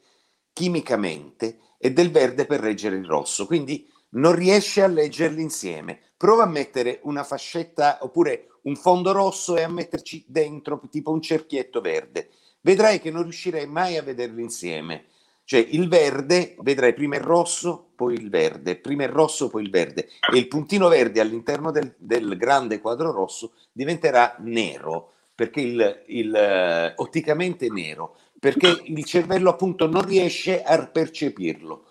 chimicamente 0.53 1.59
e 1.77 1.91
del 1.91 2.09
verde 2.09 2.45
per 2.45 2.61
leggere 2.61 2.95
il 2.95 3.05
rosso, 3.05 3.45
quindi 3.45 3.85
non 4.09 4.35
riesce 4.35 4.81
a 4.81 4.87
leggerli 4.87 5.41
insieme. 5.41 5.99
Prova 6.17 6.43
a 6.43 6.47
mettere 6.47 6.99
una 7.03 7.23
fascetta 7.23 7.99
oppure 8.01 8.59
un 8.63 8.75
fondo 8.75 9.11
rosso 9.11 9.55
e 9.55 9.63
a 9.63 9.69
metterci 9.69 10.25
dentro 10.27 10.81
tipo 10.89 11.11
un 11.11 11.21
cerchietto 11.21 11.81
verde. 11.81 12.29
Vedrai 12.61 12.99
che 12.99 13.11
non 13.11 13.23
riuscirei 13.23 13.67
mai 13.67 13.97
a 13.97 14.03
vederli 14.03 14.41
insieme. 14.41 15.05
Cioè 15.43 15.65
il 15.69 15.87
verde, 15.87 16.55
vedrai 16.59 16.93
prima 16.93 17.15
il 17.15 17.21
rosso, 17.21 17.91
poi 17.95 18.15
il 18.15 18.29
verde, 18.29 18.75
prima 18.75 19.05
il 19.05 19.09
rosso, 19.09 19.47
poi 19.47 19.63
il 19.63 19.69
verde. 19.69 20.09
E 20.33 20.37
il 20.37 20.49
puntino 20.49 20.89
verde 20.89 21.21
all'interno 21.21 21.71
del, 21.71 21.95
del 21.97 22.35
grande 22.35 22.81
quadro 22.81 23.13
rosso 23.13 23.53
diventerà 23.71 24.35
nero, 24.39 25.13
perché 25.33 25.61
il, 25.61 26.03
il 26.07 26.93
uh, 26.97 27.01
otticamente 27.01 27.69
nero, 27.69 28.17
perché 28.37 28.81
il 28.83 29.05
cervello 29.05 29.49
appunto 29.49 29.87
non 29.87 30.05
riesce 30.05 30.61
a 30.61 30.85
percepirlo. 30.85 31.85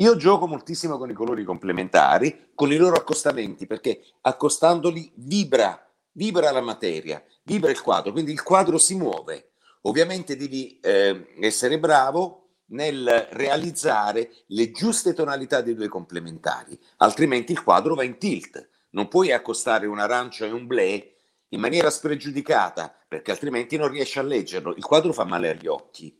Io 0.00 0.16
gioco 0.16 0.46
moltissimo 0.46 0.96
con 0.96 1.10
i 1.10 1.14
colori 1.14 1.44
complementari, 1.44 2.52
con 2.54 2.72
i 2.72 2.76
loro 2.76 2.96
accostamenti, 2.96 3.66
perché 3.66 4.02
accostandoli 4.22 5.12
vibra, 5.16 5.78
vibra 6.12 6.50
la 6.50 6.62
materia, 6.62 7.22
vibra 7.42 7.70
il 7.70 7.82
quadro, 7.82 8.10
quindi 8.10 8.32
il 8.32 8.42
quadro 8.42 8.78
si 8.78 8.94
muove. 8.94 9.50
Ovviamente 9.82 10.36
devi 10.36 10.80
eh, 10.80 11.34
essere 11.40 11.78
bravo 11.78 12.52
nel 12.68 13.28
realizzare 13.32 14.30
le 14.46 14.70
giuste 14.70 15.12
tonalità 15.12 15.60
dei 15.60 15.74
due 15.74 15.88
complementari, 15.88 16.78
altrimenti 16.98 17.52
il 17.52 17.62
quadro 17.62 17.94
va 17.94 18.02
in 18.02 18.16
tilt. 18.16 18.70
Non 18.92 19.06
puoi 19.06 19.32
accostare 19.32 19.86
un 19.86 19.98
arancio 19.98 20.46
e 20.46 20.50
un 20.50 20.66
blé 20.66 21.16
in 21.48 21.60
maniera 21.60 21.90
spregiudicata, 21.90 22.90
perché 23.06 23.32
altrimenti 23.32 23.76
non 23.76 23.88
riesci 23.88 24.18
a 24.18 24.22
leggerlo. 24.22 24.74
Il 24.76 24.84
quadro 24.84 25.12
fa 25.12 25.24
male 25.24 25.50
agli 25.50 25.66
occhi. 25.66 26.19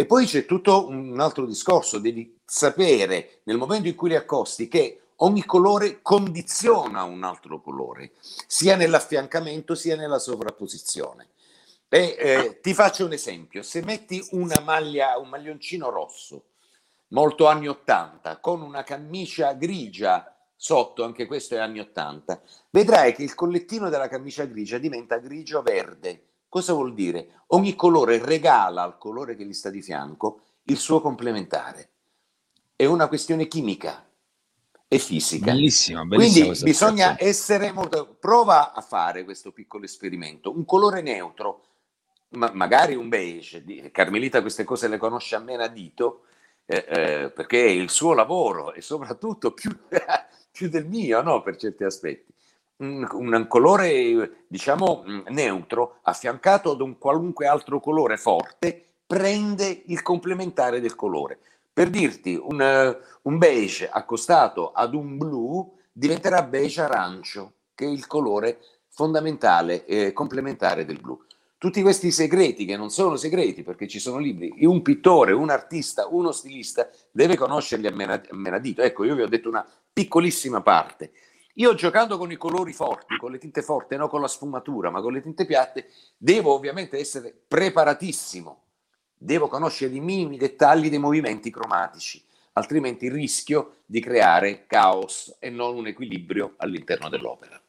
E 0.00 0.06
poi 0.06 0.26
c'è 0.26 0.46
tutto 0.46 0.86
un 0.86 1.18
altro 1.18 1.44
discorso, 1.44 1.98
devi 1.98 2.38
sapere 2.44 3.40
nel 3.42 3.56
momento 3.56 3.88
in 3.88 3.96
cui 3.96 4.10
li 4.10 4.14
accosti 4.14 4.68
che 4.68 5.08
ogni 5.16 5.44
colore 5.44 6.02
condiziona 6.02 7.02
un 7.02 7.24
altro 7.24 7.60
colore, 7.60 8.12
sia 8.46 8.76
nell'affiancamento 8.76 9.74
sia 9.74 9.96
nella 9.96 10.20
sovrapposizione. 10.20 11.30
Beh, 11.88 12.14
eh, 12.14 12.60
ti 12.60 12.74
faccio 12.74 13.06
un 13.06 13.12
esempio, 13.12 13.64
se 13.64 13.82
metti 13.82 14.24
una 14.30 14.60
maglia, 14.60 15.18
un 15.18 15.28
maglioncino 15.30 15.90
rosso, 15.90 16.44
molto 17.08 17.48
anni 17.48 17.66
80, 17.66 18.38
con 18.38 18.62
una 18.62 18.84
camicia 18.84 19.52
grigia 19.54 20.32
sotto, 20.54 21.02
anche 21.02 21.26
questo 21.26 21.56
è 21.56 21.58
anni 21.58 21.80
80, 21.80 22.40
vedrai 22.70 23.14
che 23.14 23.24
il 23.24 23.34
collettino 23.34 23.88
della 23.88 24.06
camicia 24.06 24.44
grigia 24.44 24.78
diventa 24.78 25.18
grigio-verde. 25.18 26.22
Cosa 26.48 26.72
vuol 26.72 26.94
dire? 26.94 27.42
Ogni 27.48 27.74
colore 27.74 28.24
regala 28.24 28.82
al 28.82 28.98
colore 28.98 29.36
che 29.36 29.44
gli 29.44 29.52
sta 29.52 29.70
di 29.70 29.82
fianco 29.82 30.40
il 30.64 30.76
suo 30.76 31.00
complementare. 31.00 31.90
È 32.74 32.84
una 32.84 33.08
questione 33.08 33.48
chimica 33.48 34.06
e 34.86 34.98
fisica. 34.98 35.52
Bellissima, 35.52 36.04
bellissima 36.04 36.46
Quindi 36.46 36.62
bisogna 36.64 37.16
essere 37.18 37.72
molto... 37.72 38.16
Prova 38.18 38.72
a 38.72 38.80
fare 38.80 39.24
questo 39.24 39.52
piccolo 39.52 39.84
esperimento. 39.84 40.50
Un 40.54 40.64
colore 40.64 41.02
neutro 41.02 41.62
ma 42.30 42.50
magari 42.52 42.94
un 42.94 43.08
beige, 43.08 43.90
Carmelita 43.90 44.40
queste 44.40 44.64
cose 44.64 44.88
le 44.88 44.98
conosce 44.98 45.34
a 45.36 45.38
meno 45.38 45.62
a 45.62 45.68
dito, 45.68 46.24
eh, 46.66 46.84
eh, 46.86 47.30
perché 47.30 47.64
è 47.64 47.70
il 47.70 47.88
suo 47.88 48.12
lavoro 48.12 48.74
e 48.74 48.82
soprattutto 48.82 49.52
più, 49.52 49.74
più 50.50 50.68
del 50.68 50.86
mio, 50.86 51.22
no? 51.22 51.42
per 51.42 51.56
certi 51.56 51.84
aspetti. 51.84 52.34
Un, 52.78 53.46
colore, 53.48 54.44
diciamo, 54.46 55.02
neutro, 55.28 55.98
affiancato 56.02 56.70
ad 56.70 56.80
un 56.80 56.96
qualunque 56.98 57.46
altro 57.46 57.80
colore 57.80 58.16
forte, 58.16 58.84
prende 59.06 59.82
il 59.86 60.02
complementare 60.02 60.80
del 60.80 60.94
colore. 60.94 61.38
Per 61.72 61.90
dirti, 61.90 62.34
un, 62.40 62.96
un 63.22 63.38
beige 63.38 63.88
accostato 63.88 64.72
ad 64.72 64.94
un 64.94 65.16
blu 65.16 65.76
diventerà 65.92 66.42
beige 66.42 66.82
arancio, 66.82 67.52
che 67.74 67.84
è 67.84 67.88
il 67.88 68.06
colore 68.06 68.58
fondamentale 68.88 69.84
e 69.84 70.12
complementare 70.12 70.84
del 70.84 71.00
blu. 71.00 71.18
Tutti 71.56 71.82
questi 71.82 72.12
segreti, 72.12 72.64
che 72.64 72.76
non 72.76 72.90
sono 72.90 73.16
segreti 73.16 73.64
perché 73.64 73.88
ci 73.88 73.98
sono 73.98 74.18
libri, 74.18 74.54
un 74.60 74.82
pittore, 74.82 75.32
un 75.32 75.50
artista, 75.50 76.06
uno 76.08 76.30
stilista 76.30 76.88
deve 77.10 77.36
conoscerli 77.36 77.88
a 77.88 78.24
menadito. 78.30 78.82
Ecco, 78.82 79.02
io 79.04 79.16
vi 79.16 79.22
ho 79.22 79.28
detto 79.28 79.48
una 79.48 79.66
piccolissima 79.92 80.60
parte. 80.60 81.10
Io 81.58 81.74
giocando 81.74 82.18
con 82.18 82.30
i 82.30 82.36
colori 82.36 82.72
forti, 82.72 83.16
con 83.16 83.32
le 83.32 83.38
tinte 83.38 83.62
forti, 83.62 83.96
non 83.96 84.08
con 84.08 84.20
la 84.20 84.28
sfumatura, 84.28 84.90
ma 84.90 85.00
con 85.00 85.12
le 85.12 85.20
tinte 85.20 85.44
piatte, 85.44 85.90
devo 86.16 86.52
ovviamente 86.52 86.98
essere 86.98 87.36
preparatissimo. 87.48 88.62
Devo 89.16 89.48
conoscere 89.48 89.92
i 89.92 89.98
minimi 89.98 90.36
dettagli 90.36 90.88
dei 90.88 91.00
movimenti 91.00 91.50
cromatici, 91.50 92.24
altrimenti 92.52 93.08
rischio 93.08 93.78
di 93.86 93.98
creare 93.98 94.66
caos 94.66 95.34
e 95.40 95.50
non 95.50 95.74
un 95.74 95.88
equilibrio 95.88 96.54
all'interno 96.58 97.08
dell'opera. 97.08 97.60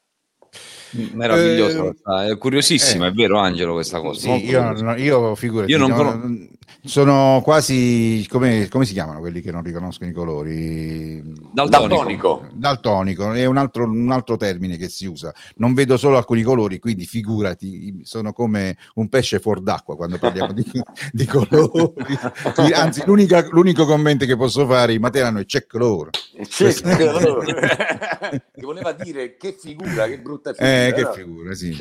Meraviglioso, 1.14 1.96
eh, 2.06 2.32
è 2.32 2.38
curiosissima, 2.38 3.06
eh, 3.06 3.10
è 3.10 3.12
vero 3.12 3.38
Angelo 3.38 3.74
questa 3.74 4.00
cosa. 4.00 4.20
Sì, 4.20 4.46
io, 4.46 4.72
no, 4.82 4.96
io 4.96 5.36
figurati, 5.36 5.72
io 5.72 5.78
non 5.78 5.90
no, 5.92 6.48
sono 6.86 7.42
quasi, 7.44 8.26
come, 8.30 8.68
come, 8.70 8.86
si 8.86 8.94
chiamano 8.94 9.20
quelli 9.20 9.42
che 9.42 9.52
non 9.52 9.64
riconoscono 9.64 10.10
i 10.10 10.14
colori? 10.14 11.22
Daltonico. 11.52 12.48
Daltonico, 12.54 13.34
è 13.34 13.46
un 13.46 13.58
altro, 13.58 13.84
un 13.84 14.12
altro 14.12 14.38
termine 14.38 14.78
che 14.78 14.88
si 14.88 15.06
usa. 15.06 15.34
Non 15.58 15.74
vedo 15.74 15.98
solo 15.98 16.16
alcuni 16.16 16.42
colori, 16.42 16.80
quindi 16.80 17.06
figurati, 17.06 18.02
sono 18.04 18.32
come 18.32 18.78
un 18.96 19.10
pesce 19.10 19.40
fuor 19.40 19.62
d'acqua 19.62 19.98
quando 19.98 20.18
parliamo 20.18 20.54
di, 20.54 20.64
di 21.12 21.26
colori. 21.26 22.18
Anzi, 22.74 23.04
l'unico 23.06 23.86
commento 23.86 24.26
che 24.26 24.38
posso 24.38 24.66
fare 24.66 24.94
in 24.94 25.02
Materano 25.02 25.40
è 25.40 25.46
check 25.46 25.68
color. 25.68 26.12
Check 26.48 26.96
color. 26.98 27.46
che 27.46 28.62
voleva 28.62 28.94
dire 28.94 29.36
che 29.36 29.56
figura, 29.60 30.08
che 30.08 30.20
brutta 30.20 30.54
figura. 30.54 30.72
Eh, 30.72 30.79
che 30.94 31.08
figura, 31.14 31.54
sì. 31.54 31.76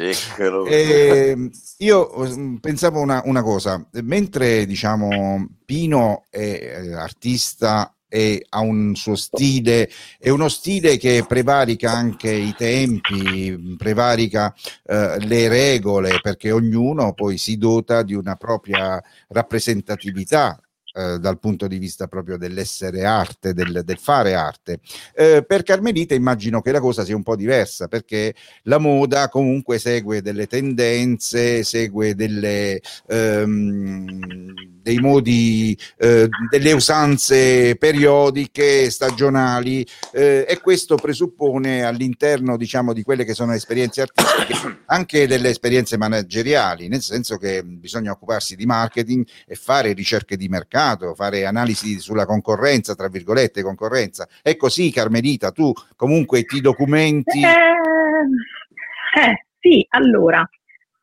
Eh, 0.67 1.51
io 1.79 2.11
mm, 2.17 2.57
pensavo 2.57 3.01
una, 3.01 3.23
una, 3.25 3.43
cosa, 3.43 3.87
mentre 4.03 4.67
diciamo 4.67 5.49
Pino 5.65 6.25
è 6.31 6.39
eh, 6.39 6.93
artista 6.95 7.93
e 8.09 8.45
ha 8.49 8.61
un 8.61 8.95
suo 8.95 9.17
stile, 9.17 9.91
è 10.19 10.31
uno 10.31 10.49
stile 10.49 10.97
che 10.97 11.25
prevarica 11.29 11.93
anche 11.93 12.31
i 12.31 12.55
tempi, 12.57 13.77
prevarica 13.77 14.55
eh, 14.85 15.19
le 15.21 15.49
regole, 15.49 16.19
perché 16.23 16.51
ognuno 16.51 17.13
poi 17.13 17.37
si 17.37 17.59
dota 17.59 18.03
di 18.03 18.15
una 18.15 18.37
propria 18.37 19.03
rappresentatività 19.29 20.59
eh, 20.99 21.21
dal 21.21 21.39
punto 21.39 21.69
di 21.69 21.79
vista 21.79 22.09
proprio 22.09 22.37
dell'essere 22.37 23.05
arte, 23.05 23.55
del, 23.55 23.83
del 23.85 23.99
fare 23.99 24.35
arte. 24.35 24.81
Eh, 25.15 25.45
per 25.47 25.63
Carmelita 25.63 26.15
immagino 26.15 26.61
che 26.61 26.73
la 26.73 26.81
cosa 26.81 27.05
sia 27.05 27.15
un 27.15 27.23
po' 27.23 27.37
diversa 27.37 27.87
perché 27.87 28.35
la 28.65 28.79
moda 28.79 29.29
comunque 29.29 29.79
segue 29.79 30.23
delle 30.23 30.49
tendenze, 30.49 31.63
segue 31.63 32.17
delle, 32.17 32.81
ehm, 33.07 34.53
dei 34.83 34.99
modi, 34.99 35.79
eh, 35.99 36.29
delle 36.51 36.73
usanze 36.73 37.77
periodiche, 37.77 38.91
stagionali 38.91 39.87
eh, 40.13 40.47
e 40.49 40.59
questo 40.61 40.97
presuppone 40.97 41.85
all'interno 41.85 42.57
diciamo 42.57 42.93
di 42.93 43.05
quelle 43.05 43.25
che 43.25 43.35
sono 43.35 43.53
esperienze 43.53 44.01
artistiche 44.03 44.81
anche 44.87 45.29
delle 45.29 45.51
esperienze 45.51 45.97
manageriali, 45.97 46.89
nel 46.89 47.03
senso 47.03 47.37
che 47.37 47.63
bisogna 47.63 48.11
occuparsi 48.11 48.57
di 48.57 48.67
marketing 48.67 49.25
e 49.47 49.55
fare 49.55 49.93
ricerche 49.93 50.37
di 50.37 50.49
mercato 50.49 50.87
mercato, 50.89 51.15
fare 51.15 51.45
analisi 51.45 51.99
sulla 52.01 52.25
concorrenza, 52.25 52.95
tra 52.95 53.09
virgolette, 53.09 53.63
concorrenza. 53.63 54.27
È 54.43 54.57
così, 54.57 54.91
Carmelita, 54.91 55.51
tu 55.51 55.73
comunque 55.97 56.45
ti 56.45 56.61
documenti? 56.61 57.41
Eh, 57.41 59.21
eh 59.21 59.47
sì, 59.59 59.85
allora, 59.91 60.49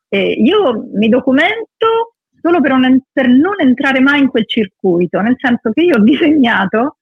eh, 0.09 0.31
io 0.31 0.88
mi 0.93 1.09
documento 1.09 2.15
solo 2.41 2.61
per 2.61 2.71
non, 2.71 3.01
per 3.11 3.27
non 3.27 3.55
entrare 3.59 3.99
mai 3.99 4.21
in 4.21 4.29
quel 4.29 4.47
circuito, 4.47 5.19
nel 5.19 5.36
senso 5.39 5.71
che 5.71 5.81
io 5.81 5.95
ho 5.95 6.03
disegnato 6.03 6.97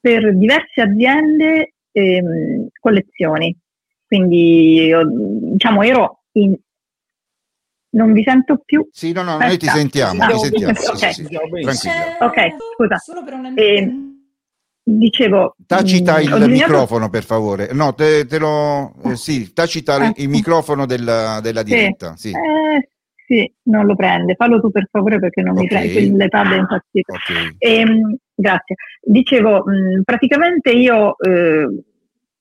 per 0.00 0.36
diverse 0.36 0.80
aziende 0.80 1.74
ehm, 1.92 2.68
collezioni. 2.78 3.56
Quindi 4.06 4.84
io, 4.84 5.02
diciamo 5.06 5.82
ero 5.82 6.24
in, 6.32 6.54
non 7.94 8.12
vi 8.12 8.22
sento 8.22 8.60
più. 8.64 8.86
Sì, 8.90 9.12
no, 9.12 9.22
no, 9.22 9.32
Aspetta. 9.32 9.48
noi 9.48 9.58
ti 9.58 9.66
sentiamo, 9.66 10.22
ah, 10.22 10.26
ti 10.26 10.38
sentiamo. 10.38 10.74
Sì, 10.74 10.90
okay. 10.90 11.12
Sì, 11.12 11.24
sì. 11.74 11.88
Ok, 12.20 12.56
scusa. 12.74 12.96
Solo 12.98 13.24
per 13.24 13.34
un 13.34 13.52
eh, 13.56 14.14
dicevo... 14.82 15.56
Tacita 15.66 16.20
il 16.20 16.26
disegnato... 16.26 16.50
microfono 16.50 17.08
per 17.08 17.24
favore. 17.24 17.70
No, 17.72 17.94
te, 17.94 18.26
te 18.26 18.38
lo... 18.38 18.94
Eh, 19.04 19.16
sì, 19.16 19.52
tacita 19.52 19.94
ah, 19.94 20.12
il 20.16 20.28
microfono 20.28 20.86
della, 20.86 21.40
della 21.42 21.62
diretta. 21.62 22.14
Sì. 22.16 22.28
Sì. 22.28 22.34
Eh, 22.34 22.88
sì. 23.26 23.52
non 23.64 23.86
lo 23.86 23.94
prende. 23.94 24.34
Fallo 24.34 24.60
tu 24.60 24.70
per 24.70 24.88
favore 24.90 25.18
perché 25.18 25.42
non 25.42 25.56
okay. 25.56 25.86
mi 25.86 25.92
prende, 25.92 26.24
l'iPad 26.24 26.52
è 26.52 26.56
impazzito. 26.56 27.12
Okay. 27.12 27.54
E, 27.58 27.84
grazie. 28.34 28.74
Dicevo, 29.00 29.64
mh, 29.64 30.02
praticamente 30.04 30.70
io 30.70 31.16
eh, 31.18 31.66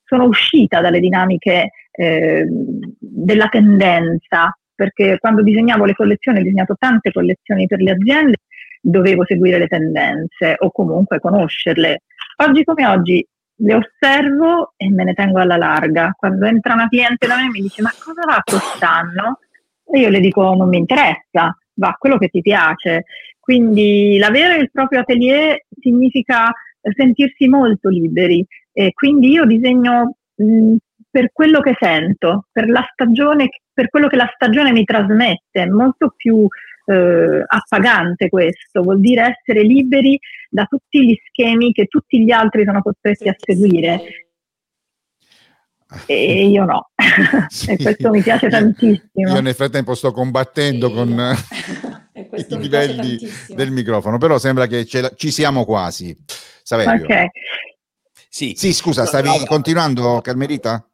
sono 0.03 0.25
uscita 0.25 0.81
dalle 0.81 0.99
dinamiche 0.99 1.71
eh, 1.91 2.45
della 2.99 3.47
tendenza, 3.47 4.57
perché 4.75 5.17
quando 5.19 5.41
disegnavo 5.41 5.85
le 5.85 5.93
collezioni, 5.93 6.39
ho 6.39 6.43
disegnato 6.43 6.75
tante 6.77 7.11
collezioni 7.11 7.67
per 7.67 7.79
le 7.81 7.91
aziende, 7.91 8.37
dovevo 8.81 9.25
seguire 9.25 9.57
le 9.57 9.67
tendenze 9.67 10.55
o 10.57 10.71
comunque 10.71 11.19
conoscerle. 11.19 12.01
Oggi 12.37 12.63
come 12.63 12.87
oggi 12.87 13.25
le 13.55 13.75
osservo 13.75 14.73
e 14.75 14.89
me 14.89 15.03
ne 15.03 15.13
tengo 15.13 15.39
alla 15.39 15.57
larga. 15.57 16.13
Quando 16.17 16.45
entra 16.45 16.73
una 16.73 16.89
cliente 16.89 17.27
da 17.27 17.37
me 17.37 17.45
e 17.45 17.49
mi 17.49 17.61
dice 17.61 17.81
ma 17.81 17.91
cosa 17.97 18.21
va 18.25 18.41
quest'anno? 18.43 19.39
E 19.85 19.99
io 19.99 20.09
le 20.09 20.19
dico 20.19 20.53
non 20.55 20.67
mi 20.67 20.77
interessa, 20.77 21.55
va 21.75 21.95
quello 21.97 22.17
che 22.17 22.29
ti 22.29 22.41
piace. 22.41 23.05
Quindi 23.39 24.17
l'avere 24.17 24.57
il 24.57 24.71
proprio 24.71 25.01
atelier 25.01 25.65
significa 25.79 26.51
sentirsi 26.95 27.47
molto 27.47 27.89
liberi 27.89 28.45
e 28.71 28.91
quindi 28.93 29.29
io 29.31 29.45
disegno 29.45 30.15
mh, 30.35 30.75
per 31.13 31.31
quello 31.31 31.61
che 31.61 31.75
sento, 31.79 32.47
per 32.51 32.67
la 32.67 32.83
stagione, 32.91 33.47
per 33.71 33.87
quello 33.89 34.07
che 34.07 34.15
la 34.15 34.31
stagione 34.33 34.71
mi 34.71 34.83
trasmette, 34.83 35.61
è 35.61 35.65
molto 35.67 36.11
più 36.17 36.47
eh, 36.85 37.43
appagante 37.45 38.29
questo, 38.29 38.81
vuol 38.81 38.99
dire 38.99 39.37
essere 39.37 39.61
liberi 39.61 40.19
da 40.49 40.65
tutti 40.65 41.05
gli 41.05 41.15
schemi 41.27 41.71
che 41.71 41.85
tutti 41.85 42.23
gli 42.23 42.31
altri 42.31 42.63
sono 42.65 42.81
costretti 42.81 43.29
a 43.29 43.35
seguire. 43.37 44.01
E 46.07 46.47
io 46.49 46.65
no, 46.65 46.89
sì. 47.47 47.69
e 47.69 47.77
questo 47.77 48.09
mi 48.09 48.23
piace 48.23 48.49
tantissimo. 48.49 49.35
Io 49.35 49.39
nel 49.39 49.53
frattempo 49.53 49.93
sto 49.93 50.11
combattendo 50.11 50.87
sì. 50.87 50.93
con 50.95 51.35
i 52.33 52.57
livelli 52.57 53.19
del 53.49 53.69
microfono, 53.69 54.17
però 54.17 54.39
sembra 54.39 54.65
che 54.65 54.83
ci 54.83 55.29
siamo 55.29 55.63
quasi. 55.63 56.17
Saverio. 56.63 57.03
Ok. 57.03 57.27
Sì. 58.33 58.53
sì, 58.57 58.73
scusa, 58.73 59.05
stavi 59.05 59.27
no, 59.27 59.37
no, 59.37 59.45
continuando, 59.45 60.19
Carmelita? 60.19 60.87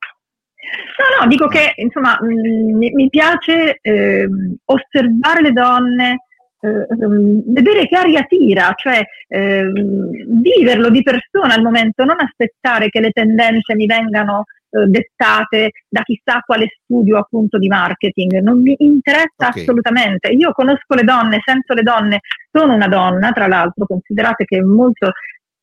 No, 1.19 1.27
dico 1.27 1.47
che 1.47 1.73
insomma 1.75 2.17
mh, 2.21 2.25
mm, 2.25 2.93
mi, 2.93 3.09
piace 3.09 3.79
eh, 3.81 4.29
osservare 4.65 5.41
le 5.41 5.51
donne, 5.51 6.23
eh, 6.61 6.87
ehm, 6.89 7.43
vedere 7.53 7.87
che 7.87 7.95
aria 7.95 8.23
tira, 8.23 8.73
cioè 8.75 9.03
eh, 9.27 9.71
viverlo 9.71 10.89
di 10.89 11.03
persona 11.03 11.53
al 11.53 11.61
momento, 11.61 12.05
non 12.05 12.17
aspettare 12.19 12.89
che 12.89 12.99
le 13.01 13.11
tendenze 13.11 13.75
mi 13.75 13.85
vengano 13.85 14.45
eh, 14.69 14.85
dettate 14.85 15.71
da 15.89 16.03
chissà 16.03 16.41
quale 16.45 16.67
studio 16.83 17.17
appunto 17.17 17.57
di 17.57 17.67
marketing, 17.67 18.39
non 18.39 18.61
mi 18.61 18.75
interessa 18.79 19.47
okay. 19.47 19.61
assolutamente. 19.61 20.29
Io 20.29 20.51
conosco 20.51 20.95
le 20.95 21.03
donne, 21.03 21.41
sento 21.43 21.73
le 21.73 21.83
donne, 21.83 22.19
sono 22.51 22.75
una 22.75 22.87
donna, 22.87 23.31
tra 23.31 23.47
l'altro, 23.47 23.85
considerate 23.85 24.45
che 24.45 24.61
molto 24.61 25.11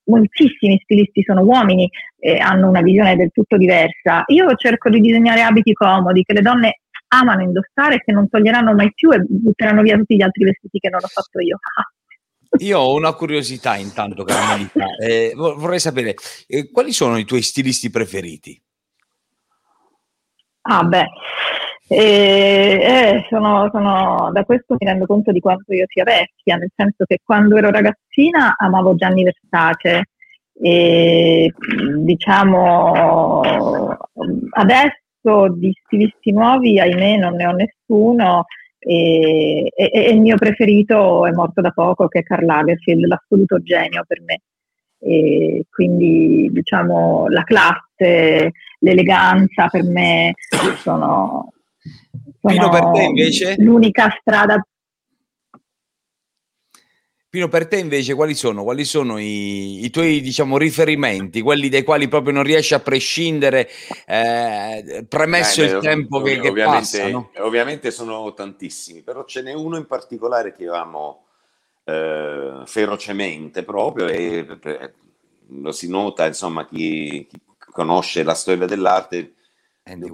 moltissimi 0.07 0.79
stilisti 0.83 1.23
sono 1.23 1.43
uomini 1.43 1.89
e 2.19 2.39
hanno 2.39 2.69
una 2.69 2.83
visione 2.83 3.17
del 3.17 3.31
tutto 3.33 3.57
diversa. 3.57 4.25
Io 4.27 4.55
cerco 4.55 4.89
di 4.91 5.01
disegnare 5.01 5.43
abiti 5.43 5.73
comodi 5.73 6.23
che 6.23 6.33
le 6.33 6.43
donne 6.43 6.81
amano 7.09 7.43
indossare 7.43 7.97
e 7.97 8.03
che 8.05 8.13
non 8.13 8.29
toglieranno 8.29 8.75
mai 8.75 8.93
più 8.93 9.13
e 9.13 9.25
butteranno 9.27 9.83
via 9.83 9.97
tutti 9.97 10.17
gli 10.17 10.23
altri 10.23 10.45
vestiti 10.45 10.79
che 10.79 10.89
non 10.89 11.01
ho 11.03 11.09
fatto 11.09 11.41
io. 11.41 11.59
Io 12.59 12.79
ho 12.79 12.95
una 12.95 13.13
curiosità 13.13 13.77
intanto, 13.77 14.25
Carmelita. 14.25 14.85
Eh, 14.99 15.33
vorrei 15.35 15.79
sapere 15.79 16.15
eh, 16.47 16.71
quali 16.71 16.91
sono 16.91 17.19
i 17.19 17.27
tuoi 17.27 17.43
stilisti 17.43 17.91
preferiti? 17.91 18.59
Ah, 20.63 20.83
beh, 20.83 21.07
e, 21.89 22.80
eh, 22.82 23.26
sono, 23.28 23.68
sono, 23.72 24.30
da 24.32 24.45
questo 24.45 24.76
mi 24.78 24.87
rendo 24.87 25.07
conto 25.07 25.32
di 25.32 25.41
quanto 25.41 25.72
io 25.72 25.84
sia 25.89 26.05
vecchia, 26.05 26.57
nel 26.57 26.70
senso 26.74 27.05
che 27.05 27.20
quando 27.22 27.57
ero 27.57 27.70
ragazzina 27.70 28.55
amavo 28.57 28.95
Gianni 28.97 29.22
Versace 29.22 30.09
e 30.59 31.53
diciamo 31.99 33.43
adesso 34.51 35.53
di 35.55 35.70
stilisti 35.84 36.32
nuovi 36.32 36.80
ahimè 36.80 37.18
non 37.18 37.34
ne 37.34 37.47
ho 37.47 37.53
nessuno 37.53 38.47
e, 38.89 39.72
e, 39.74 39.91
e, 39.93 40.11
il 40.12 40.20
mio 40.20 40.37
preferito 40.37 41.26
è 41.26 41.32
morto 41.32 41.61
da 41.61 41.72
poco 41.72 42.07
che 42.07 42.20
è 42.20 42.22
Karl 42.22 42.45
Lagerfeld, 42.45 43.05
l'assoluto 43.05 43.61
genio 43.61 44.05
per 44.07 44.20
me. 44.22 44.43
E 45.01 45.66
quindi 45.68 46.49
diciamo 46.53 47.26
la 47.28 47.43
classe, 47.43 48.53
l'eleganza 48.78 49.66
per 49.68 49.82
me 49.82 50.34
sono, 50.76 51.53
Pino 52.41 52.68
per 52.68 52.91
te 52.93 53.03
invece? 53.03 53.55
L'unica 53.59 54.16
strada. 54.20 54.61
Pino 57.28 57.49
per 57.49 57.66
te 57.66 57.78
invece 57.78 58.14
quali 58.14 58.34
sono? 58.34 58.62
Quali 58.62 58.84
sono 58.84 59.18
i, 59.18 59.84
i 59.84 59.91
tuoi 59.91 60.20
diciamo, 60.20 60.57
riferimenti, 60.57 61.43
quelli 61.43 61.68
dai 61.68 61.82
quali 61.82 62.09
proprio 62.09 62.32
non 62.32 62.45
riesci 62.45 62.72
a 62.72 62.80
prescindere, 62.80 63.68
eh, 64.07 65.05
premesso 65.09 65.62
eh, 65.62 65.66
beh, 65.66 65.72
il 65.72 65.78
tempo 65.80 66.22
che, 66.22 66.41
che 66.41 66.49
ovviamente, 66.49 66.99
passa? 66.99 67.09
No? 67.11 67.30
Ovviamente 67.39 67.91
sono 67.91 68.32
tantissimi, 68.32 69.03
però 69.03 69.24
ce 69.24 69.43
n'è 69.43 69.53
uno 69.53 69.76
in 69.76 69.87
particolare 69.87 70.55
che 70.55 70.62
io 70.62 70.72
amo 70.72 71.26
eh, 71.84 72.62
ferocemente 72.64 73.64
proprio 73.64 74.07
e 74.07 74.47
lo 75.49 75.72
si 75.72 75.89
nota, 75.91 76.26
insomma, 76.26 76.64
chi, 76.66 77.26
chi 77.28 77.39
conosce 77.70 78.22
la 78.22 78.34
storia 78.34 78.66
dell'arte 78.66 79.34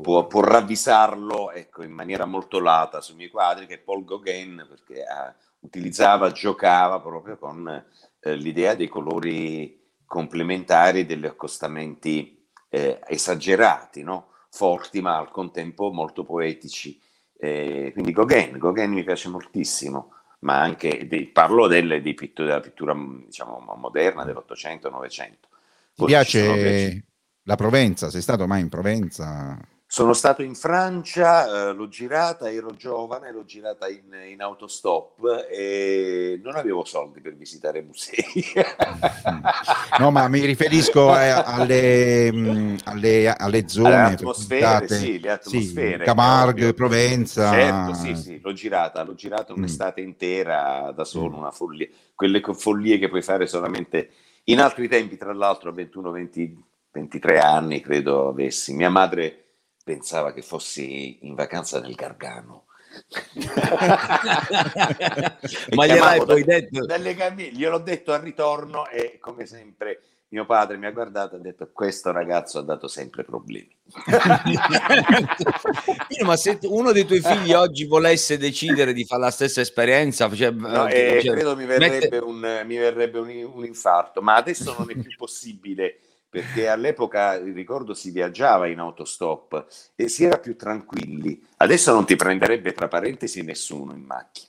può, 0.00 0.26
può, 0.26 0.42
ravvisarlo 0.42 1.50
ecco, 1.50 1.82
in 1.82 1.92
maniera 1.92 2.26
molto 2.26 2.60
lata 2.60 3.00
sui 3.00 3.14
miei 3.16 3.30
quadri, 3.30 3.66
che 3.66 3.74
è 3.74 3.78
Paul 3.78 4.04
Gauguin, 4.04 4.66
perché 4.68 5.00
eh, 5.00 5.34
utilizzava, 5.60 6.30
giocava 6.30 7.00
proprio 7.00 7.38
con 7.38 7.84
eh, 8.20 8.34
l'idea 8.36 8.74
dei 8.74 8.88
colori 8.88 9.80
complementari, 10.04 11.06
degli 11.06 11.24
accostamenti 11.24 12.38
eh, 12.68 13.00
esagerati, 13.06 14.02
no? 14.02 14.28
forti 14.50 15.00
ma 15.00 15.16
al 15.16 15.30
contempo 15.30 15.90
molto 15.90 16.24
poetici. 16.24 17.00
quindi 17.38 18.12
Gauguin, 18.12 18.58
Gauguin 18.58 18.92
mi 18.92 19.04
piace 19.04 19.30
moltissimo, 19.30 20.12
ma 20.40 20.60
anche 20.60 21.06
dei, 21.08 21.26
parlo 21.26 21.66
delle, 21.66 22.02
dei 22.02 22.14
pittori, 22.14 22.48
della 22.48 22.60
pittura 22.60 22.94
diciamo, 22.94 23.58
moderna 23.76 24.24
dell'Ottocento, 24.24 24.90
Novecento. 24.90 25.48
Ti 25.94 26.04
piace 26.04 27.04
la 27.44 27.56
Provenza, 27.56 28.10
sei 28.10 28.22
stato 28.22 28.46
mai 28.46 28.60
in 28.60 28.68
Provenza? 28.68 29.58
Sono 29.92 30.14
stato 30.14 30.42
in 30.42 30.54
Francia, 30.54 31.68
eh, 31.68 31.72
l'ho 31.74 31.86
girata, 31.86 32.50
ero 32.50 32.74
giovane, 32.74 33.30
l'ho 33.30 33.44
girata 33.44 33.90
in, 33.90 34.04
in, 34.26 34.40
autostop 34.40 35.46
e 35.50 36.40
non 36.42 36.56
avevo 36.56 36.82
soldi 36.86 37.20
per 37.20 37.36
visitare 37.36 37.82
musei. 37.82 38.24
no, 39.98 40.10
ma 40.10 40.28
mi 40.28 40.46
riferisco 40.46 41.10
a, 41.10 41.44
alle, 41.44 42.32
mm, 42.32 42.76
alle, 42.84 43.34
alle, 43.36 43.68
zone. 43.68 43.94
Alle 43.94 44.14
atmosfere, 44.14 44.88
sì, 44.88 45.20
le 45.20 45.30
atmosfere. 45.30 45.98
Sì, 45.98 46.04
Camargue, 46.04 46.72
Provenza. 46.72 47.50
Certo, 47.50 47.92
sì, 47.92 48.16
sì, 48.16 48.40
l'ho 48.40 48.54
girata, 48.54 49.02
l'ho 49.02 49.14
girata 49.14 49.52
un'estate 49.52 50.00
mm. 50.00 50.06
intera 50.06 50.90
da 50.96 51.04
solo, 51.04 51.36
mm. 51.36 51.40
una 51.40 51.50
follia. 51.50 51.88
Quelle 52.14 52.40
follie 52.54 52.98
che 52.98 53.10
puoi 53.10 53.20
fare 53.20 53.46
solamente 53.46 54.08
in 54.44 54.58
altri 54.58 54.88
tempi, 54.88 55.18
tra 55.18 55.34
l'altro 55.34 55.68
a 55.68 55.74
21-20 55.74 56.70
23 56.92 57.40
anni 57.40 57.80
credo 57.80 58.28
avessi. 58.28 58.74
Mia 58.74 58.90
madre 58.90 59.44
pensava 59.82 60.32
che 60.32 60.42
fossi 60.42 61.18
in 61.22 61.34
vacanza 61.34 61.80
nel 61.80 61.94
Gargano. 61.94 62.66
Ma 65.74 65.86
gliel'hai 65.86 66.22
poi 66.24 66.44
detto? 66.44 66.84
Cammin- 67.16 67.52
gliel'ho 67.52 67.78
detto 67.78 68.12
al 68.12 68.20
ritorno 68.20 68.86
e 68.88 69.16
come 69.18 69.46
sempre 69.46 70.02
mio 70.28 70.44
padre 70.46 70.76
mi 70.78 70.86
ha 70.86 70.90
guardato 70.90 71.36
e 71.36 71.38
ha 71.38 71.42
detto 71.42 71.70
questo 71.72 72.10
ragazzo 72.10 72.58
ha 72.58 72.62
dato 72.62 72.88
sempre 72.88 73.22
problemi. 73.24 73.76
ma 76.24 76.36
se 76.36 76.58
uno 76.62 76.92
dei 76.92 77.04
tuoi 77.04 77.20
figli 77.20 77.52
oggi 77.52 77.84
volesse 77.84 78.38
decidere 78.38 78.94
di 78.94 79.04
fare 79.04 79.22
la 79.22 79.30
stessa 79.30 79.60
esperienza, 79.60 80.34
cioè, 80.34 80.50
no, 80.50 80.86
eh, 80.86 81.20
cioè, 81.22 81.34
credo 81.34 81.54
mi 81.54 81.66
verrebbe, 81.66 81.98
mette... 81.98 82.16
un, 82.18 82.62
mi 82.64 82.76
verrebbe 82.76 83.18
un, 83.18 83.50
un 83.54 83.64
infarto, 83.64 84.22
ma 84.22 84.36
adesso 84.36 84.74
non 84.76 84.90
è 84.90 84.96
più 84.96 85.14
possibile 85.16 85.98
perché 86.32 86.66
all'epoca, 86.66 87.36
ricordo, 87.36 87.92
si 87.92 88.10
viaggiava 88.10 88.66
in 88.66 88.78
autostop 88.78 89.66
e 89.94 90.08
si 90.08 90.24
era 90.24 90.38
più 90.38 90.56
tranquilli. 90.56 91.38
Adesso 91.58 91.92
non 91.92 92.06
ti 92.06 92.16
prenderebbe, 92.16 92.72
tra 92.72 92.88
parentesi, 92.88 93.42
nessuno 93.42 93.92
in 93.92 94.00
macchina. 94.00 94.48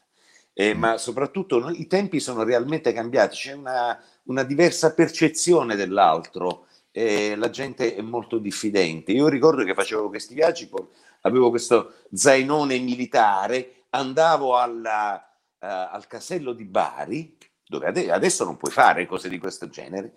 Eh, 0.54 0.74
ma 0.76 0.98
soprattutto 0.98 1.60
no, 1.60 1.72
i 1.72 1.86
tempi 1.88 2.22
sono 2.22 2.44
realmente 2.44 2.94
cambiati, 2.94 3.36
c'è 3.36 3.52
una, 3.52 4.02
una 4.28 4.44
diversa 4.44 4.94
percezione 4.94 5.76
dell'altro, 5.76 6.68
eh, 6.92 7.36
la 7.36 7.50
gente 7.50 7.96
è 7.96 8.02
molto 8.02 8.38
diffidente. 8.38 9.12
Io 9.12 9.28
ricordo 9.28 9.66
che 9.66 9.74
facevo 9.74 10.08
questi 10.08 10.36
viaggi, 10.36 10.70
avevo 11.24 11.50
questo 11.50 11.96
zainone 12.14 12.80
militare, 12.80 13.88
andavo 13.90 14.56
alla, 14.56 15.16
uh, 15.60 15.66
al 15.66 16.08
casello 16.08 16.54
di 16.54 16.64
Bari, 16.64 17.38
dove 17.68 17.88
adesso 18.10 18.46
non 18.46 18.56
puoi 18.56 18.72
fare 18.72 19.06
cose 19.06 19.28
di 19.28 19.38
questo 19.38 19.68
genere, 19.68 20.14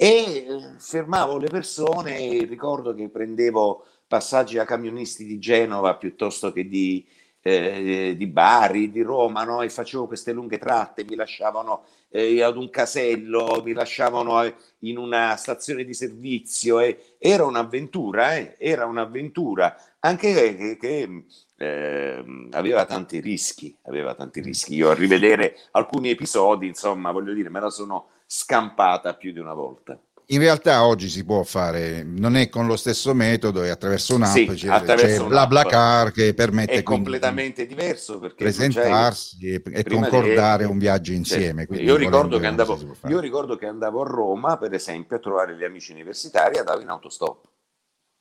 e 0.00 0.46
fermavo 0.78 1.38
le 1.38 1.48
persone, 1.48 2.44
ricordo 2.44 2.94
che 2.94 3.08
prendevo 3.08 3.84
passaggi 4.06 4.56
a 4.56 4.64
camionisti 4.64 5.24
di 5.24 5.40
Genova 5.40 5.96
piuttosto 5.96 6.52
che 6.52 6.68
di, 6.68 7.04
eh, 7.42 8.14
di 8.16 8.26
Bari, 8.28 8.92
di 8.92 9.02
Roma, 9.02 9.42
no? 9.42 9.60
e 9.60 9.68
facevo 9.68 10.06
queste 10.06 10.30
lunghe 10.30 10.58
tratte, 10.58 11.04
mi 11.04 11.16
lasciavano 11.16 11.82
eh, 12.10 12.40
ad 12.44 12.56
un 12.56 12.70
casello, 12.70 13.60
mi 13.64 13.72
lasciavano 13.72 14.40
eh, 14.44 14.54
in 14.82 14.98
una 14.98 15.34
stazione 15.34 15.82
di 15.82 15.94
servizio, 15.94 16.78
era 17.18 17.44
un'avventura, 17.44 18.36
eh? 18.36 18.54
era 18.56 18.86
un'avventura, 18.86 19.76
anche 19.98 20.32
che, 20.32 20.76
che 20.76 21.24
eh, 21.56 22.24
aveva 22.52 22.84
tanti 22.84 23.18
rischi, 23.18 23.76
aveva 23.82 24.14
tanti 24.14 24.40
rischi. 24.40 24.76
Io 24.76 24.90
a 24.90 24.94
rivedere 24.94 25.56
alcuni 25.72 26.10
episodi, 26.10 26.68
insomma, 26.68 27.10
voglio 27.10 27.32
dire, 27.32 27.48
me 27.48 27.58
la 27.58 27.70
sono 27.70 28.10
scampata 28.28 29.14
più 29.14 29.32
di 29.32 29.38
una 29.38 29.54
volta 29.54 29.98
in 30.30 30.40
realtà 30.40 30.84
oggi 30.84 31.08
si 31.08 31.24
può 31.24 31.42
fare, 31.42 32.02
non 32.02 32.36
è 32.36 32.50
con 32.50 32.66
lo 32.66 32.76
stesso 32.76 33.14
metodo, 33.14 33.62
è 33.62 33.70
attraverso 33.70 34.14
un'app, 34.14 34.34
sì, 34.34 34.46
c'è, 34.46 34.68
attraverso 34.68 35.22
c'è 35.22 35.28
BlaBlaCar 35.28 36.12
che 36.12 36.34
permette 36.34 36.74
è 36.74 36.82
completamente 36.82 37.66
diverso 37.66 38.18
perché 38.18 38.44
presentarsi 38.44 39.38
e, 39.54 39.62
e 39.64 39.84
concordare 39.84 40.64
di... 40.64 40.70
un 40.70 40.76
viaggio 40.76 41.12
insieme. 41.12 41.66
Cioè, 41.66 41.80
io, 41.80 41.96
ricordo 41.96 42.36
andavo, 42.36 42.78
io, 43.06 43.20
ricordo 43.20 43.56
che 43.56 43.66
andavo, 43.66 44.02
a 44.02 44.06
Roma, 44.06 44.58
per 44.58 44.74
esempio, 44.74 45.16
a 45.16 45.20
trovare 45.20 45.56
gli 45.56 45.64
amici 45.64 45.92
universitari, 45.92 46.58
andavo 46.58 46.82
in 46.82 46.88
autostop. 46.88 47.48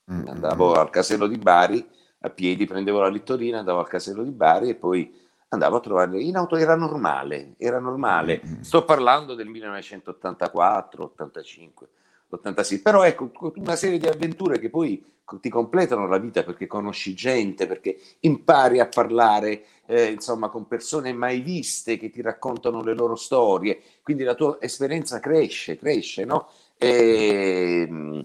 Mm-hmm. 0.09 0.27
Andavo 0.27 0.75
al 0.75 0.89
casello 0.89 1.27
di 1.27 1.37
Bari 1.37 1.85
a 2.19 2.29
piedi, 2.29 2.65
prendevo 2.65 3.01
la 3.01 3.09
littorina, 3.09 3.59
andavo 3.59 3.79
al 3.79 3.89
casello 3.89 4.23
di 4.23 4.31
Bari 4.31 4.69
e 4.69 4.75
poi 4.75 5.13
andavo 5.49 5.77
a 5.77 5.81
trovarli 5.81 6.27
in 6.27 6.35
auto, 6.35 6.55
era 6.55 6.75
normale, 6.75 7.53
era 7.57 7.79
normale. 7.79 8.41
Mm-hmm. 8.45 8.61
Sto 8.61 8.83
parlando 8.83 9.33
del 9.35 9.47
1984, 9.47 11.03
85. 11.03 11.87
86. 12.29 12.79
Però 12.79 13.03
ecco, 13.03 13.31
una 13.55 13.75
serie 13.75 13.97
di 13.97 14.07
avventure 14.07 14.59
che 14.59 14.69
poi 14.69 15.03
ti 15.41 15.49
completano 15.49 16.07
la 16.07 16.17
vita 16.17 16.43
perché 16.43 16.67
conosci 16.67 17.13
gente, 17.13 17.67
perché 17.67 17.97
impari 18.21 18.79
a 18.79 18.87
parlare 18.87 19.63
eh, 19.85 20.11
insomma 20.11 20.49
con 20.49 20.67
persone 20.67 21.11
mai 21.13 21.41
viste 21.41 21.97
che 21.97 22.09
ti 22.09 22.21
raccontano 22.21 22.81
le 22.81 22.93
loro 22.93 23.15
storie, 23.15 23.81
quindi 24.03 24.23
la 24.23 24.35
tua 24.35 24.57
esperienza 24.61 25.19
cresce, 25.19 25.77
cresce, 25.77 26.25
no? 26.25 26.49
E, 26.77 27.85
mm, 27.89 28.19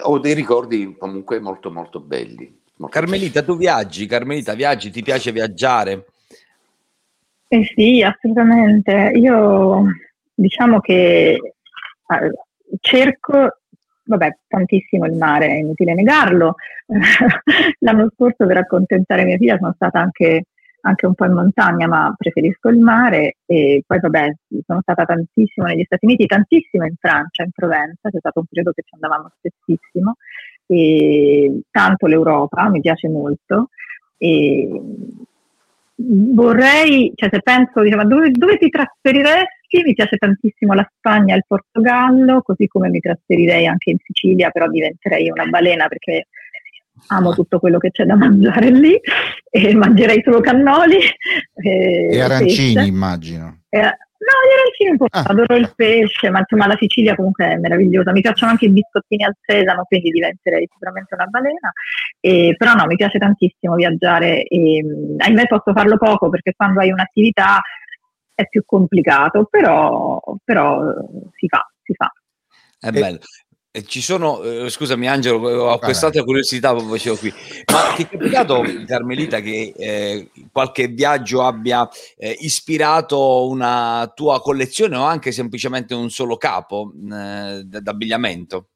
ho 0.00 0.18
dei 0.18 0.34
ricordi 0.34 0.96
comunque 0.98 1.40
molto 1.40 1.70
molto 1.70 2.00
belli. 2.00 2.62
Carmelita, 2.88 3.42
tu 3.42 3.56
viaggi, 3.56 4.06
Carmelita, 4.06 4.54
viaggi, 4.54 4.90
ti 4.90 5.02
piace 5.02 5.30
viaggiare? 5.30 6.06
Eh 7.54 7.70
sì, 7.72 8.02
assolutamente. 8.02 9.12
Io 9.14 9.84
diciamo 10.34 10.80
che 10.80 11.38
cerco, 12.80 13.58
vabbè, 14.06 14.38
tantissimo 14.48 15.06
il 15.06 15.12
mare, 15.12 15.46
è 15.46 15.52
inutile 15.58 15.94
negarlo. 15.94 16.56
L'anno 17.78 18.10
scorso 18.12 18.44
per 18.44 18.56
accontentare 18.56 19.22
mia 19.24 19.36
figlia 19.36 19.56
sono 19.58 19.72
stata 19.76 20.00
anche, 20.00 20.46
anche, 20.80 21.06
un 21.06 21.14
po' 21.14 21.26
in 21.26 21.34
montagna, 21.34 21.86
ma 21.86 22.12
preferisco 22.18 22.70
il 22.70 22.80
mare 22.80 23.36
e 23.46 23.84
poi 23.86 24.00
vabbè, 24.00 24.34
sono 24.66 24.80
stata 24.80 25.04
tantissimo 25.04 25.68
negli 25.68 25.84
Stati 25.84 26.06
Uniti, 26.06 26.26
tantissimo 26.26 26.84
in 26.86 26.96
Francia, 26.98 27.44
in 27.44 27.52
Provenza, 27.52 28.10
c'è 28.10 28.18
stato 28.18 28.40
un 28.40 28.46
periodo 28.46 28.72
che 28.72 28.82
ci 28.82 28.94
andavamo 28.94 29.30
spessissimo, 29.38 30.16
e 30.66 31.60
tanto 31.70 32.06
l'Europa 32.08 32.68
mi 32.68 32.80
piace 32.80 33.08
molto. 33.08 33.68
E 34.16 34.68
vorrei, 35.96 37.12
cioè 37.14 37.28
se 37.32 37.40
penso, 37.40 37.80
diciamo, 37.80 38.06
dove, 38.06 38.30
dove 38.30 38.58
ti 38.58 38.68
trasferiresti? 38.68 39.82
Mi 39.84 39.94
piace 39.94 40.16
tantissimo 40.16 40.72
la 40.72 40.88
Spagna 40.96 41.34
e 41.34 41.38
il 41.38 41.44
Portogallo, 41.46 42.42
così 42.42 42.68
come 42.68 42.88
mi 42.88 43.00
trasferirei 43.00 43.66
anche 43.66 43.90
in 43.90 43.96
Sicilia, 44.04 44.50
però 44.50 44.68
diventerei 44.68 45.28
una 45.30 45.46
balena 45.46 45.88
perché 45.88 46.28
amo 47.08 47.32
tutto 47.32 47.58
quello 47.58 47.78
che 47.78 47.90
c'è 47.90 48.04
da 48.04 48.14
mangiare 48.14 48.70
lì 48.70 48.98
e 49.50 49.74
mangerei 49.74 50.22
solo 50.22 50.40
cannoli. 50.40 50.98
E, 51.54 52.08
e 52.12 52.20
arancini, 52.20 52.74
pesce. 52.74 52.88
immagino. 52.88 53.62
E, 53.68 53.96
No, 54.16 54.30
arancini 54.58 54.90
un 54.90 54.96
po', 54.96 55.06
ah. 55.10 55.24
adoro 55.26 55.56
il 55.56 55.72
pesce, 55.74 56.30
ma 56.30 56.38
insomma 56.38 56.66
la 56.66 56.76
Sicilia 56.78 57.14
comunque 57.14 57.46
è 57.46 57.56
meravigliosa. 57.56 58.12
Mi 58.12 58.20
piacciono 58.20 58.52
anche 58.52 58.66
i 58.66 58.70
biscottini 58.70 59.24
al 59.24 59.36
sesamo, 59.40 59.84
quindi 59.84 60.10
diventerei 60.10 60.68
sicuramente 60.70 61.14
una 61.14 61.26
balena. 61.26 61.72
E, 62.20 62.54
però 62.56 62.74
no, 62.74 62.86
mi 62.86 62.96
piace 62.96 63.18
tantissimo 63.18 63.74
viaggiare 63.74 64.44
e 64.44 64.84
ahimè 65.18 65.46
posso 65.46 65.72
farlo 65.72 65.98
poco 65.98 66.30
perché 66.30 66.54
quando 66.56 66.80
hai 66.80 66.90
un'attività 66.90 67.60
è 68.34 68.46
più 68.48 68.62
complicato, 68.64 69.46
però, 69.50 70.20
però 70.42 70.80
si 71.36 71.48
fa, 71.48 71.68
si 71.82 71.94
fa. 71.94 72.12
È 72.78 72.90
bello. 72.90 73.18
Ci 73.82 74.00
sono, 74.00 74.40
eh, 74.42 74.70
scusami 74.70 75.08
Angelo, 75.08 75.48
ho 75.48 75.78
quest'altra 75.78 76.22
curiosità 76.22 76.78
facevo 76.78 77.16
qui, 77.16 77.32
ma 77.72 77.92
ti 77.96 78.02
è 78.02 78.08
capitato 78.08 78.62
Carmelita 78.86 79.40
che 79.40 79.74
eh, 79.76 80.30
qualche 80.52 80.86
viaggio 80.86 81.42
abbia 81.42 81.88
eh, 82.16 82.36
ispirato 82.38 83.48
una 83.48 84.12
tua 84.14 84.40
collezione 84.40 84.96
o 84.96 85.02
anche 85.02 85.32
semplicemente 85.32 85.92
un 85.92 86.08
solo 86.08 86.36
capo 86.36 86.92
eh, 86.94 87.62
d'abbigliamento? 87.64 88.68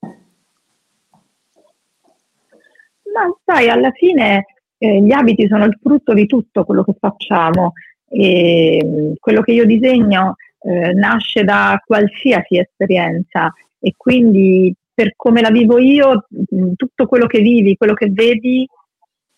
Ma 3.14 3.32
sai, 3.44 3.68
alla 3.68 3.92
fine 3.92 4.46
eh, 4.78 5.00
gli 5.00 5.12
abiti 5.12 5.46
sono 5.46 5.64
il 5.64 5.78
frutto 5.80 6.12
di 6.12 6.26
tutto 6.26 6.64
quello 6.64 6.82
che 6.82 6.96
facciamo. 6.98 7.74
E 8.08 8.82
mm, 8.84 9.12
quello 9.20 9.42
che 9.42 9.52
io 9.52 9.64
disegno 9.64 10.34
eh, 10.60 10.92
nasce 10.92 11.44
da 11.44 11.80
qualsiasi 11.86 12.58
esperienza. 12.58 13.52
E 13.78 13.94
quindi 13.96 14.74
per 14.98 15.12
come 15.14 15.40
la 15.42 15.50
vivo 15.50 15.78
io, 15.78 16.26
mm, 16.52 16.72
tutto 16.74 17.06
quello 17.06 17.28
che 17.28 17.38
vivi, 17.38 17.76
quello 17.76 17.94
che 17.94 18.10
vedi, 18.10 18.66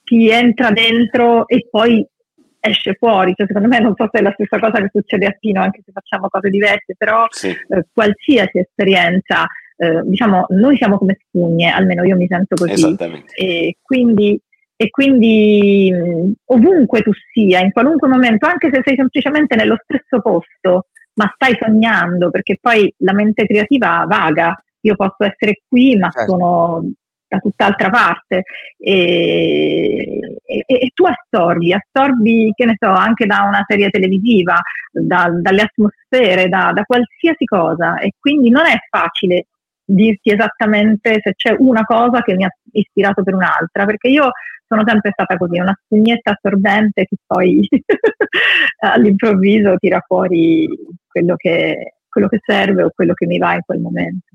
ti 0.02 0.30
entra 0.30 0.70
dentro 0.70 1.46
e 1.46 1.68
poi 1.70 2.02
esce 2.60 2.94
fuori. 2.94 3.34
Cioè, 3.36 3.46
secondo 3.46 3.68
me 3.68 3.78
non 3.78 3.92
so 3.94 4.08
se 4.10 4.20
è 4.20 4.22
la 4.22 4.32
stessa 4.32 4.58
cosa 4.58 4.80
che 4.80 4.88
succede 4.90 5.26
a 5.26 5.36
Pino, 5.38 5.60
anche 5.60 5.82
se 5.84 5.92
facciamo 5.92 6.28
cose 6.30 6.48
diverse, 6.48 6.94
però 6.96 7.26
sì. 7.28 7.48
eh, 7.48 7.84
qualsiasi 7.92 8.60
esperienza, 8.60 9.46
eh, 9.76 10.00
diciamo, 10.02 10.46
noi 10.48 10.78
siamo 10.78 10.96
come 10.96 11.18
spugne, 11.26 11.68
almeno 11.68 12.04
io 12.04 12.16
mi 12.16 12.26
sento 12.26 12.54
così. 12.54 12.96
E 13.34 13.76
quindi, 13.82 14.40
e 14.76 14.88
quindi 14.88 15.92
mh, 15.92 15.96
mm, 15.98 16.32
ovunque 16.46 17.02
tu 17.02 17.10
sia, 17.34 17.60
in 17.60 17.72
qualunque 17.72 18.08
momento, 18.08 18.46
anche 18.46 18.70
se 18.72 18.80
sei 18.82 18.96
semplicemente 18.96 19.56
nello 19.56 19.76
stesso 19.82 20.22
posto, 20.22 20.86
ma 21.16 21.30
stai 21.34 21.54
sognando, 21.60 22.30
perché 22.30 22.56
poi 22.58 22.90
la 23.00 23.12
mente 23.12 23.44
creativa 23.44 24.06
vaga 24.08 24.58
io 24.80 24.96
posso 24.96 25.24
essere 25.24 25.62
qui 25.68 25.96
ma 25.96 26.10
certo. 26.10 26.30
sono 26.30 26.90
da 27.30 27.38
tutt'altra 27.38 27.90
parte 27.90 28.42
e, 28.76 30.18
e, 30.44 30.64
e, 30.66 30.90
tu 30.92 31.04
assorbi, 31.06 31.72
assorbi 31.72 32.52
che 32.56 32.64
ne 32.64 32.74
so 32.76 32.88
anche 32.88 33.24
da 33.24 33.42
una 33.42 33.64
serie 33.68 33.88
televisiva, 33.88 34.58
da, 34.90 35.30
dalle 35.32 35.62
atmosfere, 35.62 36.48
da, 36.48 36.72
da 36.74 36.82
qualsiasi 36.82 37.44
cosa 37.44 37.98
e 37.98 38.14
quindi 38.18 38.50
non 38.50 38.66
è 38.66 38.76
facile 38.90 39.46
dirti 39.84 40.32
esattamente 40.32 41.20
se 41.22 41.34
c'è 41.36 41.54
una 41.58 41.84
cosa 41.84 42.22
che 42.22 42.34
mi 42.34 42.44
ha 42.44 42.50
ispirato 42.72 43.22
per 43.22 43.34
un'altra, 43.34 43.84
perché 43.84 44.08
io 44.08 44.30
sono 44.66 44.82
sempre 44.86 45.10
stata 45.12 45.36
così, 45.36 45.58
una 45.58 45.76
spugnetta 45.84 46.32
assorbente 46.32 47.06
che 47.06 47.16
poi 47.26 47.68
all'improvviso 48.80 49.76
tira 49.78 50.02
fuori 50.06 50.68
quello 51.06 51.34
che, 51.36 51.94
quello 52.08 52.28
che 52.28 52.40
serve 52.44 52.84
o 52.84 52.90
quello 52.94 53.14
che 53.14 53.26
mi 53.26 53.38
va 53.38 53.54
in 53.54 53.62
quel 53.64 53.80
momento. 53.80 54.29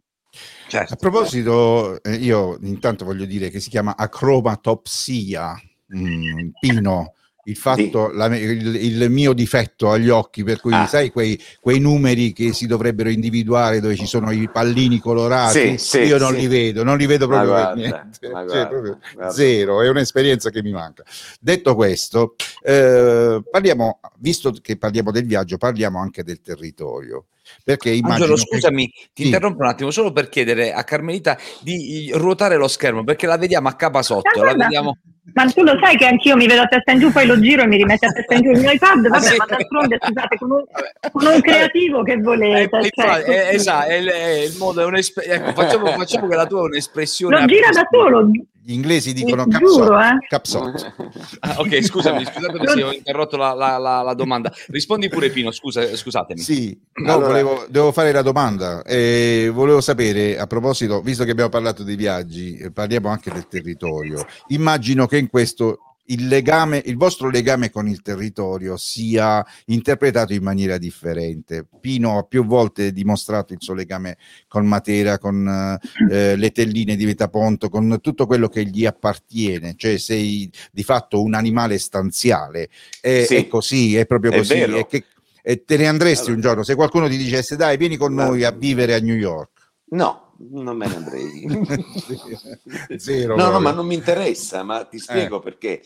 Certo. 0.67 0.93
A 0.93 0.95
proposito, 0.95 2.01
eh, 2.03 2.13
io 2.15 2.57
intanto 2.61 3.05
voglio 3.05 3.25
dire 3.25 3.49
che 3.49 3.59
si 3.59 3.69
chiama 3.69 3.95
acromatopsia. 3.95 5.59
Mm, 5.95 6.49
Pino, 6.59 7.13
il 7.45 7.55
fatto, 7.55 8.09
sì. 8.09 8.17
la, 8.17 8.25
il, 8.35 8.75
il, 8.75 9.09
mio 9.09 9.33
difetto 9.33 9.91
agli 9.91 10.09
occhi, 10.09 10.43
per 10.43 10.59
cui 10.59 10.73
ah. 10.73 10.87
sai 10.87 11.11
quei, 11.11 11.39
quei, 11.59 11.79
numeri 11.79 12.33
che 12.33 12.53
si 12.53 12.65
dovrebbero 12.65 13.09
individuare 13.09 13.79
dove 13.79 13.95
ci 13.95 14.07
sono 14.07 14.31
i 14.31 14.49
pallini 14.49 14.99
colorati, 14.99 15.77
sì, 15.77 15.99
io 15.99 16.17
non 16.17 16.33
li 16.33 16.47
vedo, 16.47 16.83
non 16.83 16.97
li 16.97 17.05
vedo 17.05 17.27
proprio 17.27 17.49
guarda, 17.49 17.73
niente, 17.75 18.17
cioè, 18.19 18.67
proprio 18.67 18.97
zero, 19.29 19.81
è 19.81 19.89
un'esperienza 19.89 20.49
che 20.49 20.63
mi 20.63 20.71
manca. 20.71 21.03
Detto 21.39 21.75
questo, 21.75 22.35
eh, 22.63 23.43
parliamo, 23.49 23.99
visto 24.17 24.51
che 24.61 24.77
parliamo 24.77 25.11
del 25.11 25.25
viaggio, 25.25 25.57
parliamo 25.57 25.99
anche 25.99 26.23
del 26.23 26.41
territorio. 26.41 27.27
Perché 27.63 27.89
immagino 27.89 28.25
Angelo, 28.25 28.37
scusami, 28.37 28.87
che... 28.87 29.09
ti 29.13 29.21
sì. 29.23 29.27
interrompo 29.27 29.61
un 29.61 29.69
attimo 29.69 29.91
solo 29.91 30.11
per 30.11 30.29
chiedere 30.29 30.73
a 30.73 30.83
Carmelita 30.83 31.37
di 31.61 32.11
ruotare 32.13 32.55
lo 32.55 32.67
schermo 32.67 33.03
perché 33.03 33.27
la 33.27 33.37
vediamo 33.37 33.67
a 33.67 33.73
capa 33.73 34.01
sotto. 34.01 34.43
La 34.43 34.53
vediamo... 34.53 34.97
Ma 35.33 35.45
tu 35.45 35.63
lo 35.63 35.75
sai 35.81 35.97
che 35.97 36.05
anch'io 36.05 36.35
mi 36.35 36.45
vedo 36.45 36.61
a 36.61 36.67
testa 36.67 36.91
in 36.91 36.99
giù, 36.99 37.11
poi 37.11 37.25
lo 37.25 37.39
giro 37.39 37.63
e 37.63 37.67
mi 37.67 37.77
rimette 37.77 38.05
a 38.05 38.11
testa 38.11 38.35
in 38.35 38.43
giù 38.43 38.51
il 38.51 38.59
mio 38.59 38.71
iPad. 38.71 39.07
Vabbè, 39.07 39.23
sì. 39.23 39.35
ma 39.37 39.45
d'altronde, 39.45 39.97
scusate, 39.99 40.37
con 40.37 40.51
un, 40.51 40.63
con 41.11 41.25
un 41.25 41.41
creativo 41.41 42.03
che 42.03 42.17
volete. 42.17 42.77
Eh, 42.77 42.89
cioè, 42.91 43.21
è, 43.23 43.53
esatto, 43.55 43.89
è, 43.89 44.03
è, 44.03 44.41
il 44.43 44.55
modo, 44.57 44.87
è 44.87 44.99
ecco, 45.27 45.51
facciamo, 45.53 45.87
facciamo, 45.87 46.27
che 46.27 46.35
la 46.35 46.45
tua 46.45 46.59
è 46.59 46.63
un'espressione. 46.65 47.39
Lo 47.39 47.45
gira 47.47 47.69
da 47.71 47.87
solo, 47.89 48.29
Gli 48.67 48.73
inglesi 48.73 49.13
dicono 49.13 49.45
capsot. 49.45 50.93
Eh? 50.97 51.09
Ah, 51.41 51.59
ok, 51.59 51.83
scusami, 51.83 52.25
scusatemi 52.25 52.67
se 52.67 52.83
ho 52.83 52.91
interrotto 52.91 53.37
la, 53.37 53.53
la, 53.53 53.77
la, 53.77 54.01
la, 54.01 54.13
domanda. 54.15 54.51
Rispondi 54.69 55.07
pure 55.07 55.29
Pino, 55.29 55.51
scusa, 55.51 55.95
scusatemi. 55.95 56.39
Sì, 56.39 56.75
no, 56.93 57.13
allora... 57.13 57.27
volevo, 57.27 57.65
devo 57.69 57.91
fare 57.91 58.11
la 58.11 58.23
domanda. 58.23 58.81
Eh, 58.81 59.51
volevo 59.53 59.81
sapere, 59.81 60.39
a 60.39 60.47
proposito, 60.47 61.03
visto 61.03 61.23
che 61.25 61.29
abbiamo 61.29 61.51
parlato 61.51 61.83
dei 61.83 61.95
viaggi, 61.95 62.71
parliamo 62.73 63.09
anche 63.09 63.31
del 63.31 63.47
territorio. 63.47 64.25
Immagino 64.47 65.05
che 65.05 65.19
in 65.19 65.29
questo 65.29 65.94
il, 66.05 66.27
legame, 66.27 66.81
il 66.85 66.97
vostro 66.97 67.29
legame 67.29 67.69
con 67.69 67.87
il 67.87 68.01
territorio 68.01 68.77
sia 68.77 69.45
interpretato 69.65 70.33
in 70.33 70.43
maniera 70.43 70.77
differente. 70.77 71.65
Pino 71.79 72.17
ha 72.17 72.23
più 72.23 72.45
volte 72.45 72.91
dimostrato 72.91 73.53
il 73.53 73.59
suo 73.61 73.73
legame 73.73 74.17
con 74.47 74.65
Matera, 74.65 75.17
con 75.17 75.79
eh, 76.11 76.35
le 76.35 76.51
telline 76.51 76.95
di 76.95 77.05
Metaponto, 77.05 77.69
con 77.69 77.99
tutto 78.01 78.25
quello 78.25 78.47
che 78.47 78.65
gli 78.65 78.85
appartiene, 78.85 79.75
cioè 79.77 79.97
sei 79.97 80.49
di 80.71 80.83
fatto 80.83 81.21
un 81.21 81.33
animale 81.33 81.77
stanziale. 81.77 82.69
È, 82.99 83.23
sì, 83.25 83.35
è 83.35 83.47
così, 83.47 83.95
è 83.95 84.05
proprio 84.05 84.31
così. 84.31 84.53
È 84.53 84.85
che, 84.85 85.05
e 85.47 85.63
te 85.63 85.77
ne 85.77 85.87
andresti 85.87 86.31
allora. 86.31 86.35
un 86.35 86.41
giorno 86.41 86.63
se 86.63 86.73
qualcuno 86.73 87.07
ti 87.07 87.17
dicesse 87.17 87.55
dai 87.55 87.77
vieni 87.77 87.97
con 87.97 88.15
noi 88.15 88.43
a 88.43 88.49
vivere 88.49 88.95
a 88.95 88.99
New 88.99 89.15
York 89.15 89.51
no 89.89 90.24
non 90.37 90.75
me 90.75 90.87
ne 90.87 90.95
andrei 90.95 91.47
Zero, 92.97 93.35
no 93.35 93.49
no 93.49 93.59
ma 93.59 93.71
non 93.71 93.85
mi 93.85 93.95
interessa 93.95 94.63
ma 94.63 94.83
ti 94.85 94.99
spiego 94.99 95.37
eh. 95.37 95.43
perché 95.43 95.81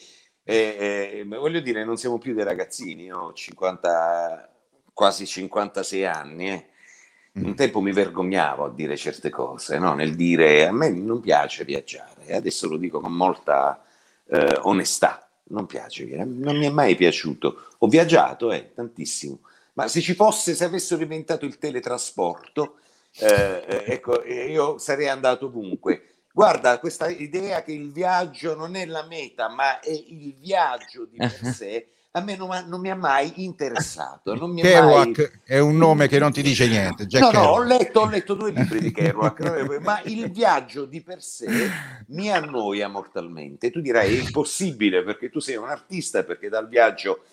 eh, 0.51 1.19
eh, 1.19 1.25
voglio 1.25 1.59
dire, 1.59 1.85
non 1.85 1.95
siamo 1.95 2.17
più 2.17 2.33
dei 2.33 2.43
ragazzini, 2.43 3.11
ho 3.13 3.33
50, 3.33 4.49
quasi 4.93 5.27
56 5.27 6.05
anni. 6.05 6.49
Eh. 6.49 6.65
Un 7.33 7.51
mm. 7.51 7.53
tempo 7.53 7.81
mi 7.81 7.91
vergognavo 7.91 8.65
a 8.65 8.71
dire 8.71 8.97
certe 8.97 9.29
cose, 9.29 9.77
no? 9.77 9.93
nel 9.93 10.15
dire 10.15 10.65
a 10.65 10.71
me 10.71 10.89
non 10.89 11.19
piace 11.19 11.63
viaggiare, 11.63 12.33
adesso 12.33 12.67
lo 12.67 12.77
dico 12.77 12.99
con 12.99 13.13
molta 13.13 13.85
eh, 14.27 14.57
onestà, 14.63 15.29
non 15.49 15.67
piace, 15.67 16.05
non 16.05 16.57
mi 16.57 16.65
è 16.65 16.71
mai 16.71 16.95
piaciuto. 16.95 17.67
Ho 17.77 17.87
viaggiato, 17.87 18.51
eh, 18.51 18.73
tantissimo, 18.73 19.41
ma 19.73 19.87
se 19.87 20.01
ci 20.01 20.15
fosse, 20.15 20.55
se 20.55 20.63
avessero 20.63 21.03
inventato 21.03 21.45
il 21.45 21.59
teletrasporto, 21.59 22.79
eh, 23.17 23.65
eh, 23.67 23.83
ecco, 23.87 24.23
io 24.23 24.77
sarei 24.77 25.07
andato 25.07 25.47
ovunque. 25.47 26.03
Guarda, 26.31 26.79
questa 26.79 27.09
idea 27.09 27.63
che 27.63 27.73
il 27.73 27.91
viaggio 27.91 28.55
non 28.55 28.75
è 28.75 28.85
la 28.85 29.05
meta, 29.05 29.49
ma 29.49 29.79
è 29.79 29.91
il 29.91 30.35
viaggio 30.39 31.05
di 31.05 31.17
per 31.17 31.43
sé, 31.53 31.87
a 32.11 32.21
me 32.21 32.35
non, 32.35 32.49
non 32.67 32.79
mi 32.79 32.89
ha 32.89 32.95
mai 32.95 33.43
interessato. 33.43 34.35
Non 34.35 34.51
mi 34.51 34.61
Kerouac 34.61 35.17
mai... 35.17 35.41
è 35.43 35.59
un 35.59 35.77
nome 35.77 36.07
che 36.07 36.17
non 36.17 36.31
ti 36.31 36.41
dice 36.41 36.67
niente. 36.67 37.05
Jack 37.05 37.33
no, 37.33 37.41
no, 37.41 37.47
ho 37.49 37.63
letto, 37.63 38.01
ho 38.01 38.07
letto, 38.07 38.33
due 38.33 38.51
libri 38.51 38.79
di 38.79 38.91
Kerouac, 38.91 39.79
ma 39.81 40.01
il 40.05 40.31
viaggio 40.31 40.85
di 40.85 41.01
per 41.01 41.21
sé 41.21 41.47
mi 42.07 42.31
annoia 42.31 42.87
mortalmente. 42.87 43.69
Tu 43.69 43.81
dirai, 43.81 44.15
è 44.15 44.21
impossibile 44.21 45.03
perché 45.03 45.29
tu 45.29 45.39
sei 45.39 45.55
un 45.55 45.67
artista, 45.67 46.23
perché 46.23 46.49
dal 46.49 46.67
viaggio 46.67 47.23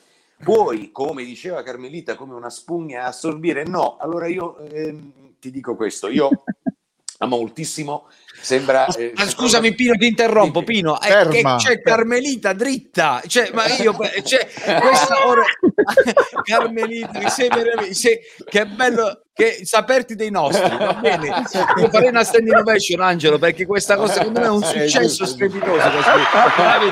puoi, 0.42 0.90
come 0.92 1.24
diceva 1.24 1.62
Carmelita, 1.62 2.14
come 2.14 2.34
una 2.34 2.50
spugna 2.50 3.04
assorbire. 3.04 3.64
No, 3.64 3.96
allora 3.98 4.26
io 4.26 4.58
eh, 4.58 4.96
ti 5.38 5.50
dico 5.50 5.76
questo, 5.76 6.08
io 6.08 6.44
amo 7.18 7.36
moltissimo 7.36 8.08
Sembra, 8.40 8.86
eh, 8.86 9.12
scusami 9.16 9.74
Pino 9.74 9.94
ti 9.94 10.06
interrompo. 10.06 10.62
Pino 10.62 11.00
è 11.00 11.26
che 11.28 11.42
c'è 11.56 11.80
Carmelita 11.80 12.52
dritta. 12.52 13.22
Cioè, 13.26 13.50
ma 13.52 13.66
io 13.66 13.96
cioè, 14.24 14.48
questa 14.80 15.26
ora 15.26 15.44
Carmelita 16.44 17.28
sei 17.28 17.48
sei, 17.90 18.18
che 18.48 18.66
bello 18.66 19.20
che 19.36 19.66
saperti 19.66 20.14
dei 20.14 20.30
nostri 20.30 20.74
va 20.78 20.94
bene? 20.94 21.26
Io 21.26 21.90
farei 21.90 22.08
una 22.08 22.24
standing 22.24 22.56
ovation 22.56 23.02
Angelo 23.02 23.38
perché 23.38 23.66
questa 23.66 23.94
cosa 23.94 24.14
secondo 24.14 24.40
me 24.40 24.46
è 24.46 24.48
un 24.48 24.62
eh, 24.62 24.88
successo 24.88 25.26
strepitoso 25.26 25.78
ah, 25.78 26.78
vedi, 26.78 26.90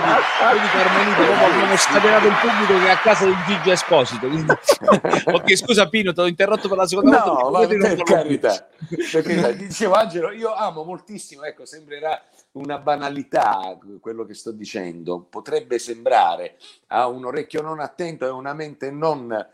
vedi 0.53 0.69
Carmelita 0.69 1.25
come 1.25 1.45
abbiamo 1.47 1.77
scatenato 1.79 2.27
il 2.27 2.35
pubblico 2.43 2.79
che 2.81 2.87
è 2.87 2.91
a 2.91 2.99
casa 2.99 3.25
di 3.25 3.35
Gigi 3.47 3.71
Esposito 3.71 4.29
quindi... 4.29 4.53
ok 5.25 5.57
scusa 5.57 5.89
Pino 5.89 6.13
ti 6.13 6.21
ho 6.21 6.27
interrotto 6.27 6.69
per 6.69 6.77
la 6.77 6.87
seconda 6.87 7.25
no, 7.25 7.49
volta 7.49 7.77
ma 7.77 7.89
per 7.89 8.03
carità, 8.03 8.69
perché 9.11 9.57
dicevo 9.57 9.95
Angelo 9.95 10.31
io 10.31 10.55
amo 10.55 10.85
moltissimo 10.85 11.34
ecco 11.43 11.65
sembrerà 11.65 12.23
una 12.53 12.79
banalità 12.79 13.79
quello 14.01 14.25
che 14.25 14.35
sto 14.35 14.53
dicendo 14.53 15.21
potrebbe 15.21 15.79
sembrare 15.79 16.57
a 16.89 17.09
un 17.09 17.25
orecchio 17.25 17.63
non 17.63 17.81
attento 17.81 18.27
e 18.27 18.31
una 18.31 18.55
mente 18.55 18.91
non 18.91 19.53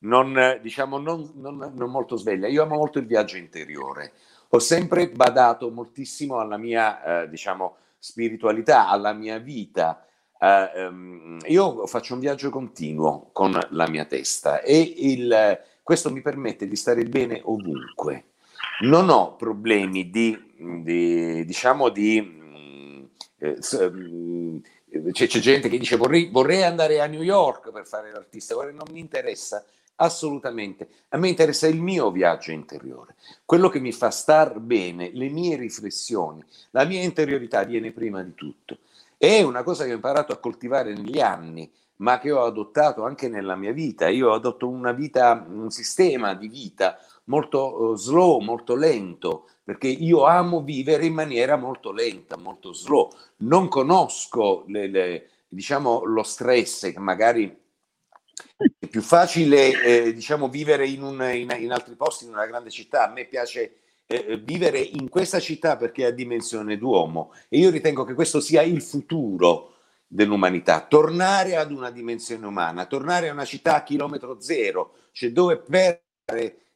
non, 0.00 0.58
diciamo, 0.62 0.98
non, 0.98 1.30
non, 1.34 1.72
non 1.74 1.90
molto 1.90 2.16
sveglia. 2.16 2.46
Io 2.46 2.62
amo 2.62 2.76
molto 2.76 2.98
il 2.98 3.06
viaggio 3.06 3.36
interiore. 3.36 4.12
Ho 4.50 4.58
sempre 4.58 5.08
badato 5.08 5.70
moltissimo 5.70 6.38
alla 6.38 6.56
mia, 6.56 7.22
eh, 7.22 7.28
diciamo, 7.28 7.76
spiritualità, 7.98 8.88
alla 8.88 9.12
mia 9.12 9.38
vita. 9.38 10.04
Uh, 10.40 10.80
um, 10.80 11.38
io 11.46 11.84
faccio 11.88 12.14
un 12.14 12.20
viaggio 12.20 12.48
continuo 12.48 13.30
con 13.32 13.58
la 13.70 13.88
mia 13.88 14.04
testa 14.04 14.60
e 14.60 14.94
il, 14.98 15.60
questo 15.82 16.12
mi 16.12 16.20
permette 16.20 16.68
di 16.68 16.76
stare 16.76 17.02
bene 17.02 17.40
ovunque. 17.42 18.26
Non 18.82 19.08
ho 19.08 19.34
problemi 19.34 20.10
di, 20.10 20.47
di 20.58 21.44
diciamo, 21.44 21.88
di... 21.88 22.36
Eh, 23.38 23.58
c'è, 23.60 25.26
c'è, 25.26 25.38
gente 25.38 25.68
che 25.68 25.78
dice 25.78 25.96
vorrei, 25.96 26.28
vorrei, 26.30 26.62
andare 26.62 27.00
a 27.00 27.06
New 27.06 27.22
York 27.22 27.70
per 27.70 27.86
fare 27.86 28.10
l'artista, 28.10 28.56
Ora 28.56 28.70
non 28.70 28.86
mi 28.90 29.00
interessa 29.00 29.64
Assolutamente. 30.00 30.88
A 31.08 31.16
me 31.16 31.28
interessa 31.28 31.66
il 31.66 31.80
mio 31.80 32.12
viaggio 32.12 32.52
interiore, 32.52 33.16
quello 33.44 33.68
che 33.68 33.80
mi 33.80 33.90
fa 33.90 34.10
star 34.10 34.60
bene, 34.60 35.10
le 35.12 35.28
mie 35.28 35.56
riflessioni, 35.56 36.44
la 36.70 36.84
mia 36.84 37.02
interiorità 37.02 37.64
viene 37.64 37.90
prima 37.90 38.22
di 38.22 38.34
tutto. 38.34 38.78
È 39.16 39.42
una 39.42 39.64
cosa 39.64 39.84
che 39.84 39.90
ho 39.90 39.96
imparato 39.96 40.32
a 40.32 40.38
coltivare 40.38 40.92
negli 40.92 41.18
anni, 41.18 41.68
ma 41.96 42.20
che 42.20 42.30
ho 42.30 42.44
adottato 42.44 43.04
anche 43.04 43.28
nella 43.28 43.56
mia 43.56 43.72
vita. 43.72 44.08
Io 44.08 44.30
ho 44.30 44.34
adotto 44.34 44.68
una 44.68 44.92
vita, 44.92 45.44
un 45.48 45.70
sistema 45.70 46.34
di 46.34 46.46
vita 46.46 46.96
molto 47.24 47.82
uh, 47.82 47.96
slow, 47.96 48.38
molto 48.38 48.76
lento, 48.76 49.48
perché 49.68 49.88
io 49.88 50.24
amo 50.24 50.62
vivere 50.62 51.04
in 51.04 51.12
maniera 51.12 51.56
molto 51.56 51.92
lenta, 51.92 52.38
molto 52.38 52.72
slow. 52.72 53.10
Non 53.40 53.68
conosco 53.68 54.64
le, 54.68 54.86
le, 54.86 55.28
diciamo, 55.46 56.04
lo 56.04 56.22
stress 56.22 56.90
che 56.90 56.98
magari 56.98 57.54
è 58.78 58.86
più 58.86 59.02
facile 59.02 59.82
eh, 59.82 60.14
diciamo, 60.14 60.48
vivere 60.48 60.88
in, 60.88 61.02
un, 61.02 61.20
in, 61.34 61.54
in, 61.60 61.70
altri 61.70 61.96
posti, 61.96 62.24
in 62.24 62.30
una 62.30 62.46
grande 62.46 62.70
città. 62.70 63.10
A 63.10 63.12
me 63.12 63.26
piace 63.26 63.80
eh, 64.06 64.40
vivere 64.42 64.78
in 64.78 65.10
questa 65.10 65.38
città 65.38 65.76
perché 65.76 66.06
ha 66.06 66.12
dimensione 66.12 66.78
d'uomo 66.78 67.34
e 67.50 67.58
io 67.58 67.68
ritengo 67.68 68.04
che 68.04 68.14
questo 68.14 68.40
sia 68.40 68.62
il 68.62 68.80
futuro 68.80 69.74
dell'umanità, 70.06 70.80
tornare 70.80 71.56
ad 71.56 71.72
una 71.72 71.90
dimensione 71.90 72.46
umana, 72.46 72.86
tornare 72.86 73.28
a 73.28 73.34
una 73.34 73.44
città 73.44 73.74
a 73.74 73.82
chilometro 73.82 74.40
zero, 74.40 74.94
cioè 75.12 75.30
dove 75.30 75.58
per 75.58 76.00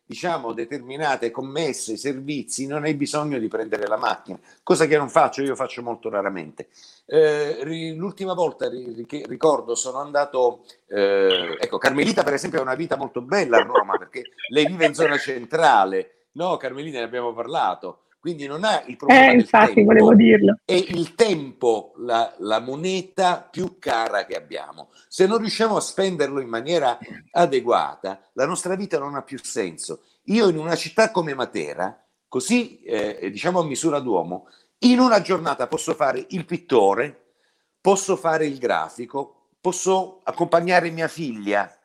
diciamo, 0.04 0.52
determinate 0.52 1.30
commesse, 1.30 1.96
servizi, 1.96 2.66
non 2.66 2.84
hai 2.84 2.94
bisogno 2.94 3.38
di 3.38 3.48
prendere 3.48 3.86
la 3.86 3.96
macchina, 3.96 4.38
cosa 4.62 4.86
che 4.86 4.96
non 4.96 5.08
faccio, 5.08 5.42
io 5.42 5.54
faccio 5.54 5.82
molto 5.82 6.08
raramente. 6.10 6.68
Eh, 7.06 7.94
l'ultima 7.94 8.34
volta 8.34 8.68
ricordo 8.68 9.74
sono 9.74 9.98
andato, 9.98 10.64
eh, 10.88 11.56
ecco, 11.58 11.78
Carmelita 11.78 12.22
per 12.22 12.34
esempio 12.34 12.58
ha 12.58 12.62
una 12.62 12.74
vita 12.74 12.96
molto 12.96 13.22
bella 13.22 13.58
a 13.58 13.62
Roma 13.62 13.96
perché 13.96 14.22
lei 14.48 14.66
vive 14.66 14.86
in 14.86 14.94
zona 14.94 15.18
centrale, 15.18 16.26
no 16.32 16.56
Carmelita 16.56 16.98
ne 16.98 17.04
abbiamo 17.04 17.32
parlato, 17.32 18.02
quindi 18.22 18.46
non 18.46 18.62
ha 18.62 18.84
il 18.86 18.96
problema 18.96 19.32
eh, 19.32 19.34
infatti, 19.34 19.74
tempo, 19.74 19.92
volevo 19.92 20.14
dirlo. 20.14 20.60
È 20.64 20.74
il 20.74 21.16
tempo 21.16 21.92
la, 21.96 22.32
la, 22.38 22.60
moneta 22.60 23.42
più 23.42 23.80
cara 23.80 24.26
che 24.26 24.36
abbiamo. 24.36 24.90
Se 25.08 25.26
non 25.26 25.38
riusciamo 25.38 25.74
a 25.74 25.80
spenderlo 25.80 26.38
in 26.38 26.46
maniera 26.46 26.96
adeguata, 27.32 28.30
la 28.34 28.46
nostra 28.46 28.76
vita 28.76 28.96
non 29.00 29.16
ha 29.16 29.22
più 29.22 29.40
senso. 29.42 30.04
Io 30.26 30.48
in 30.48 30.56
una 30.56 30.76
città 30.76 31.10
come 31.10 31.34
Matera, 31.34 32.00
così 32.28 32.80
eh, 32.82 33.28
diciamo 33.28 33.58
a 33.58 33.64
misura 33.64 33.98
d'uomo, 33.98 34.46
in 34.84 35.00
una 35.00 35.20
giornata 35.20 35.66
posso 35.66 35.92
fare 35.92 36.24
il 36.28 36.44
pittore, 36.44 37.32
posso 37.80 38.14
fare 38.14 38.46
il 38.46 38.58
grafico, 38.58 39.48
posso 39.60 40.20
accompagnare 40.22 40.90
mia 40.90 41.08
figlia, 41.08 41.76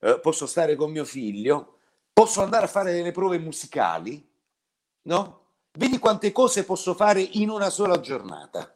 eh, 0.00 0.20
posso 0.20 0.44
stare 0.44 0.74
con 0.74 0.90
mio 0.90 1.06
figlio, 1.06 1.78
posso 2.12 2.42
andare 2.42 2.66
a 2.66 2.68
fare 2.68 2.92
delle 2.92 3.10
prove 3.10 3.38
musicali, 3.38 4.22
no? 5.04 5.40
Vedi 5.74 5.98
quante 5.98 6.32
cose 6.32 6.64
posso 6.64 6.92
fare 6.92 7.22
in 7.22 7.48
una 7.48 7.70
sola 7.70 7.98
giornata. 7.98 8.70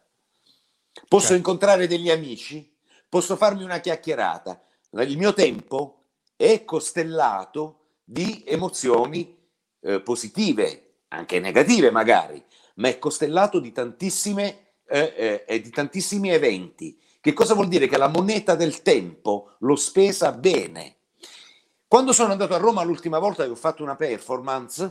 Posso 1.08 1.26
certo. 1.26 1.34
incontrare 1.34 1.86
degli 1.86 2.10
amici, 2.10 2.74
posso 3.06 3.36
farmi 3.36 3.62
una 3.62 3.80
chiacchierata. 3.80 4.62
Il 5.00 5.18
mio 5.18 5.34
tempo 5.34 6.04
è 6.36 6.64
costellato 6.64 7.80
di 8.02 8.44
emozioni 8.46 9.36
eh, 9.80 10.00
positive, 10.00 11.00
anche 11.08 11.38
negative 11.38 11.90
magari, 11.90 12.42
ma 12.76 12.88
è 12.88 12.98
costellato 12.98 13.60
di, 13.60 13.72
tantissime, 13.72 14.72
eh, 14.86 15.44
eh, 15.46 15.60
di 15.60 15.68
tantissimi 15.68 16.30
eventi. 16.30 16.98
Che 17.20 17.32
cosa 17.34 17.52
vuol 17.52 17.68
dire? 17.68 17.88
Che 17.88 17.98
la 17.98 18.08
moneta 18.08 18.54
del 18.54 18.80
tempo 18.80 19.56
l'ho 19.58 19.76
spesa 19.76 20.32
bene. 20.32 20.96
Quando 21.86 22.12
sono 22.12 22.32
andato 22.32 22.54
a 22.54 22.58
Roma 22.58 22.82
l'ultima 22.84 23.18
volta 23.18 23.44
e 23.44 23.48
ho 23.48 23.54
fatto 23.54 23.82
una 23.82 23.96
performance, 23.96 24.90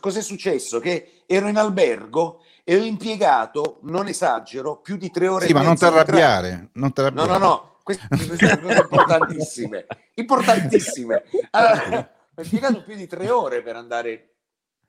Cos'è 0.00 0.22
successo? 0.22 0.80
Che 0.80 1.22
ero 1.26 1.48
in 1.48 1.56
albergo 1.56 2.42
e 2.64 2.76
ho 2.76 2.82
impiegato, 2.82 3.78
non 3.82 4.08
esagero, 4.08 4.76
più 4.78 4.96
di 4.96 5.10
tre 5.10 5.28
ore. 5.28 5.46
Sì, 5.46 5.52
ma 5.52 5.62
non 5.62 5.76
ti 5.76 5.84
arrabbiare. 5.84 6.70
Non 6.72 6.92
No, 6.94 7.24
no, 7.26 7.38
no, 7.38 7.76
queste 7.84 8.08
sono 8.10 8.60
cose 8.60 8.80
importantissime, 8.80 9.86
importantissime. 10.14 11.22
Allora, 11.50 12.10
ho 12.34 12.42
impiegato 12.42 12.82
più 12.82 12.96
di 12.96 13.06
tre 13.06 13.30
ore 13.30 13.62
per 13.62 13.76
andare 13.76 14.35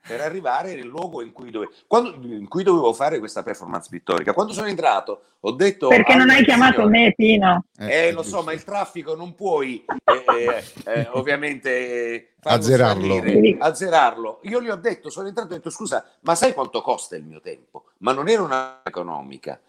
per 0.07 0.21
arrivare 0.21 0.73
nel 0.73 0.87
luogo 0.87 1.21
in 1.21 1.33
cui, 1.33 1.51
dove, 1.51 1.69
quando, 1.85 2.25
in 2.25 2.47
cui, 2.47 2.63
dovevo 2.63 2.93
fare 2.93 3.19
questa 3.19 3.43
performance 3.43 3.89
pittorica. 3.89 4.33
Quando 4.33 4.53
sono 4.53 4.67
entrato, 4.67 5.21
ho 5.41 5.51
detto. 5.51 5.89
Perché 5.89 6.15
non 6.15 6.29
hai 6.29 6.43
chiamato 6.45 6.83
signore, 6.83 6.99
me, 6.99 7.13
Pino? 7.13 7.65
Eh, 7.77 8.07
eh 8.07 8.11
lo 8.13 8.23
so, 8.23 8.41
ma 8.41 8.53
il 8.53 8.63
traffico 8.63 9.15
non 9.15 9.35
puoi 9.35 9.83
eh, 9.85 10.63
eh, 10.85 11.07
ovviamente 11.11 12.35
azzerarlo. 12.41 13.21
azzerarlo. 13.59 14.39
Io 14.43 14.61
gli 14.61 14.69
ho 14.69 14.77
detto, 14.77 15.09
sono 15.09 15.27
entrato 15.27 15.49
e 15.49 15.55
ho 15.55 15.57
detto: 15.57 15.69
scusa, 15.69 16.05
ma 16.21 16.35
sai 16.35 16.53
quanto 16.53 16.81
costa 16.81 17.17
il 17.17 17.23
mio 17.23 17.41
tempo? 17.41 17.85
Ma 17.99 18.13
non 18.13 18.29
era 18.29 18.41
una 18.41 18.81
economica. 18.83 19.59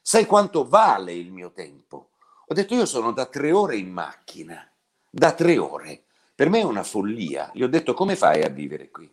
Sai 0.00 0.26
quanto 0.26 0.66
vale 0.66 1.12
il 1.12 1.30
mio 1.30 1.52
tempo? 1.52 2.08
Ho 2.46 2.54
detto: 2.54 2.74
io 2.74 2.84
sono 2.84 3.12
da 3.12 3.26
tre 3.26 3.52
ore 3.52 3.76
in 3.76 3.90
macchina, 3.90 4.68
da 5.08 5.32
tre 5.32 5.56
ore. 5.56 6.02
Per 6.34 6.50
me 6.50 6.60
è 6.60 6.64
una 6.64 6.82
follia. 6.82 7.50
Gli 7.54 7.62
ho 7.62 7.68
detto: 7.68 7.94
come 7.94 8.16
fai 8.16 8.42
a 8.42 8.48
vivere 8.48 8.90
qui? 8.90 9.08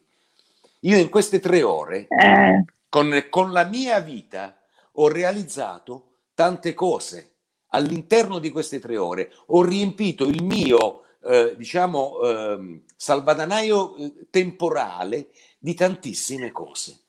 Io 0.81 0.97
in 0.97 1.09
queste 1.09 1.39
tre 1.39 1.61
ore, 1.61 2.07
eh. 2.07 2.65
con, 2.89 3.27
con 3.29 3.51
la 3.51 3.65
mia 3.65 3.99
vita, 3.99 4.57
ho 4.93 5.07
realizzato 5.07 6.17
tante 6.33 6.73
cose. 6.73 7.27
All'interno 7.73 8.39
di 8.39 8.49
queste 8.49 8.79
tre 8.79 8.97
ore 8.97 9.31
ho 9.47 9.63
riempito 9.63 10.25
il 10.25 10.43
mio, 10.43 11.03
eh, 11.23 11.55
diciamo, 11.55 12.19
eh, 12.21 12.81
salvadanaio 12.95 13.95
temporale 14.29 15.29
di 15.57 15.73
tantissime 15.73 16.51
cose. 16.51 17.01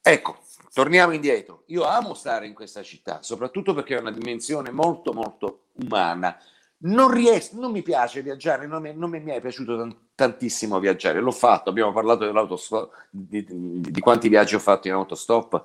Ecco, 0.00 0.36
torniamo 0.72 1.14
indietro. 1.14 1.62
Io 1.68 1.84
amo 1.84 2.14
stare 2.14 2.46
in 2.46 2.54
questa 2.54 2.82
città, 2.82 3.22
soprattutto 3.22 3.72
perché 3.72 3.96
è 3.96 4.00
una 4.00 4.12
dimensione 4.12 4.70
molto, 4.70 5.12
molto 5.14 5.68
umana. 5.82 6.38
Non, 6.84 7.10
riesco, 7.10 7.58
non 7.58 7.72
mi 7.72 7.82
piace 7.82 8.22
viaggiare, 8.22 8.66
non 8.66 8.82
mi, 8.82 8.94
non 8.94 9.10
mi 9.10 9.22
è 9.22 9.40
piaciuto 9.40 9.76
tanto 9.76 9.98
tantissimo 10.14 10.78
viaggiare, 10.78 11.20
l'ho 11.20 11.32
fatto, 11.32 11.70
abbiamo 11.70 11.92
parlato 11.92 12.24
dell'autostop, 12.24 13.08
di, 13.10 13.44
di, 13.44 13.80
di, 13.90 14.00
quanti 14.00 14.28
viaggi 14.28 14.54
ho 14.54 14.60
fatto 14.60 14.86
in 14.86 14.94
autostop 14.94 15.62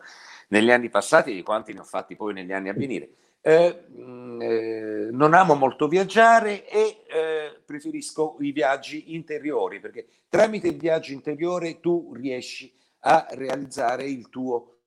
negli 0.47 0.71
anni 0.71 0.89
passati 0.89 1.31
e 1.31 1.35
di 1.35 1.43
quanti 1.43 1.73
ne 1.73 1.81
ho 1.81 1.83
fatti 1.83 2.15
poi 2.15 2.33
negli 2.33 2.51
anni 2.51 2.69
a 2.69 2.73
venire. 2.73 3.09
Eh, 3.41 3.85
eh, 4.41 5.07
non 5.11 5.33
amo 5.33 5.55
molto 5.55 5.87
viaggiare 5.87 6.67
e 6.67 7.03
eh, 7.07 7.61
preferisco 7.63 8.37
i 8.41 8.51
viaggi 8.51 9.13
interiori 9.13 9.79
perché 9.79 10.07
tramite 10.27 10.67
il 10.67 10.77
viaggio 10.77 11.13
interiore 11.13 11.79
tu 11.79 12.13
riesci 12.13 12.73
a 13.01 13.27
realizzare 13.31 14.03
il 14.03 14.27
tuo 14.29 14.78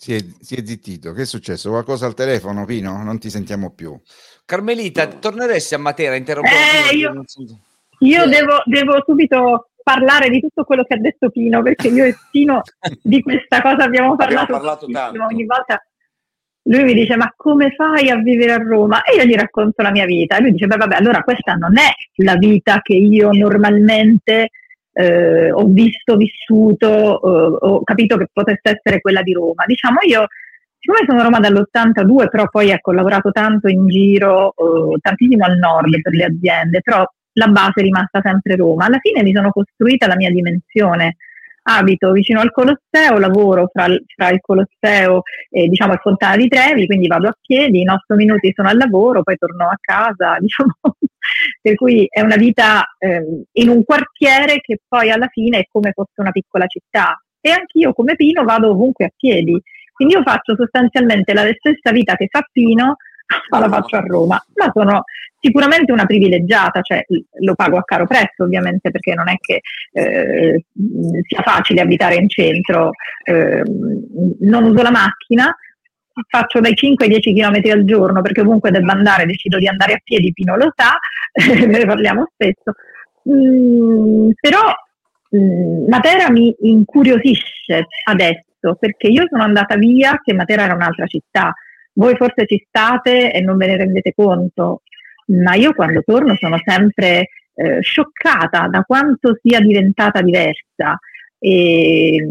si 0.00 0.14
è, 0.14 0.24
si 0.40 0.54
è, 0.54 0.64
zittito. 0.64 1.12
Che 1.12 1.22
è 1.22 1.24
successo? 1.24 1.70
Qualcosa 1.70 2.06
al 2.06 2.14
telefono, 2.14 2.64
Pino? 2.64 3.02
Non 3.02 3.18
ti 3.18 3.30
sentiamo 3.30 3.72
più. 3.72 4.00
Carmelita, 4.44 5.08
torneresti 5.08 5.74
a 5.74 5.78
Matera? 5.78 6.14
Eh, 6.14 6.94
io, 6.94 7.24
io 7.98 8.26
devo, 8.26 8.62
devo, 8.64 9.02
subito 9.04 9.70
parlare 9.82 10.30
di 10.30 10.38
tutto 10.40 10.62
quello 10.62 10.84
che 10.84 10.94
ha 10.94 10.98
detto 10.98 11.30
Pino, 11.30 11.62
perché 11.62 11.88
io 11.88 12.04
e 12.04 12.14
Pino 12.30 12.62
di 13.02 13.20
questa 13.22 13.60
cosa 13.60 13.82
abbiamo 13.82 14.14
parlato, 14.14 14.54
abbiamo 14.54 14.60
parlato 14.60 14.86
tanto. 14.86 15.24
ogni 15.24 15.44
volta. 15.44 15.84
Lui 16.62 16.84
mi 16.84 16.94
dice: 16.94 17.16
Ma 17.16 17.34
come 17.36 17.72
fai 17.74 18.08
a 18.08 18.18
vivere 18.18 18.52
a 18.52 18.58
Roma? 18.58 19.02
E 19.02 19.16
io 19.16 19.24
gli 19.24 19.34
racconto 19.34 19.82
la 19.82 19.90
mia 19.90 20.06
vita. 20.06 20.36
E 20.36 20.42
lui 20.42 20.52
dice: 20.52 20.68
Beh, 20.68 20.76
vabbè, 20.76 20.94
allora 20.94 21.24
questa 21.24 21.54
non 21.54 21.76
è 21.76 21.90
la 22.22 22.36
vita 22.36 22.82
che 22.82 22.94
io 22.94 23.32
normalmente 23.32 24.50
eh, 24.98 25.52
ho 25.52 25.64
visto, 25.66 26.16
vissuto, 26.16 26.88
eh, 26.88 27.56
ho 27.60 27.84
capito 27.84 28.16
che 28.16 28.26
potesse 28.32 28.80
essere 28.80 29.00
quella 29.00 29.22
di 29.22 29.32
Roma. 29.32 29.64
Diciamo 29.64 29.98
io, 30.02 30.26
siccome 30.76 31.04
sono 31.06 31.20
a 31.20 31.22
Roma 31.22 31.38
dall'82, 31.38 32.28
però 32.28 32.48
poi 32.48 32.70
ecco, 32.70 32.90
ho 32.90 32.94
lavorato 32.94 33.30
tanto 33.30 33.68
in 33.68 33.86
giro, 33.86 34.48
eh, 34.56 34.98
tantissimo 35.00 35.44
al 35.44 35.56
nord 35.58 36.00
per 36.00 36.12
le 36.12 36.24
aziende, 36.24 36.80
però 36.82 37.06
la 37.34 37.46
base 37.46 37.74
è 37.76 37.82
rimasta 37.82 38.20
sempre 38.24 38.56
Roma. 38.56 38.86
Alla 38.86 38.98
fine 38.98 39.22
mi 39.22 39.32
sono 39.32 39.52
costruita 39.52 40.08
la 40.08 40.16
mia 40.16 40.30
dimensione. 40.30 41.16
Abito 41.70 42.12
vicino 42.12 42.40
al 42.40 42.50
Colosseo, 42.50 43.18
lavoro 43.18 43.68
fra, 43.70 43.86
fra 44.16 44.30
il 44.30 44.40
Colosseo 44.40 45.22
e 45.50 45.68
diciamo 45.68 45.92
il 45.92 46.00
Fontana 46.00 46.36
di 46.36 46.48
Trevi, 46.48 46.86
quindi 46.86 47.06
vado 47.06 47.28
a 47.28 47.36
piedi, 47.38 47.82
in 47.82 47.90
otto 47.90 48.14
minuti 48.14 48.52
sono 48.54 48.68
al 48.68 48.78
lavoro, 48.78 49.22
poi 49.22 49.36
torno 49.36 49.68
a 49.68 49.76
casa, 49.78 50.38
diciamo, 50.40 50.72
per 51.60 51.74
cui 51.74 52.06
è 52.08 52.22
una 52.22 52.36
vita 52.36 52.84
eh, 52.98 53.22
in 53.52 53.68
un 53.68 53.84
quartiere 53.84 54.60
che 54.60 54.78
poi 54.88 55.10
alla 55.10 55.28
fine 55.28 55.58
è 55.58 55.66
come 55.70 55.92
fosse 55.92 56.14
una 56.16 56.30
piccola 56.30 56.66
città. 56.66 57.20
E 57.40 57.50
anch'io 57.50 57.92
come 57.92 58.16
Pino 58.16 58.44
vado 58.44 58.70
ovunque 58.70 59.04
a 59.04 59.10
piedi. 59.14 59.60
Quindi 59.92 60.14
io 60.14 60.22
faccio 60.22 60.56
sostanzialmente 60.56 61.34
la 61.34 61.42
stessa 61.58 61.92
vita 61.92 62.14
che 62.14 62.28
fa 62.30 62.46
Pino, 62.50 62.96
ma 63.50 63.58
la 63.58 63.68
faccio 63.68 63.96
a 63.96 64.00
Roma. 64.00 64.44
Ma 64.54 64.70
sono 64.72 65.04
sicuramente 65.40 65.92
una 65.92 66.06
privilegiata, 66.06 66.80
cioè 66.82 67.04
lo 67.40 67.54
pago 67.54 67.78
a 67.78 67.84
caro 67.84 68.06
prezzo 68.06 68.44
ovviamente 68.44 68.90
perché 68.90 69.14
non 69.14 69.28
è 69.28 69.36
che 69.38 69.60
eh, 69.92 70.64
sia 71.26 71.42
facile 71.42 71.80
abitare 71.80 72.16
in 72.16 72.28
centro, 72.28 72.90
eh, 73.24 73.62
non 74.40 74.64
uso 74.64 74.82
la 74.82 74.90
macchina, 74.90 75.54
faccio 76.28 76.60
dai 76.60 76.74
5 76.74 77.04
ai 77.04 77.10
10 77.12 77.34
km 77.34 77.70
al 77.70 77.84
giorno 77.84 78.22
perché 78.22 78.40
ovunque 78.40 78.70
debba 78.70 78.92
andare 78.92 79.26
decido 79.26 79.58
di 79.58 79.68
andare 79.68 79.94
a 79.94 80.00
piedi, 80.02 80.32
Pino 80.32 80.56
lo 80.56 80.72
sa, 80.74 80.98
ne 81.66 81.86
parliamo 81.86 82.30
spesso, 82.32 82.72
mm, 83.30 84.30
però 84.40 84.74
mm, 85.36 85.88
Matera 85.88 86.30
mi 86.30 86.54
incuriosisce 86.60 87.86
adesso 88.04 88.76
perché 88.78 89.06
io 89.06 89.24
sono 89.28 89.44
andata 89.44 89.76
via 89.76 90.20
che 90.22 90.34
Matera 90.34 90.64
era 90.64 90.74
un'altra 90.74 91.06
città, 91.06 91.54
voi 91.98 92.14
forse 92.16 92.46
ci 92.46 92.64
state 92.68 93.32
e 93.32 93.40
non 93.40 93.56
ve 93.56 93.66
ne 93.66 93.76
rendete 93.76 94.14
conto, 94.14 94.82
ma 95.26 95.54
io 95.54 95.74
quando 95.74 96.02
torno 96.02 96.36
sono 96.36 96.58
sempre 96.64 97.28
eh, 97.54 97.80
scioccata 97.80 98.68
da 98.68 98.82
quanto 98.82 99.38
sia 99.42 99.60
diventata 99.60 100.22
diversa. 100.22 100.98
E 101.38 102.26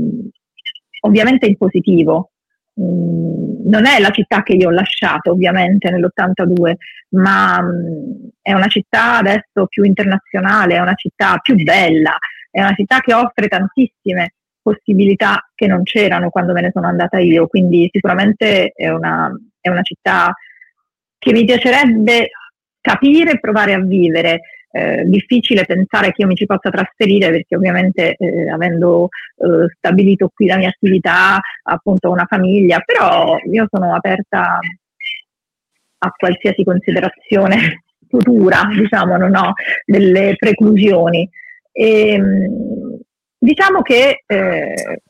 ovviamente 1.02 1.46
in 1.46 1.58
positivo. 1.58 2.32
Mm, 2.80 3.68
non 3.68 3.86
è 3.86 4.00
la 4.00 4.12
città 4.12 4.44
che 4.44 4.54
io 4.54 4.68
ho 4.70 4.72
lasciato 4.72 5.32
ovviamente 5.32 5.90
nell'82, 5.90 6.76
ma 7.10 7.62
mh, 7.62 8.30
è 8.42 8.54
una 8.54 8.68
città 8.68 9.18
adesso 9.18 9.66
più 9.68 9.84
internazionale, 9.84 10.76
è 10.76 10.80
una 10.80 10.94
città 10.94 11.38
più 11.40 11.56
bella, 11.56 12.18
è 12.52 12.62
una 12.62 12.74
città 12.74 13.00
che 13.02 13.14
offre 13.14 13.48
tantissime 13.48 14.34
possibilità 14.62 15.50
che 15.56 15.68
non 15.68 15.84
c'erano 15.84 16.30
quando 16.30 16.54
me 16.54 16.62
ne 16.62 16.72
sono 16.74 16.88
andata 16.88 17.18
io, 17.20 17.48
quindi 17.48 17.90
sicuramente 17.92 18.72
è 18.76 18.90
una, 18.90 19.32
è 19.68 19.70
una 19.70 19.84
città 19.84 20.34
che 21.18 21.32
mi 21.32 21.46
piacerebbe 21.46 22.30
capire 22.82 23.32
e 23.32 23.40
provare 23.40 23.74
a 23.74 23.80
vivere 23.80 24.42
eh, 24.72 25.04
difficile 25.06 25.66
pensare 25.66 26.12
che 26.12 26.22
io 26.22 26.28
mi 26.28 26.36
ci 26.36 26.46
possa 26.46 26.70
trasferire 26.70 27.32
perché 27.32 27.56
ovviamente 27.56 28.16
eh, 28.16 28.50
avendo 28.50 29.08
eh, 29.38 29.74
stabilito 29.76 30.30
qui 30.34 30.46
la 30.46 30.58
mia 30.58 30.70
attività, 30.70 31.40
appunto 31.64 32.12
una 32.12 32.26
famiglia, 32.28 32.80
però 32.80 33.38
io 33.52 33.68
sono 33.70 33.96
aperta 33.96 34.60
a 36.00 36.12
qualsiasi 36.16 36.64
considerazione 36.64 37.84
futura, 38.08 38.68
diciamo, 38.72 39.18
non 39.18 39.36
ho 39.36 39.54
delle 39.86 40.36
preclusioni. 40.38 41.28
E, 41.72 42.10
ehm, 42.10 43.00
diciamo 43.38 43.82
che 43.82 44.24
eh, 44.26 45.02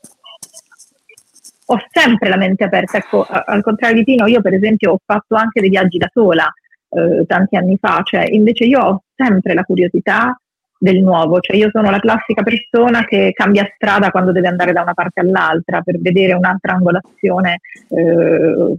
ho 1.70 1.78
sempre 1.90 2.28
la 2.28 2.36
mente 2.36 2.64
aperta, 2.64 2.96
ecco, 2.96 3.26
al 3.28 3.62
contrario 3.62 3.96
di 3.96 4.04
Tino, 4.04 4.26
io 4.26 4.40
per 4.40 4.54
esempio 4.54 4.92
ho 4.92 5.00
fatto 5.04 5.34
anche 5.34 5.60
dei 5.60 5.68
viaggi 5.68 5.98
da 5.98 6.08
sola, 6.12 6.50
eh, 6.90 7.26
tanti 7.26 7.56
anni 7.56 7.76
fa, 7.78 8.00
cioè 8.04 8.26
invece 8.30 8.64
io 8.64 8.80
ho 8.80 9.02
sempre 9.14 9.52
la 9.52 9.64
curiosità 9.64 10.38
del 10.78 11.02
nuovo, 11.02 11.40
cioè 11.40 11.56
io 11.56 11.68
sono 11.70 11.90
la 11.90 11.98
classica 11.98 12.42
persona 12.42 13.04
che 13.04 13.32
cambia 13.34 13.70
strada 13.74 14.10
quando 14.10 14.32
deve 14.32 14.48
andare 14.48 14.72
da 14.72 14.80
una 14.82 14.94
parte 14.94 15.20
all'altra 15.20 15.82
per 15.82 16.00
vedere 16.00 16.32
un'altra 16.32 16.72
angolazione, 16.72 17.60
eh, 17.90 18.74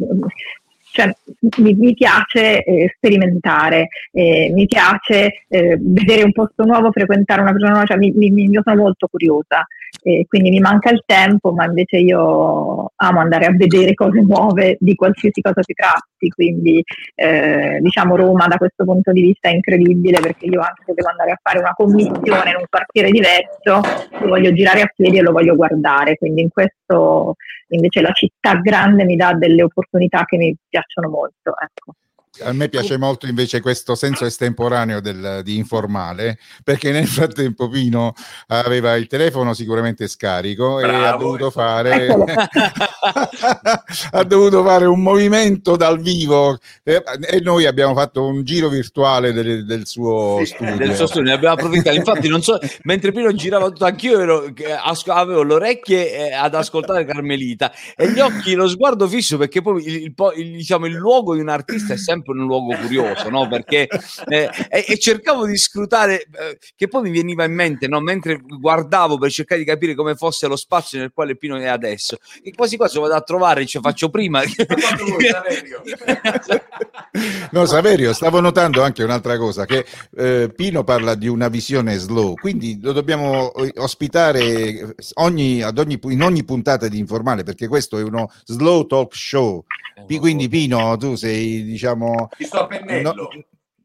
cioè, 0.92 1.14
mi, 1.58 1.76
mi, 1.76 1.94
piace 1.94 2.64
eh, 2.64 2.92
sperimentare, 2.96 3.90
eh, 4.12 4.50
mi 4.52 4.66
piace 4.66 5.44
eh, 5.48 5.78
vedere 5.80 6.24
un 6.24 6.32
posto 6.32 6.66
nuovo, 6.66 6.92
frequentare 6.92 7.42
una 7.42 7.52
persona 7.52 7.72
nuova, 7.74 7.86
cioè, 7.86 7.98
mi, 7.98 8.12
mi, 8.16 8.50
io 8.50 8.62
sono 8.64 8.82
molto 8.82 9.08
curiosa 9.08 9.64
e 10.02 10.26
quindi 10.28 10.50
mi 10.50 10.60
manca 10.60 10.90
il 10.92 11.04
tempo, 11.06 11.52
ma 11.52 11.66
invece 11.66 11.98
io 11.98 12.92
amo 12.96 13.20
andare 13.20 13.46
a 13.46 13.52
vedere 13.52 13.94
cose 13.94 14.22
nuove 14.22 14.78
di 14.80 14.96
qualsiasi 14.96 15.42
cosa 15.42 15.62
si 15.62 15.74
tratti, 15.74 16.30
quindi 16.30 16.84
eh, 17.16 17.80
diciamo 17.82 18.16
Roma 18.16 18.48
da 18.48 18.58
questo 18.58 18.84
punto 18.84 19.12
di 19.12 19.22
vista 19.22 19.50
è 19.50 19.54
incredibile 19.54 20.20
perché 20.20 20.46
io 20.46 20.62
anche 20.62 20.84
se 20.86 20.94
devo 20.94 21.10
andare 21.10 21.32
a 21.32 21.40
fare 21.42 21.60
una 21.60 21.74
commissione 21.74 22.50
in 22.50 22.58
un 22.58 22.66
quartiere 22.70 23.12
diverso, 23.12 23.82
lo 24.20 24.28
voglio 24.28 24.54
girare 24.54 24.82
a 24.82 24.92
piedi 24.94 25.18
e 25.18 25.22
lo 25.22 25.32
voglio 25.32 25.56
guardare, 25.56 26.18
quindi 26.18 26.42
in 26.42 26.50
questo 26.50 27.36
invece 27.70 28.02
la 28.02 28.12
città 28.12 28.56
grande 28.56 29.06
mi 29.06 29.16
dà 29.16 29.34
delle 29.34 29.64
opportunità 29.64 30.26
che 30.26 30.38
mi 30.38 30.56
piacciono 30.68 31.10
molto. 31.10 31.54
Ecco. 31.60 31.94
A 32.42 32.54
me 32.54 32.70
piace 32.70 32.98
molto 32.98 33.26
invece 33.26 33.60
questo 33.60 33.96
senso 33.96 34.24
estemporaneo 34.24 35.02
del, 35.02 35.42
di 35.44 35.58
informale, 35.58 36.38
perché 36.64 36.92
nel 36.92 37.08
frattempo 37.08 37.68
Pino 37.68 38.14
aveva 38.48 38.96
il 38.96 39.08
telefono 39.08 39.56
sicuramente 39.56 40.08
scarico 40.08 40.76
Bravo, 40.76 40.92
e 40.92 41.08
ha 41.08 41.16
dovuto, 41.18 41.50
fare, 41.50 42.08
ha 44.12 44.24
dovuto 44.24 44.64
fare 44.64 44.86
un 44.86 45.02
movimento 45.02 45.76
dal 45.76 46.00
vivo 46.00 46.60
e, 46.84 47.02
e 47.20 47.40
noi 47.42 47.66
abbiamo 47.66 47.96
fatto 47.96 48.28
un 48.28 48.44
giro 48.44 48.70
virtuale 48.70 49.34
del, 49.34 49.66
del 49.66 49.88
suo 49.88 50.38
sì, 50.40 50.54
studio. 50.54 50.76
Del 50.78 50.96
suo 50.96 51.08
studio, 51.08 51.30
ne 51.30 51.34
abbiamo 51.34 51.56
approfittato. 51.56 51.96
Infatti, 51.96 52.28
non 52.28 52.44
so, 52.44 52.60
mentre 52.84 53.12
Pino 53.12 53.34
girava 53.34 53.70
tutto, 53.70 53.86
anch'io 53.86 54.20
ero, 54.20 54.54
avevo 55.08 55.42
le 55.42 55.54
orecchie 55.56 56.30
eh, 56.30 56.34
ad 56.34 56.54
ascoltare 56.54 57.06
Carmelita 57.06 57.74
e 57.98 58.12
gli 58.12 58.20
occhi, 58.20 58.54
lo 58.54 58.68
sguardo 58.68 59.08
fisso, 59.08 59.38
perché 59.38 59.64
poi 59.64 59.84
il, 59.84 59.96
il, 60.04 60.14
il, 60.38 60.52
diciamo, 60.52 60.86
il 60.86 60.94
luogo 60.94 61.34
di 61.34 61.42
un 61.42 61.50
artista 61.50 61.94
è 61.96 61.98
sempre 61.98 62.19
sempre 62.20 62.34
un 62.34 62.46
luogo 62.46 62.76
curioso, 62.76 63.30
no? 63.30 63.48
Perché 63.48 63.88
eh, 64.28 64.50
e, 64.70 64.86
e, 64.88 64.98
cercavo 65.00 65.46
di 65.46 65.58
scrutare, 65.58 66.24
eh, 66.24 66.60
che 66.76 66.88
poi 66.88 67.04
mi 67.04 67.12
veniva 67.12 67.46
in 67.46 67.54
mente, 67.54 67.88
no? 67.88 68.00
Mentre 68.00 68.40
guardavo 68.46 69.18
per 69.18 69.32
cercare 69.32 69.62
di 69.62 69.66
capire 69.66 69.96
come 69.96 70.16
fosse 70.16 70.48
lo 70.48 70.56
spazio 70.56 71.00
nel 71.00 71.12
quale 71.14 71.36
Pino 71.36 71.58
è 71.58 71.66
adesso, 71.68 72.18
e 72.44 72.54
quasi 72.54 72.78
quasi 72.78 73.00
vado 73.00 73.16
a 73.16 73.22
trovare, 73.22 73.66
ce 73.66 73.80
faccio 73.80 74.10
prima. 74.10 74.42
no, 77.52 77.66
Saverio, 77.66 78.14
stavo 78.14 78.40
notando 78.40 78.84
anche 78.84 79.04
un'altra 79.04 79.38
cosa, 79.38 79.66
che 79.66 79.86
eh, 80.16 80.52
Pino 80.54 80.84
parla 80.84 81.16
di 81.16 81.28
una 81.28 81.48
visione 81.48 81.98
slow, 81.98 82.36
quindi 82.36 82.80
lo 82.82 82.92
dobbiamo 82.92 83.52
ospitare 83.78 84.96
ogni, 85.16 85.62
ad 85.62 85.78
ogni, 85.78 86.00
in 86.04 86.22
ogni 86.22 86.44
puntata 86.44 86.88
di 86.88 86.98
Informale, 87.00 87.44
perché 87.44 87.68
questo 87.68 87.98
è 87.98 88.04
uno 88.04 88.32
slow 88.46 88.86
talk 88.86 89.16
show. 89.16 89.64
Quindi 90.20 90.48
Pino, 90.48 90.96
tu 90.98 91.16
sei, 91.16 91.64
diciamo, 91.64 92.09
ci 92.38 92.46
sto 92.46 92.60
a 92.62 92.68
pennello. 92.68 93.14
No, 93.14 93.30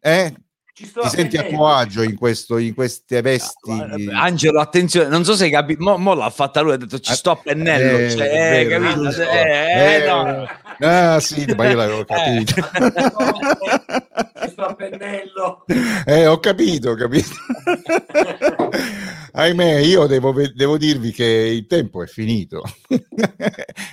eh? 0.01 0.35
Ti 0.75 0.91
senti 1.09 1.37
a 1.37 1.45
tuo 1.45 1.69
agio 1.69 2.03
in, 2.03 2.17
questo, 2.17 2.59
in 2.59 2.75
queste 2.75 3.21
vesti? 3.21 3.71
Angelo, 4.11 4.61
attenzione, 4.61 5.09
non 5.09 5.25
so 5.25 5.37
se 5.37 5.45
hai 5.45 5.51
capito, 5.51 5.81
mo, 5.81 5.97
mo, 5.99 6.15
l'ha 6.15 6.31
fatta 6.31 6.63
lui, 6.63 6.73
ha 6.73 6.77
detto 6.77 6.99
ci 6.99 7.13
sto 7.15 7.31
a 7.31 7.37
pennello, 7.37 7.99
eh, 7.99 8.11
cioè, 8.11 8.27
eh, 8.27 8.65
vero, 8.65 8.83
capito? 8.83 9.23
Eh, 9.23 10.03
eh, 10.03 10.07
no. 10.09 10.49
Ah 10.81 11.21
sì, 11.21 11.45
ma 11.57 11.69
io 11.69 11.77
l'avevo 11.77 12.01
eh. 12.01 12.05
capito. 12.05 12.55
ci 14.43 14.51
sto 14.51 14.63
a 14.63 14.75
pennello. 14.75 15.65
Eh, 16.05 16.27
ho 16.27 16.39
capito, 16.39 16.91
ho 16.91 16.95
capito. 16.95 17.31
Ahimè, 19.37 19.79
io 19.79 20.07
devo, 20.07 20.33
devo, 20.55 20.79
dirvi 20.79 21.11
che 21.11 21.25
il 21.25 21.67
tempo 21.67 22.05
è 22.05 22.07
finito 22.07 22.63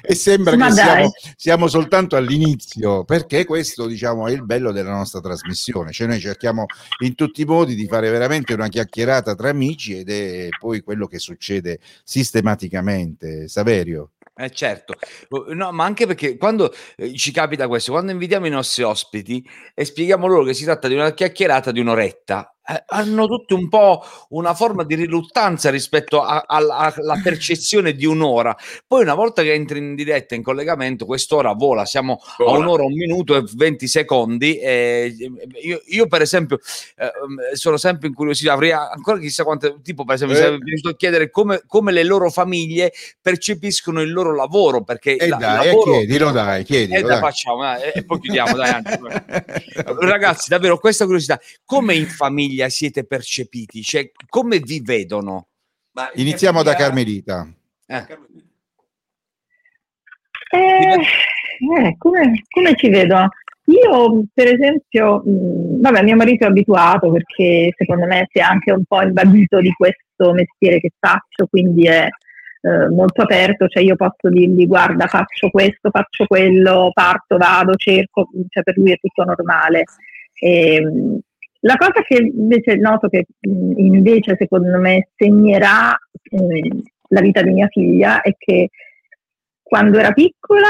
e 0.03 0.13
sembra 0.13 0.55
Ma 0.55 0.67
che 0.67 0.73
siamo, 0.73 1.11
siamo, 1.35 1.67
soltanto 1.67 2.15
all'inizio, 2.15 3.03
perché 3.05 3.43
questo 3.45 3.87
diciamo, 3.87 4.27
è 4.27 4.33
il 4.33 4.43
bello 4.43 4.71
della 4.71 4.91
nostra 4.91 5.19
trasmissione. 5.19 5.91
Cioè 5.91 6.05
noi 6.05 6.19
cerchiamo 6.19 6.65
in 6.99 7.15
tutti 7.15 7.41
i 7.41 7.45
modi 7.45 7.73
di 7.73 7.87
fare 7.87 8.11
veramente 8.11 8.53
una 8.53 8.67
chiacchierata 8.67 9.33
tra 9.33 9.49
amici 9.49 9.97
ed 9.97 10.11
è 10.11 10.49
poi 10.59 10.81
quello 10.81 11.07
che 11.07 11.17
succede 11.17 11.79
sistematicamente. 12.03 13.47
Saverio. 13.47 14.11
Eh 14.43 14.49
certo, 14.49 14.95
no, 15.53 15.71
ma 15.71 15.85
anche 15.85 16.07
perché 16.07 16.35
quando 16.35 16.73
eh, 16.95 17.13
ci 17.15 17.31
capita 17.31 17.67
questo, 17.67 17.91
quando 17.91 18.11
invitiamo 18.11 18.47
i 18.47 18.49
nostri 18.49 18.81
ospiti 18.81 19.47
e 19.75 19.85
spieghiamo 19.85 20.25
loro 20.25 20.43
che 20.43 20.55
si 20.55 20.63
tratta 20.63 20.87
di 20.87 20.95
una 20.95 21.13
chiacchierata 21.13 21.71
di 21.71 21.79
un'oretta, 21.79 22.55
eh, 22.71 22.83
hanno 22.87 23.27
tutti 23.27 23.53
un 23.53 23.67
po' 23.67 24.03
una 24.29 24.53
forma 24.53 24.83
di 24.83 24.95
riluttanza 24.95 25.69
rispetto 25.69 26.23
alla 26.23 26.93
percezione 27.21 27.93
di 27.93 28.05
un'ora. 28.05 28.55
Poi 28.87 29.01
una 29.01 29.13
volta 29.13 29.41
che 29.41 29.53
entri 29.53 29.79
in 29.79 29.95
diretta, 29.95 30.35
in 30.35 30.43
collegamento, 30.43 31.05
quest'ora 31.05 31.51
vola, 31.53 31.85
siamo 31.85 32.19
vola. 32.37 32.51
a 32.51 32.57
un'ora, 32.57 32.83
un 32.83 32.93
minuto 32.93 33.35
e 33.35 33.43
20 33.53 33.87
secondi. 33.87 34.57
Eh, 34.57 35.13
io, 35.61 35.81
io, 35.85 36.07
per 36.07 36.21
esempio 36.21 36.59
eh, 36.95 37.55
sono 37.55 37.77
sempre 37.77 38.07
incuriosito, 38.07 38.51
avrei 38.51 38.71
ancora 38.71 39.19
chissà 39.19 39.43
quanto, 39.43 39.81
tipo 39.81 40.05
per 40.05 40.15
esempio, 40.15 40.37
eh. 40.37 40.57
mi 40.57 40.77
sto 40.77 40.93
chiedere 40.93 41.29
come, 41.29 41.61
come, 41.67 41.91
le 41.91 42.03
loro 42.03 42.29
famiglie 42.29 42.93
percepiscono 43.21 44.01
il 44.01 44.11
loro 44.11 44.33
lavoro, 44.33 44.83
perché 44.83 45.17
e 45.17 45.27
la, 45.27 45.35
dai, 45.35 45.65
lavoro... 45.67 45.91
chiedilo 45.91 46.31
dai, 46.31 46.63
chiedilo. 46.63 46.99
E 46.99 47.01
dai. 47.01 47.19
facciamo, 47.19 47.75
eh, 47.77 47.91
e 47.95 48.05
poi 48.05 48.19
chiudiamo, 48.19 48.55
dai. 48.55 48.81
Ragazzi, 49.99 50.49
davvero, 50.49 50.77
questa 50.77 51.03
curiosità, 51.03 51.39
come 51.65 51.95
in 51.95 52.07
famiglia 52.07 52.60
famiglia 52.61 52.69
siete 52.69 53.05
percepiti? 53.05 53.81
Cioè, 53.81 54.11
come 54.27 54.59
vi 54.59 54.81
vedono? 54.81 55.47
Ma 55.93 56.09
Iniziamo 56.13 56.59
famiglia... 56.59 56.77
da 56.77 56.83
Carmelita. 56.83 57.47
Eh. 57.87 58.05
Eh, 60.53 60.99
eh, 61.85 61.95
come, 61.97 62.43
come, 62.49 62.75
ci 62.75 62.89
vedo? 62.89 63.29
Io, 63.65 64.25
per 64.33 64.47
esempio, 64.47 65.21
mh, 65.25 65.31
mm, 65.31 65.81
vabbè, 65.81 66.03
mio 66.03 66.15
marito 66.15 66.45
è 66.45 66.49
abituato 66.49 67.11
perché 67.11 67.73
secondo 67.77 68.05
me 68.05 68.27
si 68.31 68.39
è 68.39 68.41
anche 68.41 68.71
un 68.71 68.83
po' 68.85 69.01
imbadito 69.01 69.59
di 69.59 69.71
questo 69.71 70.33
mestiere 70.33 70.79
che 70.79 70.91
faccio, 70.99 71.47
quindi 71.47 71.85
è 71.85 72.07
eh, 72.61 72.89
molto 72.89 73.21
aperto, 73.21 73.67
cioè 73.67 73.83
io 73.83 73.95
posso 73.95 74.29
dirgli 74.29 74.67
guarda 74.67 75.07
faccio 75.07 75.49
questo, 75.49 75.89
faccio 75.89 76.25
quello, 76.27 76.91
parto, 76.93 77.37
vado, 77.37 77.75
cerco, 77.75 78.29
cioè 78.49 78.63
per 78.63 78.77
lui 78.77 78.91
è 78.91 78.97
tutto 78.97 79.23
normale. 79.23 79.85
E, 80.33 80.75
ehm, 80.75 81.19
la 81.61 81.75
cosa 81.75 82.01
che 82.01 82.17
invece 82.17 82.75
noto 82.75 83.07
che 83.07 83.25
invece 83.41 84.35
secondo 84.37 84.79
me 84.79 85.09
segnerà 85.15 85.97
eh, 86.23 86.69
la 87.09 87.21
vita 87.21 87.41
di 87.41 87.51
mia 87.51 87.67
figlia 87.67 88.21
è 88.21 88.35
che 88.37 88.69
quando 89.61 89.97
era 89.99 90.11
piccola 90.11 90.67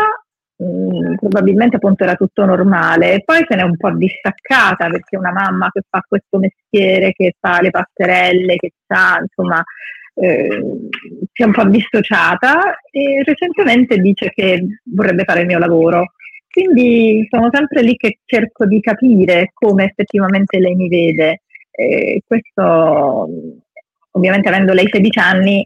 probabilmente 1.17 1.77
appunto 1.77 2.03
era 2.03 2.15
tutto 2.15 2.45
normale. 2.45 3.13
E 3.13 3.23
poi 3.23 3.43
se 3.47 3.55
n'è 3.55 3.63
un 3.63 3.77
po' 3.77 3.91
distaccata 3.91 4.89
perché 4.89 5.17
una 5.17 5.31
mamma 5.31 5.69
che 5.71 5.81
fa 5.89 6.03
questo 6.07 6.37
mestiere, 6.37 7.13
che 7.13 7.35
fa 7.39 7.61
le 7.61 7.71
passerelle, 7.71 8.57
che 8.57 8.73
sa 8.85 9.19
insomma 9.19 9.63
eh, 10.15 10.63
si 11.31 11.41
è 11.41 11.45
un 11.45 11.51
po' 11.51 11.65
dissociata 11.65 12.79
e 12.91 13.23
recentemente 13.23 13.97
dice 13.97 14.29
che 14.29 14.63
vorrebbe 14.83 15.23
fare 15.23 15.41
il 15.41 15.47
mio 15.47 15.57
lavoro 15.57 16.13
quindi 16.51 17.25
sono 17.29 17.49
sempre 17.51 17.81
lì 17.81 17.95
che 17.95 18.19
cerco 18.25 18.65
di 18.65 18.79
capire 18.81 19.51
come 19.53 19.85
effettivamente 19.85 20.59
lei 20.59 20.75
mi 20.75 20.89
vede. 20.89 21.41
E 21.71 22.21
questo, 22.25 23.29
ovviamente, 24.11 24.49
avendo 24.49 24.73
lei 24.73 24.87
16 24.91 25.19
anni, 25.19 25.65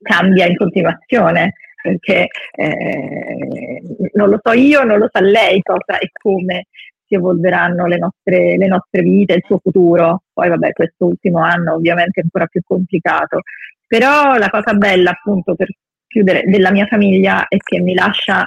cambia 0.00 0.46
in 0.46 0.56
continuazione 0.56 1.54
perché 1.80 2.28
eh, 2.52 3.82
non 4.12 4.28
lo 4.28 4.40
so 4.42 4.52
io, 4.52 4.84
non 4.84 4.98
lo 4.98 5.08
sa 5.10 5.20
lei 5.20 5.62
cosa 5.62 5.98
e 5.98 6.10
come 6.12 6.66
si 7.06 7.14
evolveranno 7.14 7.86
le 7.86 7.98
nostre, 7.98 8.56
le 8.58 8.66
nostre 8.66 9.00
vite, 9.00 9.34
il 9.34 9.44
suo 9.46 9.58
futuro. 9.62 10.24
Poi, 10.32 10.48
vabbè, 10.50 10.72
questo 10.72 11.06
ultimo 11.06 11.38
anno 11.38 11.74
ovviamente 11.74 12.20
è 12.20 12.22
ancora 12.22 12.46
più 12.46 12.60
complicato. 12.62 13.40
Però 13.86 14.36
la 14.36 14.50
cosa 14.50 14.74
bella, 14.74 15.10
appunto, 15.12 15.54
per 15.54 15.68
chiudere, 16.06 16.42
della 16.44 16.70
mia 16.70 16.86
famiglia 16.86 17.48
è 17.48 17.56
che 17.56 17.80
mi 17.80 17.94
lascia 17.94 18.46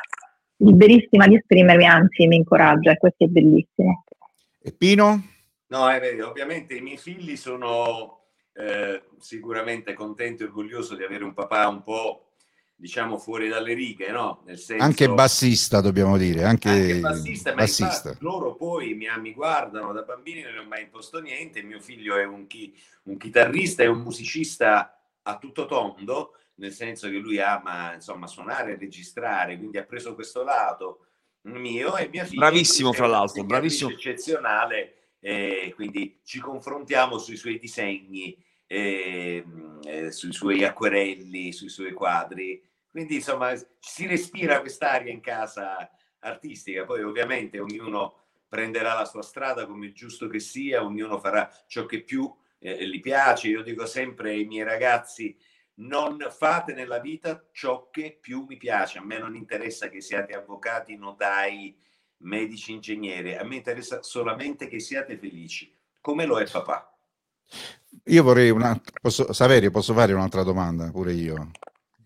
liberissima 0.64 1.28
di 1.28 1.36
esprimermi, 1.36 1.86
anzi 1.86 2.28
mi 2.28 2.38
incoraggia 2.38 2.92
e 2.92 2.98
questo 2.98 3.26
è 3.26 3.28
bellissimo. 3.28 4.04
E 4.62 4.72
Pino? 4.72 5.28
No, 5.68 5.90
è 5.90 6.00
vero, 6.00 6.30
ovviamente 6.30 6.76
i 6.76 6.82
miei 6.82 6.98
figli 6.98 7.36
sono 7.36 8.20
eh, 8.54 9.04
sicuramente 9.20 9.94
contento 9.94 10.44
e 10.44 10.48
orgoglioso 10.48 10.96
di 10.96 11.04
avere 11.04 11.24
un 11.24 11.34
papà 11.34 11.68
un 11.68 11.82
po' 11.82 12.26
diciamo 12.82 13.20
fuori 13.20 13.48
dalle 13.48 13.76
righe, 13.76 14.10
no? 14.10 14.42
Nel 14.46 14.58
senso, 14.58 14.84
anche 14.84 15.08
bassista 15.08 15.82
dobbiamo 15.82 16.18
dire, 16.18 16.44
anche, 16.44 16.70
anche 16.70 17.00
bassista, 17.00 17.54
bassista. 17.54 18.10
Infatti, 18.10 18.24
loro 18.24 18.56
poi 18.56 18.96
mi, 18.96 19.06
mi, 19.20 19.34
guardano 19.34 19.94
da 19.94 20.02
bambini, 20.02 20.42
non 20.42 20.58
ho 20.58 20.68
mai 20.68 20.82
imposto 20.82 21.22
niente, 21.22 21.62
mio 21.62 21.80
figlio 21.80 22.18
è 22.18 22.26
un, 22.26 22.48
chi, 22.48 22.76
un 23.04 23.18
chitarrista 23.18 23.84
e 23.84 23.88
un 23.88 24.00
musicista 24.00 25.00
a 25.22 25.38
tutto 25.38 25.68
tondo, 25.68 26.34
nel 26.62 26.72
senso 26.72 27.10
che 27.10 27.18
lui 27.18 27.40
ama 27.40 27.96
insomma 27.96 28.28
suonare 28.28 28.74
e 28.74 28.78
registrare, 28.78 29.58
quindi 29.58 29.80
ha 29.80 29.84
preso 29.84 30.14
questo 30.14 30.44
lato 30.44 31.08
mio 31.42 31.98
e 31.98 32.08
mia 32.08 32.24
figlia. 32.24 32.50
Bravissimo, 32.50 32.94
fra 32.94 33.08
l'altro, 33.08 33.44
bravissimo. 33.44 33.90
Eccezionale, 33.90 35.16
eh, 35.20 35.72
quindi 35.76 36.22
ci 36.24 36.40
confrontiamo 36.40 37.18
sui 37.18 37.36
suoi 37.36 37.58
disegni, 37.58 38.38
eh, 38.68 39.44
eh, 39.84 40.12
sui 40.12 40.32
suoi 40.32 40.64
acquerelli, 40.64 41.52
sui 41.52 41.70
suoi 41.70 41.94
quadri. 41.94 42.64
Quindi 42.88 43.16
insomma 43.16 43.54
si 43.80 44.06
respira 44.06 44.60
quest'aria 44.60 45.12
in 45.12 45.22
casa 45.22 45.90
artistica, 46.20 46.86
poi 46.86 47.02
ovviamente 47.02 47.60
ognuno 47.60 48.18
prenderà 48.48 48.94
la 48.94 49.06
sua 49.06 49.24
strada 49.24 49.66
come 49.66 49.94
giusto 49.94 50.28
che 50.28 50.40
sia, 50.40 50.84
ognuno 50.84 51.18
farà 51.18 51.50
ciò 51.66 51.88
che 51.88 52.04
più 52.04 52.32
eh, 52.60 52.88
gli 52.88 53.00
piace. 53.00 53.48
Io 53.48 53.64
dico 53.64 53.88
sempre 53.88 54.32
ai 54.32 54.46
miei 54.46 54.64
ragazzi 54.64 55.36
non 55.76 56.18
fate 56.30 56.74
nella 56.74 57.00
vita 57.00 57.44
ciò 57.52 57.90
che 57.90 58.18
più 58.20 58.46
mi 58.48 58.58
piace. 58.58 59.00
A 59.00 59.04
me 59.04 59.18
non 59.18 59.36
interessa 59.36 59.90
che 59.90 60.02
siate 60.02 60.34
avvocati, 60.34 60.96
notai, 60.96 61.76
medici, 62.18 62.72
ingegneri. 62.74 63.36
A 63.36 63.44
me 63.44 63.56
interessa 63.56 64.02
solamente 64.04 64.68
che 64.68 64.80
siate 64.80 65.18
felici, 65.18 65.74
come 66.00 66.26
lo 66.26 66.40
è 66.40 66.50
papà. 66.50 66.96
Io 68.06 68.24
vorrei 68.24 68.50
una... 68.50 68.80
Posso... 69.02 69.34
Saverio, 69.34 69.72
posso 69.72 69.94
fare 69.94 70.14
un'altra 70.14 70.44
domanda 70.44 70.90
pure 70.92 71.14
io? 71.14 71.52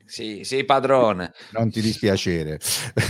Sì, 0.05 0.43
sei 0.43 0.65
padrone. 0.65 1.33
Non 1.51 1.71
ti 1.71 1.81
dispiacere. 1.81 2.59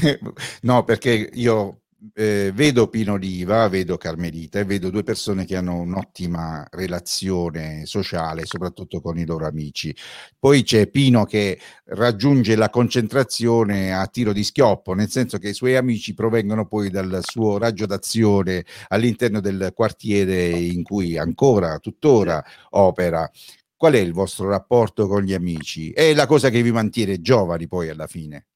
no, 0.61 0.83
perché 0.83 1.29
io 1.33 1.81
eh, 2.13 2.51
vedo 2.53 2.87
Pino 2.87 3.13
Oliva, 3.13 3.67
vedo 3.67 3.97
Carmelita 3.97 4.59
e 4.59 4.65
vedo 4.65 4.89
due 4.89 5.03
persone 5.03 5.45
che 5.45 5.55
hanno 5.55 5.79
un'ottima 5.79 6.67
relazione 6.71 7.85
sociale, 7.85 8.45
soprattutto 8.45 9.01
con 9.01 9.17
i 9.17 9.25
loro 9.25 9.45
amici. 9.47 9.95
Poi 10.37 10.63
c'è 10.63 10.87
Pino 10.87 11.25
che 11.25 11.59
raggiunge 11.85 12.55
la 12.55 12.69
concentrazione 12.69 13.93
a 13.93 14.07
tiro 14.07 14.33
di 14.33 14.43
schioppo, 14.43 14.93
nel 14.93 15.09
senso 15.09 15.37
che 15.37 15.49
i 15.49 15.53
suoi 15.53 15.75
amici 15.75 16.13
provengono 16.13 16.67
poi 16.67 16.89
dal 16.89 17.19
suo 17.23 17.57
raggio 17.57 17.85
d'azione 17.85 18.65
all'interno 18.89 19.39
del 19.39 19.71
quartiere 19.73 20.49
in 20.49 20.83
cui 20.83 21.17
ancora, 21.17 21.79
tuttora 21.79 22.43
opera. 22.71 23.29
Qual 23.77 23.93
è 23.93 23.99
il 23.99 24.13
vostro 24.13 24.47
rapporto 24.47 25.07
con 25.07 25.21
gli 25.21 25.33
amici? 25.33 25.91
È 25.91 26.13
la 26.13 26.25
cosa 26.27 26.49
che 26.49 26.61
vi 26.61 26.71
mantiene 26.71 27.19
giovani 27.19 27.67
poi 27.67 27.89
alla 27.89 28.07
fine. 28.07 28.47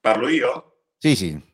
Parlo 0.00 0.28
io? 0.28 0.84
Sì, 0.98 1.16
sì. 1.16 1.51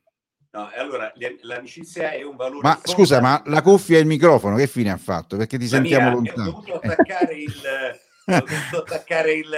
No, 0.50 0.70
allora 0.74 1.12
l'amicizia 1.42 2.12
è 2.12 2.22
un 2.22 2.34
valore. 2.36 2.66
Ma 2.66 2.80
scusa, 2.82 3.20
ma 3.20 3.42
la 3.46 3.60
cuffia 3.60 3.98
e 3.98 4.00
il 4.00 4.06
microfono 4.06 4.56
che 4.56 4.66
fine 4.66 4.90
ha 4.90 4.96
fatto? 4.96 5.36
Perché 5.36 5.58
ti 5.58 5.64
la 5.64 5.70
sentiamo 5.70 6.04
mia, 6.06 6.14
lontano. 6.14 6.48
Ho 6.48 6.52
dovuto 6.52 6.74
attaccare 6.76 7.34
il. 7.34 7.52
ho 8.28 8.44
dovuto 8.44 8.78
attaccare 8.78 9.32
il, 9.32 9.50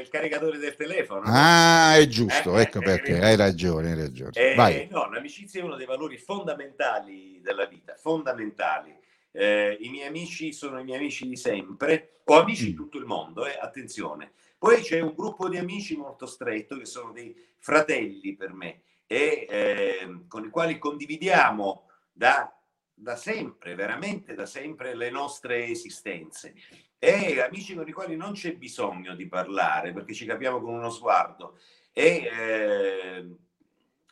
il, 0.00 0.08
caricatore 0.08 0.58
del 0.58 0.74
telefono. 0.74 1.22
Ah, 1.26 1.96
è 1.96 2.08
giusto, 2.08 2.58
eh, 2.58 2.62
ecco 2.62 2.80
eh, 2.80 2.82
perché, 2.82 3.20
hai 3.20 3.36
ragione, 3.36 3.92
hai 3.92 3.98
ragione. 3.98 4.32
Eh, 4.32 4.54
Vai. 4.56 4.88
No, 4.90 5.08
l'amicizia 5.10 5.60
è 5.60 5.64
uno 5.64 5.76
dei 5.76 5.86
valori 5.86 6.18
fondamentali 6.18 7.40
della 7.40 7.66
vita, 7.66 7.94
fondamentali. 7.94 8.96
Eh, 9.30 9.78
I 9.80 9.88
miei 9.90 10.08
amici 10.08 10.52
sono 10.52 10.80
i 10.80 10.84
miei 10.84 10.98
amici 10.98 11.28
di 11.28 11.36
sempre, 11.36 12.22
ho 12.24 12.40
amici 12.40 12.68
in 12.68 12.72
mm. 12.74 12.76
tutto 12.76 12.98
il 12.98 13.04
mondo, 13.04 13.46
eh, 13.46 13.56
attenzione. 13.60 14.32
Poi 14.58 14.82
c'è 14.82 14.98
un 14.98 15.14
gruppo 15.14 15.48
di 15.48 15.56
amici 15.56 15.96
molto 15.96 16.26
stretto 16.26 16.76
che 16.76 16.84
sono 16.84 17.12
dei 17.12 17.32
fratelli 17.58 18.34
per 18.34 18.52
me 18.52 18.80
e 19.10 19.46
eh, 19.48 20.24
con 20.28 20.44
i 20.44 20.50
quali 20.50 20.78
condividiamo 20.78 21.88
da, 22.12 22.54
da 22.92 23.16
sempre, 23.16 23.74
veramente 23.74 24.34
da 24.34 24.46
sempre, 24.46 24.94
le 24.94 25.10
nostre 25.10 25.64
esistenze. 25.66 26.54
E 26.98 27.40
amici 27.40 27.74
con 27.74 27.88
i 27.88 27.92
quali 27.92 28.16
non 28.16 28.32
c'è 28.34 28.54
bisogno 28.54 29.14
di 29.14 29.26
parlare 29.26 29.92
perché 29.92 30.12
ci 30.12 30.26
capiamo 30.26 30.60
con 30.60 30.74
uno 30.74 30.90
sguardo. 30.90 31.58
E, 31.92 32.30
eh, 32.30 33.36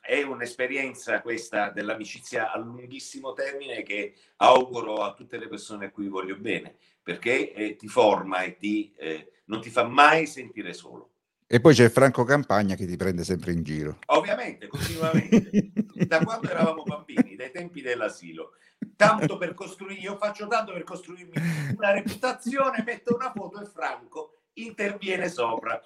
è 0.00 0.22
un'esperienza 0.22 1.20
questa 1.20 1.70
dell'amicizia 1.70 2.52
a 2.52 2.58
lunghissimo 2.58 3.32
termine 3.32 3.82
che 3.82 4.14
auguro 4.36 5.02
a 5.02 5.12
tutte 5.12 5.36
le 5.36 5.48
persone 5.48 5.86
a 5.86 5.90
cui 5.90 6.08
voglio 6.08 6.36
bene, 6.36 6.76
perché 7.02 7.52
eh, 7.52 7.76
ti 7.76 7.88
forma 7.88 8.42
e 8.42 8.56
ti, 8.56 8.94
eh, 8.96 9.32
non 9.46 9.60
ti 9.60 9.68
fa 9.68 9.82
mai 9.82 10.26
sentire 10.26 10.72
solo. 10.72 11.10
E 11.48 11.60
poi 11.60 11.74
c'è 11.74 11.88
Franco 11.90 12.24
Campagna 12.24 12.74
che 12.74 12.86
ti 12.86 12.96
prende 12.96 13.22
sempre 13.22 13.52
in 13.52 13.62
giro. 13.62 13.98
Ovviamente, 14.06 14.66
continuamente. 14.66 15.70
da 16.08 16.24
quando 16.24 16.50
eravamo 16.50 16.82
bambini, 16.82 17.36
dai 17.36 17.52
tempi 17.52 17.82
dell'asilo. 17.82 18.54
Tanto 18.96 19.36
per 19.38 19.54
costruire, 19.54 20.00
io 20.00 20.16
faccio 20.16 20.48
tanto 20.48 20.72
per 20.72 20.82
costruirmi 20.82 21.32
una 21.76 21.92
reputazione, 21.92 22.82
metto 22.84 23.14
una 23.14 23.30
foto 23.32 23.60
e 23.62 23.66
Franco 23.66 24.32
interviene 24.54 25.28
sopra. 25.28 25.80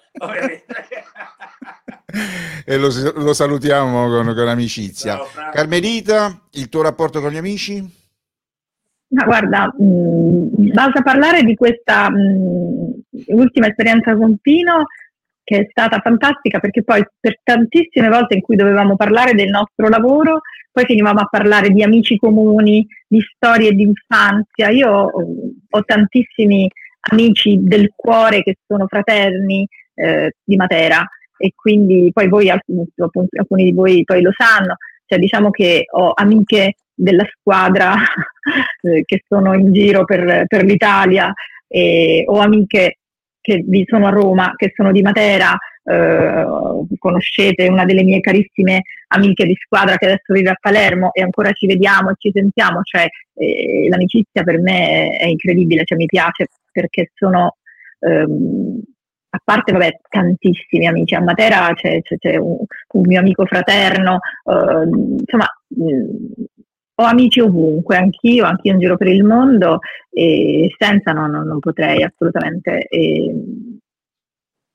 e 2.65 2.77
lo, 2.77 2.89
lo 3.15 3.33
salutiamo 3.33 4.07
con, 4.07 4.33
con 4.33 4.47
amicizia. 4.47 5.17
Ciao, 5.17 5.51
Carmelita, 5.51 6.47
il 6.51 6.69
tuo 6.69 6.81
rapporto 6.81 7.21
con 7.21 7.29
gli 7.31 7.37
amici? 7.37 7.99
Ma 9.09 9.25
guarda, 9.25 9.73
mh, 9.77 9.83
mm, 9.83 10.71
basta 10.71 11.01
parlare 11.01 11.43
di 11.43 11.55
questa 11.55 12.09
mh, 12.09 12.15
mm, 12.17 12.91
ultima 13.27 13.67
esperienza 13.67 14.15
con 14.15 14.37
Pino 14.37 14.85
che 15.43 15.57
è 15.57 15.67
stata 15.69 15.99
fantastica 15.99 16.59
perché 16.59 16.83
poi 16.83 17.03
per 17.19 17.39
tantissime 17.43 18.09
volte 18.09 18.35
in 18.35 18.41
cui 18.41 18.55
dovevamo 18.55 18.95
parlare 18.95 19.33
del 19.33 19.49
nostro 19.49 19.89
lavoro, 19.89 20.41
poi 20.71 20.85
finivamo 20.85 21.19
a 21.19 21.27
parlare 21.29 21.69
di 21.69 21.83
amici 21.83 22.17
comuni, 22.17 22.85
di 23.07 23.21
storie 23.35 23.73
di 23.73 23.83
infanzia. 23.83 24.69
Io 24.69 24.89
ho 24.89 25.83
tantissimi 25.83 26.69
amici 27.11 27.57
del 27.61 27.91
cuore 27.95 28.43
che 28.43 28.57
sono 28.65 28.87
fraterni 28.87 29.67
eh, 29.95 30.33
di 30.43 30.55
Matera 30.55 31.05
e 31.37 31.51
quindi 31.55 32.11
poi 32.13 32.29
voi, 32.29 32.49
alcuni, 32.49 32.85
alcuni 33.37 33.63
di 33.63 33.71
voi 33.71 34.03
poi 34.03 34.21
lo 34.21 34.31
sanno, 34.31 34.77
cioè 35.05 35.19
diciamo 35.19 35.49
che 35.49 35.85
ho 35.89 36.11
amiche 36.13 36.75
della 36.93 37.25
squadra 37.29 37.95
eh, 38.81 39.03
che 39.05 39.23
sono 39.27 39.55
in 39.55 39.73
giro 39.73 40.05
per, 40.05 40.45
per 40.47 40.63
l'Italia 40.63 41.33
e 41.67 42.23
ho 42.27 42.39
amiche 42.39 42.97
che 43.41 43.63
vi 43.65 43.83
sono 43.87 44.07
a 44.07 44.11
Roma, 44.11 44.53
che 44.55 44.71
sono 44.75 44.91
di 44.91 45.01
Matera, 45.01 45.57
eh, 45.83 46.45
conoscete 46.97 47.67
una 47.67 47.85
delle 47.85 48.03
mie 48.03 48.19
carissime 48.19 48.83
amiche 49.07 49.45
di 49.45 49.55
squadra 49.59 49.97
che 49.97 50.05
adesso 50.05 50.33
vive 50.33 50.51
a 50.51 50.57
Palermo 50.59 51.11
e 51.11 51.21
ancora 51.21 51.51
ci 51.51 51.65
vediamo 51.65 52.11
e 52.11 52.15
ci 52.17 52.31
sentiamo, 52.33 52.81
cioè 52.83 53.07
eh, 53.35 53.87
l'amicizia 53.89 54.43
per 54.43 54.59
me 54.59 55.17
è, 55.17 55.25
incredibile, 55.25 55.83
cioè 55.83 55.97
mi 55.97 56.05
piace 56.05 56.47
perché 56.71 57.11
sono, 57.15 57.57
ehm, 57.99 58.79
a 59.31 59.39
parte 59.43 59.71
vabbè, 59.71 59.99
tantissimi 60.07 60.87
amici, 60.87 61.15
a 61.15 61.21
Matera 61.21 61.73
c'è, 61.73 62.01
c'è, 62.01 62.17
c'è 62.17 62.35
un, 62.37 62.57
un, 62.93 63.01
mio 63.05 63.19
amico 63.19 63.45
fraterno, 63.45 64.19
eh, 64.45 64.87
insomma 65.19 65.47
mh, 65.67 66.43
ho 67.01 67.05
amici 67.05 67.39
ovunque, 67.39 67.97
anch'io, 67.97 68.45
anch'io 68.45 68.73
in 68.73 68.79
giro 68.79 68.97
per 68.97 69.07
il 69.07 69.23
mondo 69.23 69.79
e 70.09 70.73
senza 70.77 71.11
no, 71.11 71.27
no 71.27 71.43
non 71.43 71.59
potrei 71.59 72.03
assolutamente. 72.03 72.87
E, 72.87 73.33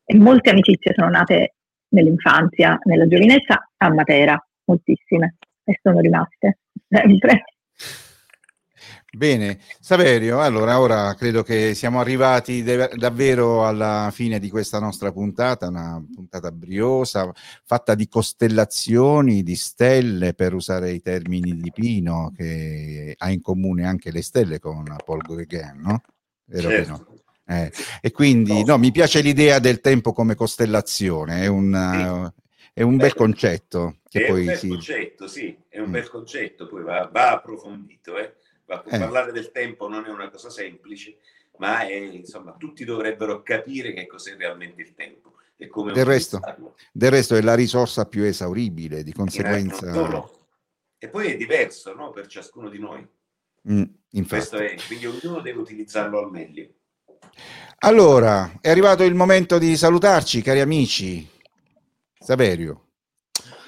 e 0.04 0.14
molte 0.16 0.50
amicizie 0.50 0.94
sono 0.94 1.10
nate 1.10 1.54
nell'infanzia, 1.88 2.78
nella 2.84 3.06
giovinezza, 3.06 3.70
a 3.76 3.92
Matera, 3.92 4.38
moltissime, 4.64 5.36
e 5.64 5.78
sono 5.82 6.00
rimaste 6.00 6.58
sempre. 6.88 7.44
Bene, 9.16 9.60
Saverio, 9.80 10.42
allora 10.42 10.78
ora 10.78 11.14
credo 11.14 11.42
che 11.42 11.72
siamo 11.72 12.00
arrivati 12.00 12.62
de- 12.62 12.90
davvero 12.96 13.66
alla 13.66 14.10
fine 14.12 14.38
di 14.38 14.50
questa 14.50 14.78
nostra 14.78 15.10
puntata, 15.10 15.68
una 15.68 16.04
puntata 16.14 16.52
briosa, 16.52 17.32
fatta 17.64 17.94
di 17.94 18.08
costellazioni, 18.08 19.42
di 19.42 19.56
stelle, 19.56 20.34
per 20.34 20.52
usare 20.52 20.90
i 20.90 21.00
termini 21.00 21.56
di 21.56 21.72
Pino, 21.72 22.30
che 22.36 23.14
ha 23.16 23.30
in 23.30 23.40
comune 23.40 23.86
anche 23.86 24.10
le 24.10 24.20
stelle 24.20 24.58
con 24.58 24.84
Paul 25.02 25.22
Gauguin, 25.22 25.80
no? 25.80 26.02
Vero 26.44 26.68
certo. 26.68 27.06
Eh, 27.46 27.72
e 28.02 28.10
quindi 28.10 28.64
no, 28.64 28.76
mi 28.76 28.92
piace 28.92 29.22
l'idea 29.22 29.58
del 29.60 29.80
tempo 29.80 30.12
come 30.12 30.34
costellazione, 30.34 31.40
è 31.40 31.46
un, 31.46 32.30
sì. 32.34 32.42
è 32.74 32.82
un 32.82 32.98
bel 32.98 33.14
concetto. 33.14 34.00
Che 34.06 34.24
è 34.24 34.26
poi 34.26 34.40
un 34.40 34.46
bel 34.46 34.58
si... 34.58 34.68
concetto, 34.68 35.26
sì, 35.26 35.56
è 35.70 35.78
un 35.78 35.88
mm. 35.88 35.92
bel 35.92 36.10
concetto, 36.10 36.66
poi 36.66 36.82
va, 36.82 37.08
va 37.10 37.32
approfondito. 37.32 38.18
Eh 38.18 38.34
eh. 38.66 38.98
Parlare 38.98 39.32
del 39.32 39.50
tempo 39.52 39.88
non 39.88 40.04
è 40.04 40.08
una 40.08 40.28
cosa 40.28 40.50
semplice, 40.50 41.18
ma 41.58 41.86
è, 41.86 41.94
insomma, 41.94 42.54
tutti 42.58 42.84
dovrebbero 42.84 43.42
capire 43.42 43.92
che 43.92 44.06
cos'è 44.06 44.36
realmente 44.36 44.82
il 44.82 44.94
tempo. 44.94 45.34
E 45.56 45.68
come 45.68 45.92
del, 45.92 46.04
resto, 46.04 46.40
del 46.92 47.10
resto 47.10 47.34
è 47.34 47.40
la 47.40 47.54
risorsa 47.54 48.06
più 48.06 48.24
esauribile, 48.24 49.02
di 49.02 49.12
conseguenza... 49.12 49.90
No, 49.90 50.06
no. 50.06 50.30
E 50.98 51.08
poi 51.08 51.32
è 51.32 51.36
diverso 51.36 51.94
no? 51.94 52.10
per 52.10 52.26
ciascuno 52.26 52.68
di 52.68 52.78
noi. 52.78 53.06
Mm, 53.70 53.84
Questo 54.28 54.56
è, 54.58 54.76
quindi 54.86 55.06
ognuno 55.06 55.40
deve 55.40 55.58
utilizzarlo 55.60 56.18
al 56.18 56.30
meglio. 56.30 56.68
Allora, 57.80 58.58
è 58.60 58.70
arrivato 58.70 59.02
il 59.02 59.14
momento 59.14 59.58
di 59.58 59.76
salutarci, 59.76 60.42
cari 60.42 60.60
amici. 60.60 61.28
Saverio. 62.18 62.85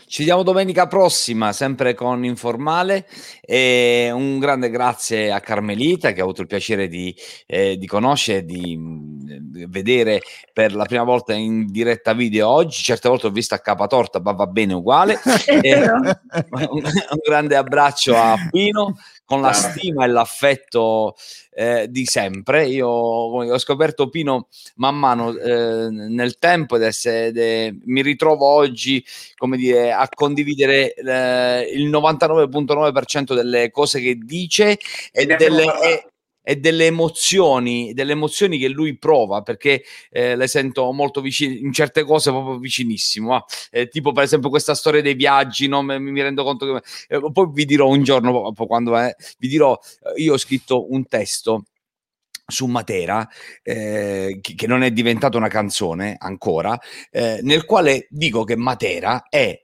Ci 0.08 0.20
vediamo 0.20 0.42
domenica 0.42 0.86
prossima, 0.86 1.52
sempre 1.52 1.92
con 1.92 2.24
Informale. 2.24 3.06
E 3.42 4.08
un 4.10 4.38
grande 4.38 4.70
grazie 4.70 5.30
a 5.30 5.40
Carmelita 5.40 6.12
che 6.12 6.20
ho 6.20 6.24
avuto 6.24 6.40
il 6.40 6.46
piacere 6.46 6.88
di, 6.88 7.14
eh, 7.46 7.76
di 7.76 7.86
conoscere, 7.86 8.42
di, 8.46 8.74
di, 8.80 9.66
vedere 9.68 10.22
per 10.50 10.74
la 10.74 10.86
prima 10.86 11.02
volta 11.02 11.34
in 11.34 11.66
diretta 11.66 12.14
video 12.14 12.48
oggi. 12.48 12.82
Certe 12.82 13.06
volte 13.10 13.26
ho 13.26 13.30
visto 13.30 13.54
a 13.54 13.58
capa 13.58 13.86
torta, 13.86 14.18
ma 14.18 14.32
va 14.32 14.46
bene 14.46 14.72
uguale. 14.72 15.20
e, 15.60 15.78
un, 15.78 16.16
un 16.70 17.20
grande 17.22 17.56
abbraccio 17.56 18.16
a 18.16 18.34
Pino 18.50 18.96
con 19.26 19.42
la 19.42 19.52
stima 19.52 20.06
e 20.06 20.08
l'affetto 20.08 21.14
eh, 21.58 21.86
di 21.90 22.06
sempre. 22.06 22.66
Io 22.66 22.88
ho 22.88 23.58
scoperto 23.58 24.08
Pino 24.08 24.48
man 24.76 24.96
mano 24.96 25.36
eh, 25.36 25.88
nel 25.90 26.38
tempo 26.38 26.76
ed 26.76 27.36
è, 27.36 27.74
mi 27.84 28.00
ritrovo 28.00 28.46
oggi, 28.46 29.04
come 29.36 29.58
dire, 29.58 29.92
a 29.98 30.08
condividere 30.08 30.94
eh, 30.94 31.70
il 31.74 31.88
99.9% 31.90 33.34
delle 33.34 33.70
cose 33.70 34.00
che 34.00 34.16
dice 34.16 34.78
e 35.12 35.26
delle, 35.26 35.64
e, 35.82 36.10
e 36.48 36.56
delle 36.56 36.86
emozioni, 36.86 37.92
delle 37.92 38.12
emozioni 38.12 38.56
che 38.58 38.68
lui 38.68 38.96
prova, 38.96 39.42
perché 39.42 39.82
eh, 40.10 40.34
le 40.34 40.46
sento 40.46 40.90
molto 40.92 41.20
vicine, 41.20 41.54
in 41.54 41.74
certe 41.74 42.04
cose 42.04 42.30
proprio 42.30 42.56
vicinissimo. 42.58 43.44
Eh, 43.70 43.88
tipo 43.88 44.12
per 44.12 44.22
esempio 44.22 44.48
questa 44.48 44.74
storia 44.74 45.02
dei 45.02 45.12
viaggi, 45.12 45.68
no? 45.68 45.82
mi, 45.82 46.00
mi, 46.00 46.22
rendo 46.22 46.44
conto 46.44 46.72
che... 46.72 47.16
Eh, 47.16 47.32
poi 47.32 47.50
vi 47.52 47.66
dirò 47.66 47.88
un 47.88 48.02
giorno, 48.02 48.52
quando 48.54 48.92
vi 49.38 49.48
dirò, 49.48 49.78
eh, 50.16 50.22
io 50.22 50.32
ho 50.32 50.38
scritto 50.38 50.90
un 50.90 51.06
testo 51.06 51.64
su 52.50 52.64
Matera, 52.64 53.28
eh, 53.62 54.38
che, 54.40 54.54
che, 54.54 54.66
non 54.66 54.82
è 54.82 54.90
diventata 54.90 55.36
una 55.36 55.48
canzone 55.48 56.16
ancora, 56.18 56.78
eh, 57.10 57.40
nel 57.42 57.66
quale 57.66 58.06
dico 58.08 58.44
che 58.44 58.56
Matera 58.56 59.24
è 59.28 59.54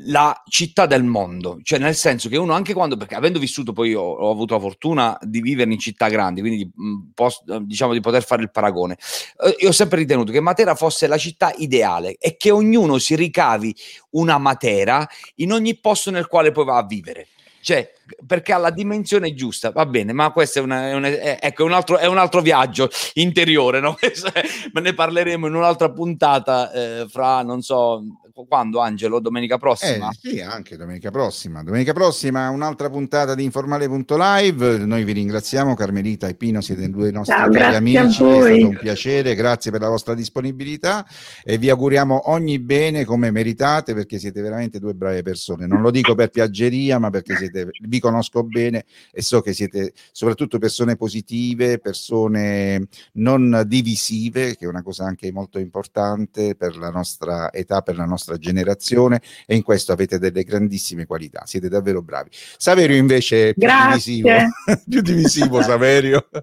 la 0.00 0.42
città 0.46 0.84
del 0.84 1.04
mondo, 1.04 1.58
cioè 1.62 1.78
nel 1.78 1.94
senso 1.94 2.28
che 2.28 2.36
uno 2.36 2.52
anche 2.52 2.74
quando, 2.74 2.96
perché 2.96 3.14
avendo 3.14 3.38
vissuto 3.38 3.72
poi 3.72 3.94
ho, 3.94 4.02
ho 4.02 4.30
avuto 4.30 4.54
la 4.54 4.60
fortuna 4.60 5.18
di 5.22 5.40
vivere 5.40 5.72
in 5.72 5.78
città 5.78 6.08
grandi, 6.08 6.40
quindi 6.40 6.70
mh, 6.74 7.12
post, 7.14 7.56
diciamo 7.58 7.94
di 7.94 8.00
poter 8.00 8.22
fare 8.22 8.42
il 8.42 8.50
paragone, 8.50 8.98
eh, 9.44 9.56
io 9.60 9.68
ho 9.68 9.72
sempre 9.72 9.98
ritenuto 9.98 10.32
che 10.32 10.40
Matera 10.40 10.74
fosse 10.74 11.06
la 11.06 11.16
città 11.16 11.52
ideale 11.56 12.16
e 12.18 12.36
che 12.36 12.50
ognuno 12.50 12.98
si 12.98 13.14
ricavi 13.14 13.74
una 14.10 14.36
Matera 14.36 15.08
in 15.36 15.52
ogni 15.52 15.78
posto 15.78 16.10
nel 16.10 16.26
quale 16.26 16.52
poi 16.52 16.64
va 16.64 16.76
a 16.76 16.86
vivere. 16.86 17.28
Cioè, 17.66 17.90
perché 18.24 18.52
ha 18.52 18.58
la 18.58 18.70
dimensione 18.70 19.34
giusta, 19.34 19.72
va 19.72 19.86
bene, 19.86 20.12
ma 20.12 20.30
questo 20.30 20.60
è, 20.60 20.62
una, 20.62 20.88
è, 20.88 20.94
una, 20.94 21.08
è, 21.08 21.38
ecco, 21.42 21.64
un, 21.64 21.72
altro, 21.72 21.98
è 21.98 22.06
un 22.06 22.16
altro 22.16 22.40
viaggio 22.40 22.88
interiore, 23.14 23.80
no? 23.80 23.96
Ne 24.72 24.94
parleremo 24.94 25.48
in 25.48 25.54
un'altra 25.54 25.90
puntata 25.90 26.70
eh, 26.70 27.06
fra, 27.08 27.42
non 27.42 27.62
so, 27.62 28.04
quando 28.44 28.80
Angelo? 28.80 29.20
Domenica 29.20 29.56
prossima? 29.56 30.10
Eh, 30.10 30.18
sì, 30.20 30.40
anche 30.40 30.76
domenica 30.76 31.10
prossima. 31.10 31.62
Domenica 31.62 31.92
prossima 31.92 32.50
un'altra 32.50 32.90
puntata 32.90 33.34
di 33.34 33.44
informale.live. 33.44 34.78
Noi 34.78 35.04
vi 35.04 35.12
ringraziamo, 35.12 35.74
Carmelita 35.74 36.28
e 36.28 36.34
Pino, 36.34 36.60
siete 36.60 36.88
due 36.90 37.10
nostri 37.10 37.34
Ciao, 37.34 37.50
cari 37.50 37.76
amici, 37.76 37.98
è 37.98 38.10
stato 38.10 38.68
un 38.68 38.78
piacere, 38.78 39.34
grazie 39.34 39.70
per 39.70 39.80
la 39.80 39.88
vostra 39.88 40.14
disponibilità 40.14 41.06
e 41.42 41.58
vi 41.58 41.70
auguriamo 41.70 42.30
ogni 42.30 42.58
bene 42.58 43.04
come 43.04 43.30
meritate 43.30 43.94
perché 43.94 44.18
siete 44.18 44.40
veramente 44.40 44.78
due 44.78 44.94
brave 44.94 45.22
persone. 45.22 45.66
Non 45.66 45.80
lo 45.80 45.90
dico 45.90 46.14
per 46.14 46.30
piaggeria, 46.30 46.98
ma 46.98 47.10
perché 47.10 47.36
siete, 47.36 47.70
vi 47.82 48.00
conosco 48.00 48.42
bene 48.42 48.84
e 49.12 49.22
so 49.22 49.40
che 49.40 49.52
siete 49.52 49.92
soprattutto 50.12 50.58
persone 50.58 50.96
positive, 50.96 51.78
persone 51.78 52.86
non 53.14 53.62
divisive, 53.66 54.56
che 54.56 54.64
è 54.64 54.68
una 54.68 54.82
cosa 54.82 55.04
anche 55.04 55.30
molto 55.32 55.58
importante 55.58 56.54
per 56.54 56.76
la 56.76 56.90
nostra 56.90 57.52
età, 57.52 57.82
per 57.82 57.96
la 57.96 58.04
nostra 58.04 58.25
nostra 58.26 58.36
generazione 58.38 59.20
e 59.46 59.54
in 59.54 59.62
questo 59.62 59.92
avete 59.92 60.18
delle 60.18 60.42
grandissime 60.42 61.06
qualità, 61.06 61.42
siete 61.46 61.68
davvero 61.68 62.02
bravi. 62.02 62.30
Saverio 62.56 62.96
invece 62.96 63.50
è 63.50 63.52
più 63.54 63.62
Grazie. 63.62 64.12
divisivo, 64.12 64.28
più 64.88 65.00
divisivo 65.02 65.62
Saverio. 65.62 66.28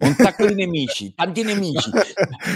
Un 0.00 0.14
sacco 0.18 0.46
di 0.46 0.54
nemici, 0.54 1.12
tanti 1.14 1.44
nemici, 1.44 1.88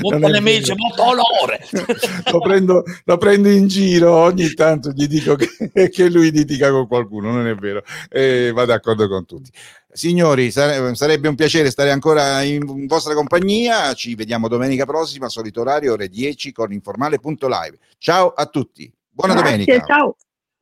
molto 0.03 0.27
nemici, 0.27 0.75
molto 0.75 1.05
olore. 1.05 1.65
Lo 2.33 2.41
prendo, 2.41 2.83
lo 3.05 3.17
prendo, 3.17 3.49
in 3.49 3.69
giro, 3.69 4.13
ogni 4.13 4.53
tanto 4.55 4.91
gli 4.91 5.07
dico 5.07 5.37
che, 5.37 5.89
che 5.89 6.11
lui 6.11 6.33
litiga 6.33 6.71
con 6.71 6.89
qualcuno, 6.89 7.31
non 7.31 7.47
è 7.47 7.55
vero, 7.55 7.83
e 8.09 8.51
va 8.53 8.65
d'accordo 8.65 9.09
con 9.09 9.25
tutti. 9.25 9.51
Signori, 9.97 10.51
sarebbe 10.51 11.27
un 11.27 11.35
piacere 11.35 11.71
stare 11.71 11.91
ancora 11.91 12.43
in 12.43 12.87
vostra 12.87 13.15
compagnia. 13.15 13.95
Ci 13.95 14.15
vediamo 14.15 14.47
domenica 14.47 14.85
prossima, 14.85 15.31
solito 15.31 15.63
orario, 15.63 15.95
ore 15.95 16.09
10 16.09 16.53
con 16.53 16.71
informale.live. 16.71 17.79
Ciao 17.97 18.29
a 18.29 18.45
tutti. 18.45 18.93
Buona 19.09 19.33
Grazie, 19.33 19.51
domenica. 19.51 19.87
Ciao. 19.87 20.17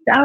Ciao. 0.05 0.23